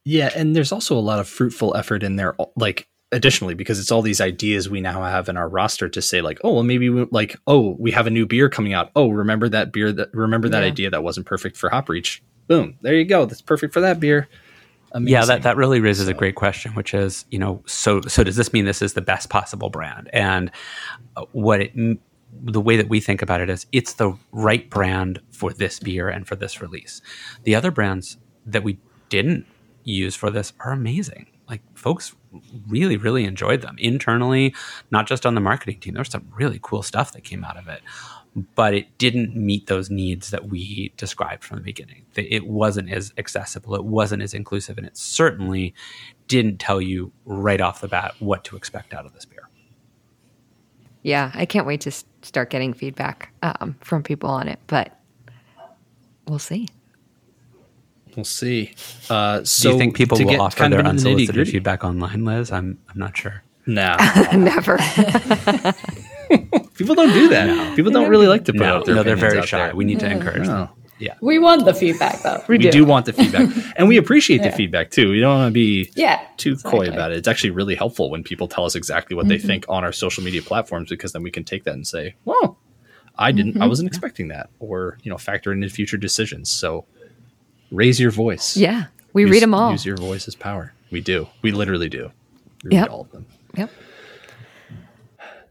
Yeah, 0.04 0.32
and 0.36 0.56
there's 0.56 0.72
also 0.72 0.98
a 0.98 1.00
lot 1.02 1.20
of 1.20 1.28
fruitful 1.28 1.76
effort 1.76 2.04
in 2.04 2.16
there, 2.16 2.36
like 2.56 2.88
additionally 3.12 3.54
because 3.54 3.80
it's 3.80 3.92
all 3.92 4.02
these 4.02 4.22
ideas 4.22 4.70
we 4.70 4.82
now 4.82 5.04
have 5.04 5.28
in 5.30 5.38
our 5.38 5.50
roster 5.50 5.90
to 5.90 6.02
say 6.02 6.22
like, 6.22 6.40
oh, 6.44 6.54
well, 6.54 6.64
maybe 6.64 6.90
we, 6.90 7.06
like, 7.12 7.36
oh, 7.46 7.76
we 7.78 7.92
have 7.92 8.08
a 8.08 8.12
new 8.12 8.26
beer 8.26 8.50
coming 8.50 8.74
out. 8.74 8.90
Oh, 8.96 9.10
remember 9.10 9.50
that 9.50 9.72
beer 9.72 9.92
that 9.92 10.14
remember 10.14 10.50
that 10.50 10.62
Yeah. 10.62 10.68
idea 10.70 10.90
that 10.90 11.04
wasn't 11.04 11.26
perfect 11.26 11.58
for 11.58 11.70
Hop 11.70 11.90
Reach. 11.90 12.24
Boom, 12.48 12.76
there 12.82 12.96
you 12.96 13.06
go. 13.06 13.26
That's 13.26 13.42
perfect 13.42 13.74
for 13.74 13.82
that 13.82 14.00
beer. 14.00 14.28
Amazing. 14.93 15.13
Yeah, 15.13 15.25
that, 15.25 15.43
that 15.43 15.58
really 15.58 15.80
raises 15.80 16.08
a 16.08 16.13
great 16.13 16.36
question, 16.36 16.73
which 16.73 16.93
is, 16.93 17.25
you 17.32 17.39
know, 17.39 17.63
so 17.65 18.01
so 18.01 18.23
does 18.23 18.36
this 18.36 18.51
mean 18.51 18.65
this 18.65 18.82
is 18.82 18.93
the 18.93 19.01
best 19.01 19.30
possible 19.30 19.69
brand? 19.69 20.10
And 20.12 20.51
uh, 21.15 21.25
what 21.32 21.62
it 21.62 21.71
the 22.43 22.62
way 22.62 22.77
that 22.77 22.89
we 22.89 22.99
think 22.99 23.21
about 23.21 23.41
it 23.41 23.49
is 23.49 23.65
it's 23.71 23.93
the 23.93 24.17
right 24.32 24.69
brand 24.69 25.21
for 25.32 25.51
this 25.54 25.80
beer 25.80 26.10
and 26.10 26.27
for 26.27 26.36
this 26.36 26.62
release. 26.62 27.01
The 27.43 27.56
other 27.56 27.71
brands 27.71 28.17
that 28.45 28.63
we 28.63 28.80
didn't 29.10 29.45
use 29.84 30.15
for 30.15 30.30
this 30.30 30.54
are 30.60 30.71
amazing. 30.71 31.27
Like 31.49 31.62
folks 31.73 32.15
really 32.67 32.97
really 32.97 33.25
enjoyed 33.25 33.62
them 33.62 33.75
internally, 33.77 34.54
not 34.89 35.08
just 35.08 35.25
on 35.25 35.36
the 35.36 35.41
marketing 35.41 35.80
team. 35.80 35.93
There 35.93 36.01
was 36.01 36.10
some 36.10 36.32
really 36.34 36.60
cool 36.62 36.84
stuff 36.84 37.13
that 37.13 37.23
came 37.23 37.43
out 37.43 37.58
of 37.58 37.67
it. 37.67 37.82
But 38.56 38.74
it 38.74 38.98
didn't 38.98 39.36
meet 39.36 39.67
those 39.67 39.89
needs 39.89 40.30
that 40.30 40.46
we 40.48 40.94
described 40.96 41.44
from 41.44 41.58
the 41.58 41.63
beginning. 41.63 42.06
It 42.15 42.48
wasn't 42.48 42.89
as 42.89 43.12
accessible, 43.17 43.76
it 43.76 43.84
wasn't 43.84 44.24
as 44.24 44.34
inclusive, 44.34 44.78
and 44.78 44.88
it 44.88 44.96
certainly 44.96 45.74
didn't 46.30 46.58
tell 46.60 46.80
you 46.82 47.12
right 47.26 47.60
off 47.60 47.82
the 47.82 47.89
bat 47.89 48.15
what 48.20 48.46
to 48.46 48.56
expect 48.56 48.94
out 48.94 49.06
of 49.06 49.13
this 49.13 49.26
beer. 49.26 49.50
Yeah, 51.04 51.32
I 51.34 51.46
can't 51.46 51.65
wait 51.67 51.82
to 51.82 51.91
start 52.22 52.50
getting 52.52 52.74
feedback 52.74 53.34
um, 53.44 53.76
from 53.82 54.02
people 54.04 54.30
on 54.30 54.48
it, 54.48 54.60
but 54.67 54.98
we'll 56.28 56.39
see. 56.39 56.67
We'll 58.15 58.24
see. 58.24 58.74
Uh, 59.10 59.39
Do 59.41 59.72
you 59.72 59.78
think 59.78 59.96
people 59.96 60.17
will 60.17 60.41
offer 60.41 60.58
kind 60.58 60.74
of 60.74 60.78
their 60.80 60.88
unsolicited 60.88 61.36
nitty-gritty- 61.36 61.52
feedback 61.52 61.84
online, 61.84 62.24
Liz? 62.24 62.52
I'm 62.52 62.78
I'm 62.89 62.98
not 63.00 63.17
sure. 63.17 63.44
Nah, 63.65 63.98
Never. 64.34 64.78
people 66.82 66.96
don't 66.96 67.13
do 67.13 67.30
that. 67.30 67.76
People 67.76 67.91
don't 67.91 68.10
really 68.10 68.28
like 68.28 68.46
to 68.46 68.54
put 68.54 68.62
No, 68.62 68.78
out 68.78 68.86
their 68.86 68.96
no, 68.96 69.04
they're 69.04 69.15
very 69.15 69.40
out 69.40 69.48
shy. 69.48 69.58
there. 69.58 69.75
We 69.75 69.86
need 69.86 70.00
to 70.00 70.10
encourage 70.10 70.48
them. 70.48 70.69
Yeah. 71.00 71.15
We 71.19 71.40
want 71.40 71.65
the 71.65 71.73
feedback 71.73 72.21
though. 72.21 72.44
we 72.48 72.60
do. 72.60 72.86
want 72.86 73.08
the 73.08 73.13
feedback 73.13 73.50
and 73.75 73.88
we 73.88 73.98
appreciate 73.98 74.44
the 74.44 74.52
feedback 74.52 74.92
too 74.92 75.10
we 75.10 75.19
don't 75.19 75.36
want 75.40 75.50
to 75.50 75.52
be 75.54 75.90
Yeah, 75.96 76.19
too 76.38 76.52
coy 76.52 76.54
exactly. 76.54 76.79
Mm-hmm. 76.90 76.94
about 76.94 77.12
it 77.12 77.17
it's 77.17 77.27
actually 77.27 77.50
really 77.50 77.73
helpful 77.73 78.12
when 78.12 78.21
people 78.21 78.48
tell 78.48 78.65
us 78.65 78.75
exactly 78.75 79.15
what 79.15 79.27
they 79.27 79.40
think 79.40 79.65
on 79.67 79.84
our 79.84 79.92
social 79.92 80.23
media 80.23 80.44
platforms 80.44 80.90
because 80.92 81.12
then 81.12 81.23
we 81.23 81.32
can 81.32 81.44
take 81.44 81.63
that 81.63 81.73
and 81.73 81.88
say 81.88 82.13
well 82.25 82.60
I 83.17 83.32
didn't. 83.32 83.54
Mm-hmm. 83.54 83.63
I 83.63 83.67
wasn't 83.67 83.88
expecting 83.88 84.29
that, 84.29 84.50
or 84.60 84.98
you 85.04 85.12
know, 85.12 85.17
factor 85.17 85.52
into 85.52 85.69
future 85.69 85.98
decisions. 85.98 86.50
So 86.52 86.86
raise 87.69 88.00
your 88.00 88.10
voice. 88.10 88.56
Yeah, 88.58 88.86
we 89.13 89.23
use, 89.23 89.32
read 89.32 89.44
them 89.44 89.54
all. 89.54 89.71
Use 89.71 89.86
your 89.86 89.98
voice 89.98 90.27
as 90.27 90.36
power. 90.36 90.73
We 90.92 91.02
do. 91.02 91.27
We 91.42 91.52
literally 91.52 91.90
do. 91.90 92.12
We 92.63 92.71
yep. 92.71 92.84
read 92.88 92.90
all 92.90 93.02
of 93.02 93.12
them. 93.12 93.25
Yep. 93.58 93.69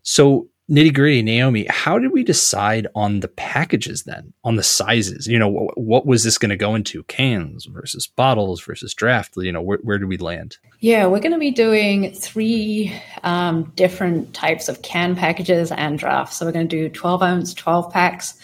So 0.02 0.48
nitty 0.70 0.94
gritty, 0.94 1.22
Naomi, 1.22 1.66
how 1.68 1.98
did 1.98 2.12
we 2.12 2.22
decide 2.22 2.86
on 2.94 3.20
the 3.20 3.28
packages 3.28 4.04
then, 4.04 4.32
on 4.44 4.56
the 4.56 4.62
sizes? 4.62 5.26
You 5.26 5.38
know, 5.38 5.48
what, 5.48 5.76
what 5.76 6.06
was 6.06 6.24
this 6.24 6.38
going 6.38 6.50
to 6.50 6.56
go 6.56 6.74
into? 6.74 7.02
Cans 7.04 7.66
versus 7.66 8.06
bottles 8.06 8.62
versus 8.62 8.94
draft? 8.94 9.34
You 9.36 9.52
know, 9.52 9.62
where, 9.62 9.78
where 9.82 9.98
did 9.98 10.08
we 10.08 10.16
land? 10.16 10.58
Yeah, 10.78 11.06
we're 11.06 11.20
going 11.20 11.32
to 11.32 11.38
be 11.38 11.50
doing 11.50 12.12
three 12.12 12.94
um, 13.24 13.72
different 13.74 14.32
types 14.32 14.68
of 14.68 14.82
can 14.82 15.16
packages 15.16 15.72
and 15.72 15.98
draft. 15.98 16.32
So 16.32 16.46
we're 16.46 16.52
going 16.52 16.68
to 16.68 16.76
do 16.76 16.88
12 16.88 17.22
ounce 17.22 17.54
12 17.54 17.92
packs. 17.92 18.38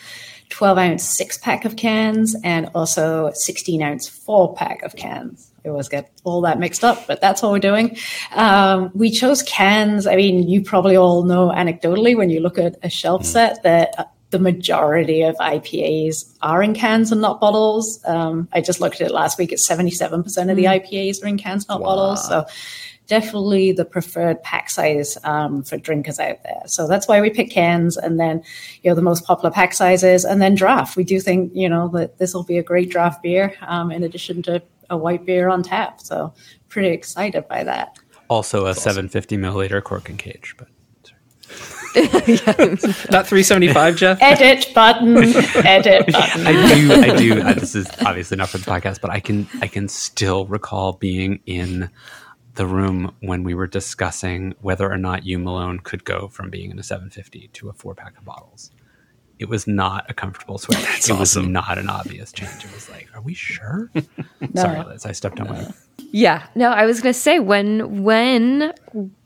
12 0.49 0.79
ounce 0.79 1.03
six 1.03 1.39
pack 1.39 1.65
of 1.65 1.75
cans 1.75 2.37
and 2.45 2.71
also 2.73 3.33
16 3.35 3.83
ounce 3.83 4.09
four 4.09 4.55
pack 4.55 4.81
of 4.85 4.95
cans. 4.95 5.51
I 5.67 5.71
always 5.71 5.89
get 5.89 6.11
all 6.23 6.43
that 6.43 6.61
mixed 6.61 6.85
up, 6.85 7.07
but 7.07 7.21
that's 7.21 7.43
what 7.43 7.51
we're 7.51 7.59
doing. 7.59 7.97
Um, 8.33 8.93
we 8.95 9.11
chose 9.11 9.43
cans. 9.43 10.07
I 10.07 10.15
mean, 10.15 10.49
you 10.49 10.63
probably 10.63 10.97
all 10.97 11.25
know 11.25 11.49
anecdotally 11.49 12.17
when 12.17 12.31
you 12.31 12.41
look 12.41 12.57
at 12.57 12.77
a 12.83 12.89
shelf 12.89 13.23
mm. 13.23 13.27
set 13.27 13.63
that 13.65 13.99
uh, 13.99 14.05
the 14.31 14.39
majority 14.39 15.23
of 15.23 15.35
IPAs 15.37 16.37
are 16.41 16.63
in 16.63 16.75
cans 16.75 17.11
and 17.11 17.21
not 17.21 17.41
bottles. 17.41 18.01
Um, 18.05 18.49
I 18.53 18.61
just 18.61 18.81
looked 18.81 19.01
at 19.01 19.09
it 19.09 19.13
last 19.13 19.39
week. 19.39 19.51
It's 19.51 19.69
77% 19.69 20.25
of 20.51 20.57
the 20.57 20.65
mm. 20.65 20.81
IPAs 20.81 21.25
are 21.25 21.27
in 21.27 21.39
cans, 21.39 21.69
not 21.69 21.81
wow. 21.81 21.87
bottles. 21.87 22.29
So 22.29 22.47
definitely 23.07 23.73
the 23.73 23.85
preferred 23.85 24.43
pack 24.43 24.71
size 24.71 25.17
um, 25.25 25.63
for 25.63 25.77
drinkers 25.77 26.19
out 26.19 26.43
there. 26.43 26.63
So 26.67 26.87
that's 26.89 27.07
why 27.07 27.21
we 27.21 27.31
pick 27.31 27.51
cans 27.51 27.97
and 27.97 28.19
then, 28.19 28.43
you 28.83 28.91
know, 28.91 28.95
the 28.95 29.03
most 29.03 29.25
popular 29.25 29.51
pack 29.51 29.75
sizes 29.75 30.25
and 30.25 30.43
then 30.43 30.55
draft. 30.55 30.97
We 30.97 31.05
do 31.05 31.21
think, 31.21 31.53
you 31.55 31.69
know, 31.69 31.89
that 31.89 32.19
this 32.19 32.35
will 32.35 32.45
be 32.45 32.59
a 32.59 32.63
great 32.63 32.91
draft 32.91 33.23
beer 33.23 33.55
um, 33.63 33.91
in 33.91 34.03
addition 34.03 34.43
to 34.43 34.63
a 34.91 34.97
white 34.97 35.25
beer 35.25 35.49
on 35.49 35.63
tap. 35.63 36.01
So 36.01 36.33
pretty 36.69 36.89
excited 36.89 37.49
by 37.49 37.65
that. 37.65 37.99
Also 38.29 38.63
a 38.63 38.69
That's 38.69 38.83
750 38.83 39.37
awesome. 39.37 39.43
milliliter 39.43 39.83
cork 39.83 40.09
and 40.09 40.19
cage, 40.19 40.55
but. 40.59 40.69
Not 41.97 43.27
375, 43.27 43.97
Jeff. 43.97 44.19
Edit 44.21 44.71
button. 44.75 45.17
Edit 45.65 46.07
button. 46.13 46.47
I 46.47 46.75
do. 46.75 46.93
I 46.93 47.17
do. 47.17 47.41
Uh, 47.41 47.55
this 47.55 47.75
is 47.75 47.89
obviously 48.05 48.37
not 48.37 48.51
for 48.51 48.59
the 48.59 48.67
podcast, 48.71 49.01
but 49.01 49.11
I 49.11 49.19
can. 49.21 49.49
I 49.63 49.67
can 49.67 49.89
still 49.89 50.45
recall 50.45 50.93
being 50.93 51.41
in 51.47 51.89
the 52.57 52.67
room 52.67 53.15
when 53.21 53.45
we 53.45 53.55
were 53.55 53.67
discussing 53.67 54.55
whether 54.61 54.91
or 54.91 54.99
not 54.99 55.25
you 55.25 55.39
Malone 55.39 55.79
could 55.79 56.05
go 56.05 56.29
from 56.29 56.51
being 56.51 56.71
in 56.71 56.79
a 56.79 56.83
750 56.83 57.49
to 57.55 57.69
a 57.71 57.73
four 57.73 57.95
pack 57.95 58.19
of 58.19 58.25
bottles. 58.27 58.71
It 59.39 59.49
was 59.49 59.67
not 59.67 60.09
a 60.09 60.15
comfortable 60.15 60.59
switch. 60.59 60.79
That's 60.83 61.09
it 61.09 61.13
awesome. 61.13 61.43
was 61.45 61.51
not 61.51 61.79
an 61.79 61.89
obvious 61.89 62.33
change. 62.33 62.65
It 62.65 62.73
was 62.73 62.89
like, 62.89 63.09
are 63.15 63.21
we 63.21 63.35
sure? 63.35 63.91
no. 63.95 64.03
Sorry, 64.55 64.85
Liz, 64.85 65.05
I 65.05 65.13
stepped 65.13 65.41
on 65.41 65.47
no. 65.47 65.53
my. 65.53 65.75
Yeah, 66.13 66.47
no, 66.55 66.71
I 66.71 66.87
was 66.87 67.01
going 67.01 67.13
to 67.13 67.19
say 67.19 67.39
when 67.39 68.03
when 68.03 68.73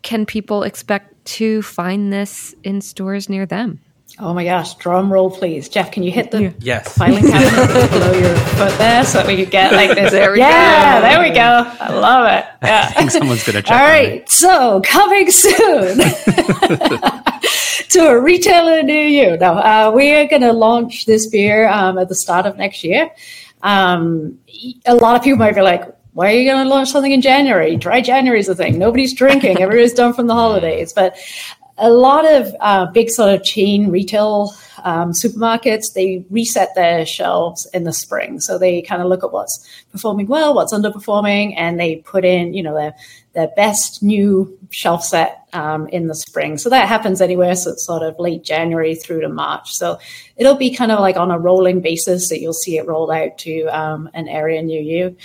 can 0.02 0.26
people 0.26 0.62
expect 0.62 1.24
to 1.24 1.62
find 1.62 2.12
this 2.12 2.54
in 2.64 2.80
stores 2.80 3.28
near 3.28 3.46
them? 3.46 3.80
Oh 4.18 4.34
my 4.34 4.44
gosh, 4.44 4.74
drum 4.74 5.12
roll, 5.12 5.30
please. 5.30 5.68
Jeff, 5.68 5.92
can 5.92 6.02
you 6.02 6.10
hit 6.10 6.30
the 6.30 6.52
yes. 6.58 6.96
filing 6.96 7.22
cabinet 7.22 7.90
below 7.90 8.12
your 8.12 8.36
foot 8.36 8.76
there 8.76 9.04
so 9.04 9.18
that 9.18 9.26
we 9.26 9.36
could 9.36 9.50
get 9.50 9.72
like 9.72 9.94
this? 9.94 10.10
there 10.10 10.32
we 10.32 10.38
yeah, 10.38 11.00
go. 11.00 11.08
there 11.08 11.28
we 11.28 11.34
go. 11.34 11.40
I 11.80 11.92
love 11.92 12.26
it. 12.26 12.44
Yeah. 12.62 12.86
I 12.88 12.92
think 12.92 13.10
someone's 13.12 13.44
going 13.44 13.56
to 13.56 13.62
check. 13.62 13.80
All 13.80 13.86
right, 13.86 14.28
so 14.28 14.82
coming 14.84 15.30
soon 15.30 16.00
to 17.88 18.08
a 18.08 18.20
retailer 18.20 18.82
near 18.82 19.06
you. 19.06 19.36
Now, 19.36 19.54
uh, 19.54 19.90
we 19.90 20.12
are 20.12 20.26
going 20.26 20.42
to 20.42 20.52
launch 20.52 21.06
this 21.06 21.26
beer 21.26 21.68
um, 21.68 21.98
at 21.98 22.08
the 22.08 22.14
start 22.14 22.46
of 22.46 22.56
next 22.56 22.84
year. 22.84 23.10
Um, 23.62 24.38
a 24.86 24.94
lot 24.94 25.16
of 25.16 25.22
people 25.22 25.38
might 25.38 25.54
be 25.54 25.62
like, 25.62 25.84
why 26.12 26.32
are 26.32 26.36
you 26.36 26.50
going 26.50 26.64
to 26.64 26.68
launch 26.68 26.90
something 26.90 27.12
in 27.12 27.20
January? 27.20 27.76
Dry 27.76 28.00
January 28.00 28.40
is 28.40 28.46
the 28.46 28.54
thing. 28.54 28.78
Nobody's 28.78 29.14
drinking. 29.14 29.58
Everybody's 29.60 29.94
done 29.94 30.12
from 30.12 30.26
the 30.26 30.34
holidays. 30.34 30.92
But 30.92 31.16
a 31.80 31.90
lot 31.90 32.30
of 32.30 32.54
uh, 32.60 32.86
big 32.86 33.10
sort 33.10 33.34
of 33.34 33.42
chain 33.42 33.90
retail 33.90 34.54
um, 34.84 35.12
supermarkets 35.12 35.92
they 35.94 36.24
reset 36.30 36.74
their 36.74 37.04
shelves 37.04 37.66
in 37.74 37.84
the 37.84 37.92
spring. 37.92 38.40
So 38.40 38.58
they 38.58 38.82
kind 38.82 39.02
of 39.02 39.08
look 39.08 39.24
at 39.24 39.32
what's 39.32 39.66
performing 39.92 40.26
well 40.26 40.54
what's 40.54 40.72
underperforming 40.72 41.54
and 41.56 41.78
they 41.78 41.96
put 41.96 42.24
in 42.24 42.54
you 42.54 42.62
know 42.62 42.74
their 42.74 42.94
their 43.32 43.48
best 43.56 44.02
new 44.02 44.58
shelf 44.70 45.04
set 45.04 45.46
um, 45.52 45.88
in 45.88 46.06
the 46.06 46.14
spring. 46.14 46.58
So 46.58 46.68
that 46.70 46.88
happens 46.88 47.20
anywhere 47.20 47.54
so 47.54 47.72
it's 47.72 47.86
sort 47.86 48.02
of 48.02 48.18
late 48.18 48.44
january 48.44 48.94
through 48.94 49.22
to 49.22 49.28
march. 49.28 49.72
So 49.72 49.98
it'll 50.36 50.56
be 50.56 50.74
kind 50.74 50.92
of 50.92 51.00
like 51.00 51.16
on 51.16 51.30
a 51.30 51.38
rolling 51.38 51.80
basis 51.80 52.28
that 52.28 52.40
you'll 52.40 52.52
see 52.52 52.78
it 52.78 52.86
rolled 52.86 53.10
out 53.10 53.38
to 53.38 53.64
um, 53.66 54.08
an 54.14 54.28
area 54.28 54.62
near 54.62 54.82
you 54.82 55.16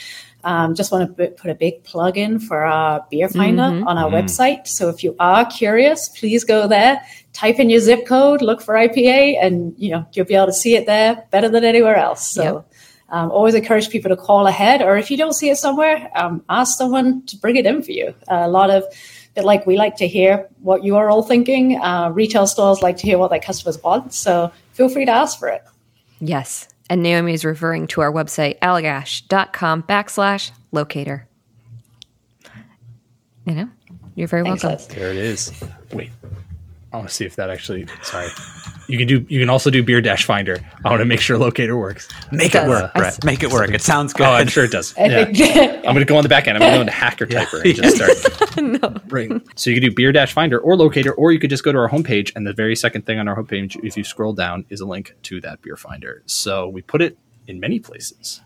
um, 0.45 0.75
just 0.75 0.91
want 0.91 1.17
to 1.17 1.27
put 1.31 1.49
a 1.49 1.55
big 1.55 1.83
plug 1.83 2.17
in 2.17 2.39
for 2.39 2.63
our 2.63 3.05
beer 3.09 3.27
finder 3.27 3.63
mm-hmm. 3.63 3.87
on 3.87 3.97
our 3.97 4.09
mm. 4.09 4.13
website. 4.13 4.67
So 4.67 4.89
if 4.89 5.03
you 5.03 5.15
are 5.19 5.43
curious, 5.45 6.07
please 6.09 6.43
go 6.43 6.67
there, 6.67 7.01
type 7.33 7.59
in 7.59 7.71
your 7.71 7.79
zip 7.79 8.05
code, 8.05 8.43
look 8.43 8.61
for 8.61 8.75
IPA, 8.75 9.43
and 9.43 9.73
you 9.77 9.89
know 9.89 10.05
you'll 10.13 10.27
be 10.27 10.35
able 10.35 10.45
to 10.45 10.53
see 10.53 10.75
it 10.75 10.85
there 10.85 11.25
better 11.31 11.49
than 11.49 11.65
anywhere 11.65 11.97
else. 11.97 12.31
So. 12.31 12.43
Yep. 12.43 12.71
Um, 13.07 13.29
always 13.29 13.53
encourage 13.53 13.91
people 13.91 14.09
to 14.09 14.17
call 14.17 14.47
ahead, 14.47 14.81
or 14.81 14.97
if 14.97 15.11
you 15.11 15.15
don't 15.15 15.33
see 15.33 15.51
it 15.51 15.57
somewhere, 15.57 16.09
um, 16.15 16.43
ask 16.49 16.75
someone 16.75 17.23
to 17.27 17.37
bring 17.37 17.55
it 17.55 17.67
in 17.67 17.83
for 17.83 17.91
you. 17.91 18.15
Uh, 18.27 18.41
a 18.41 18.47
lot 18.47 18.71
of 18.71 18.83
but 19.35 19.45
like 19.45 19.67
we 19.67 19.77
like 19.77 19.95
to 19.97 20.07
hear 20.07 20.49
what 20.61 20.83
you 20.83 20.95
are 20.95 21.11
all 21.11 21.21
thinking. 21.21 21.79
Uh, 21.79 22.09
retail 22.09 22.47
stores 22.47 22.81
like 22.81 22.97
to 22.97 23.03
hear 23.03 23.19
what 23.19 23.29
their 23.29 23.39
customers 23.39 23.81
want, 23.83 24.11
so 24.11 24.51
feel 24.73 24.89
free 24.89 25.05
to 25.05 25.11
ask 25.11 25.37
for 25.37 25.49
it. 25.49 25.63
Yes, 26.19 26.67
and 26.89 27.01
Naomi 27.01 27.33
is 27.33 27.45
referring 27.45 27.87
to 27.87 28.01
our 28.01 28.11
website, 28.11 28.59
allagash.com 28.59 29.83
backslash 29.83 30.51
locator. 30.71 31.27
You 33.45 33.53
know, 33.53 33.69
you're 34.15 34.27
very 34.27 34.43
Thanks, 34.43 34.63
welcome. 34.63 34.95
There 34.95 35.11
it 35.11 35.17
is. 35.17 35.63
Wait, 35.93 36.09
I 36.95 36.99
want 36.99 37.09
to 37.09 37.13
see 37.15 37.25
if 37.25 37.35
that 37.35 37.49
actually. 37.49 37.87
Sorry, 38.03 38.29
you 38.87 38.97
can 38.97 39.07
do. 39.07 39.25
You 39.27 39.41
can 39.41 39.49
also 39.49 39.69
do 39.69 39.83
Beer 39.83 39.99
Dash 39.99 40.23
Finder. 40.23 40.57
I 40.85 40.89
want 40.89 41.01
to 41.01 41.05
make 41.05 41.19
sure 41.19 41.37
Locator 41.37 41.77
works. 41.77 42.07
Make 42.31 42.55
it, 42.55 42.63
it 42.63 42.69
work, 42.69 42.93
Brett. 42.93 43.23
Make 43.25 43.43
it 43.43 43.51
work. 43.51 43.69
It 43.71 43.81
sounds 43.81 44.13
good. 44.13 44.25
Oh, 44.25 44.31
I'm 44.31 44.47
sure 44.47 44.63
it 44.63 44.71
does. 44.71 44.93
Yeah. 44.97 45.25
I'm 45.25 45.93
going 45.93 45.97
to 45.97 46.05
go 46.05 46.15
on 46.15 46.23
the 46.23 46.29
back 46.29 46.47
end. 46.47 46.57
I'm 46.57 46.61
going 46.61 46.71
to 46.71 46.77
go 46.77 46.81
into 46.81 46.93
Hacker 46.93 47.25
Typer 47.25 47.65
and 47.65 47.75
just 47.75 47.97
start. 47.97 48.81
no. 48.81 48.89
Bring. 49.07 49.45
So 49.55 49.69
you 49.69 49.75
can 49.79 49.89
do 49.89 49.93
Beer 49.93 50.13
Dash 50.13 50.31
Finder 50.31 50.57
or 50.57 50.77
Locator, 50.77 51.11
or 51.11 51.33
you 51.33 51.39
could 51.39 51.49
just 51.49 51.65
go 51.65 51.73
to 51.73 51.77
our 51.77 51.89
homepage, 51.89 52.31
and 52.35 52.47
the 52.47 52.53
very 52.53 52.77
second 52.77 53.05
thing 53.05 53.19
on 53.19 53.27
our 53.27 53.35
homepage, 53.35 53.77
if 53.83 53.97
you 53.97 54.05
scroll 54.05 54.31
down, 54.31 54.65
is 54.69 54.79
a 54.79 54.85
link 54.85 55.13
to 55.23 55.41
that 55.41 55.61
Beer 55.61 55.75
Finder. 55.75 56.23
So 56.27 56.69
we 56.69 56.81
put 56.81 57.01
it 57.01 57.17
in 57.47 57.59
many 57.59 57.79
places. 57.79 58.41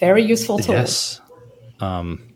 Very 0.00 0.24
useful 0.24 0.58
tool. 0.58 0.74
Yes. 0.74 1.20
Um, 1.78 2.34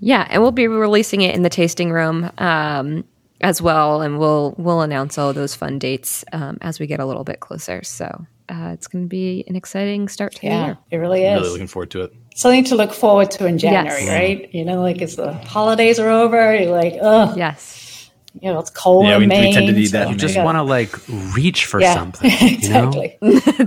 yeah, 0.00 0.26
and 0.28 0.42
we'll 0.42 0.50
be 0.50 0.66
releasing 0.66 1.22
it 1.22 1.34
in 1.34 1.42
the 1.42 1.48
tasting 1.48 1.92
room. 1.92 2.30
Um, 2.38 3.04
as 3.42 3.60
well, 3.60 4.02
and 4.02 4.18
we'll 4.18 4.54
we'll 4.56 4.80
announce 4.80 5.18
all 5.18 5.32
those 5.32 5.54
fun 5.54 5.78
dates 5.78 6.24
um, 6.32 6.58
as 6.60 6.78
we 6.78 6.86
get 6.86 7.00
a 7.00 7.06
little 7.06 7.24
bit 7.24 7.40
closer. 7.40 7.82
So 7.82 8.26
uh, 8.48 8.70
it's 8.72 8.86
going 8.86 9.04
to 9.04 9.08
be 9.08 9.44
an 9.48 9.56
exciting 9.56 10.08
start 10.08 10.34
to 10.36 10.46
yeah, 10.46 10.60
the 10.60 10.66
year. 10.66 10.78
It 10.90 10.96
really 10.96 11.24
is. 11.24 11.40
Really 11.40 11.52
looking 11.52 11.66
forward 11.66 11.90
to 11.92 12.02
it. 12.02 12.14
Something 12.34 12.64
to 12.64 12.76
look 12.76 12.92
forward 12.92 13.30
to 13.32 13.46
in 13.46 13.58
January, 13.58 14.04
yes. 14.04 14.08
right? 14.08 14.54
You 14.54 14.64
know, 14.64 14.80
like 14.80 15.02
as 15.02 15.16
the 15.16 15.32
holidays 15.32 15.98
are 15.98 16.08
over, 16.08 16.54
you're 16.54 16.70
like, 16.70 16.94
oh, 17.00 17.34
yes. 17.36 18.10
You 18.40 18.50
know, 18.50 18.58
it's 18.58 18.70
cold 18.70 19.06
yeah, 19.06 19.18
we, 19.18 19.26
we, 19.26 19.52
tend 19.52 19.66
to 19.66 19.74
do 19.74 19.88
that. 19.88 20.04
So 20.06 20.10
you 20.10 20.16
just 20.16 20.38
want 20.38 20.56
to 20.56 20.62
like 20.62 20.96
reach 21.34 21.66
for 21.66 21.80
yeah, 21.80 21.94
something. 21.94 22.30
exactly. 22.40 23.18
You 23.20 23.34
know? 23.40 23.66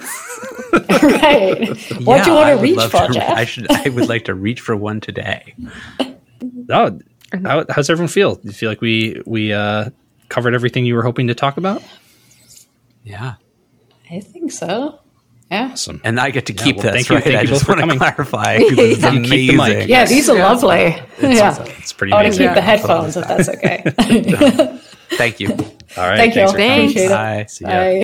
right. 1.03 1.69
What 2.01 2.23
do 2.23 2.31
you 2.31 2.35
want 2.35 2.57
to 2.57 2.61
reach 2.61 2.81
for, 2.89 3.07
to, 3.07 3.13
Jeff? 3.13 3.29
I 3.29 3.45
should. 3.45 3.69
I 3.69 3.89
would 3.89 4.09
like 4.09 4.25
to 4.25 4.33
reach 4.33 4.61
for 4.61 4.75
one 4.75 5.01
today. 5.01 5.55
Oh, 6.69 6.99
how, 7.43 7.65
how's 7.69 7.89
everyone 7.89 8.09
feel? 8.09 8.35
Do 8.35 8.47
you 8.47 8.53
feel 8.53 8.69
like 8.69 8.81
we 8.81 9.21
we 9.25 9.53
uh, 9.53 9.89
covered 10.29 10.53
everything 10.53 10.85
you 10.85 10.95
were 10.95 11.03
hoping 11.03 11.27
to 11.27 11.35
talk 11.35 11.57
about? 11.57 11.83
Yeah, 13.03 13.35
I 14.11 14.19
think 14.19 14.51
so. 14.51 14.99
Yeah. 15.51 15.69
Awesome. 15.71 16.01
And 16.03 16.19
I 16.19 16.31
get 16.31 16.47
to 16.47 16.53
keep 16.53 16.77
yeah, 16.77 16.83
well, 16.83 16.93
this, 16.93 17.07
thank 17.07 17.09
right? 17.09 17.25
You, 17.25 17.31
thank 17.31 17.37
I 17.37 17.41
you 17.43 17.47
just 17.47 17.67
want 17.67 17.81
to 17.81 17.97
clarify. 17.97 18.57
It's 18.59 19.01
yeah. 19.01 19.09
amazing. 19.09 19.57
The 19.57 19.85
yeah, 19.87 20.05
these 20.05 20.27
are 20.27 20.37
lovely. 20.37 21.01
It's, 21.19 21.39
yeah. 21.39 21.63
It's 21.77 21.93
pretty 21.93 22.13
I 22.13 22.23
want 22.23 22.33
to 22.33 22.39
keep 22.39 22.53
the 22.55 22.61
headphones 22.61 23.15
if 23.15 23.27
that's 23.27 23.49
okay. 23.49 23.83
thank 25.17 25.39
you. 25.39 25.49
All 25.51 26.07
right. 26.09 26.17
Thank 26.17 26.35
you. 26.35 26.47
Thanks. 26.51 27.09
Bye. 27.09 27.45
See 27.47 27.65
ya. 27.65 27.69
Bye. 27.69 28.03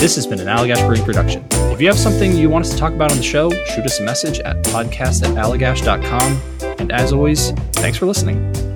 This 0.00 0.14
has 0.14 0.26
been 0.26 0.40
an 0.40 0.46
Allagash 0.46 0.86
Brewing 0.86 1.04
production. 1.04 1.46
If 1.52 1.78
you 1.78 1.86
have 1.86 1.98
something 1.98 2.34
you 2.34 2.48
want 2.48 2.64
us 2.64 2.70
to 2.70 2.78
talk 2.78 2.94
about 2.94 3.10
on 3.10 3.18
the 3.18 3.22
show, 3.22 3.50
shoot 3.50 3.84
us 3.84 4.00
a 4.00 4.02
message 4.02 4.40
at 4.40 4.56
podcast 4.64 5.22
at 5.22 5.36
allagash.com. 5.36 6.40
And 6.78 6.90
as 6.90 7.12
always, 7.12 7.50
thanks 7.74 7.98
for 7.98 8.06
listening. 8.06 8.69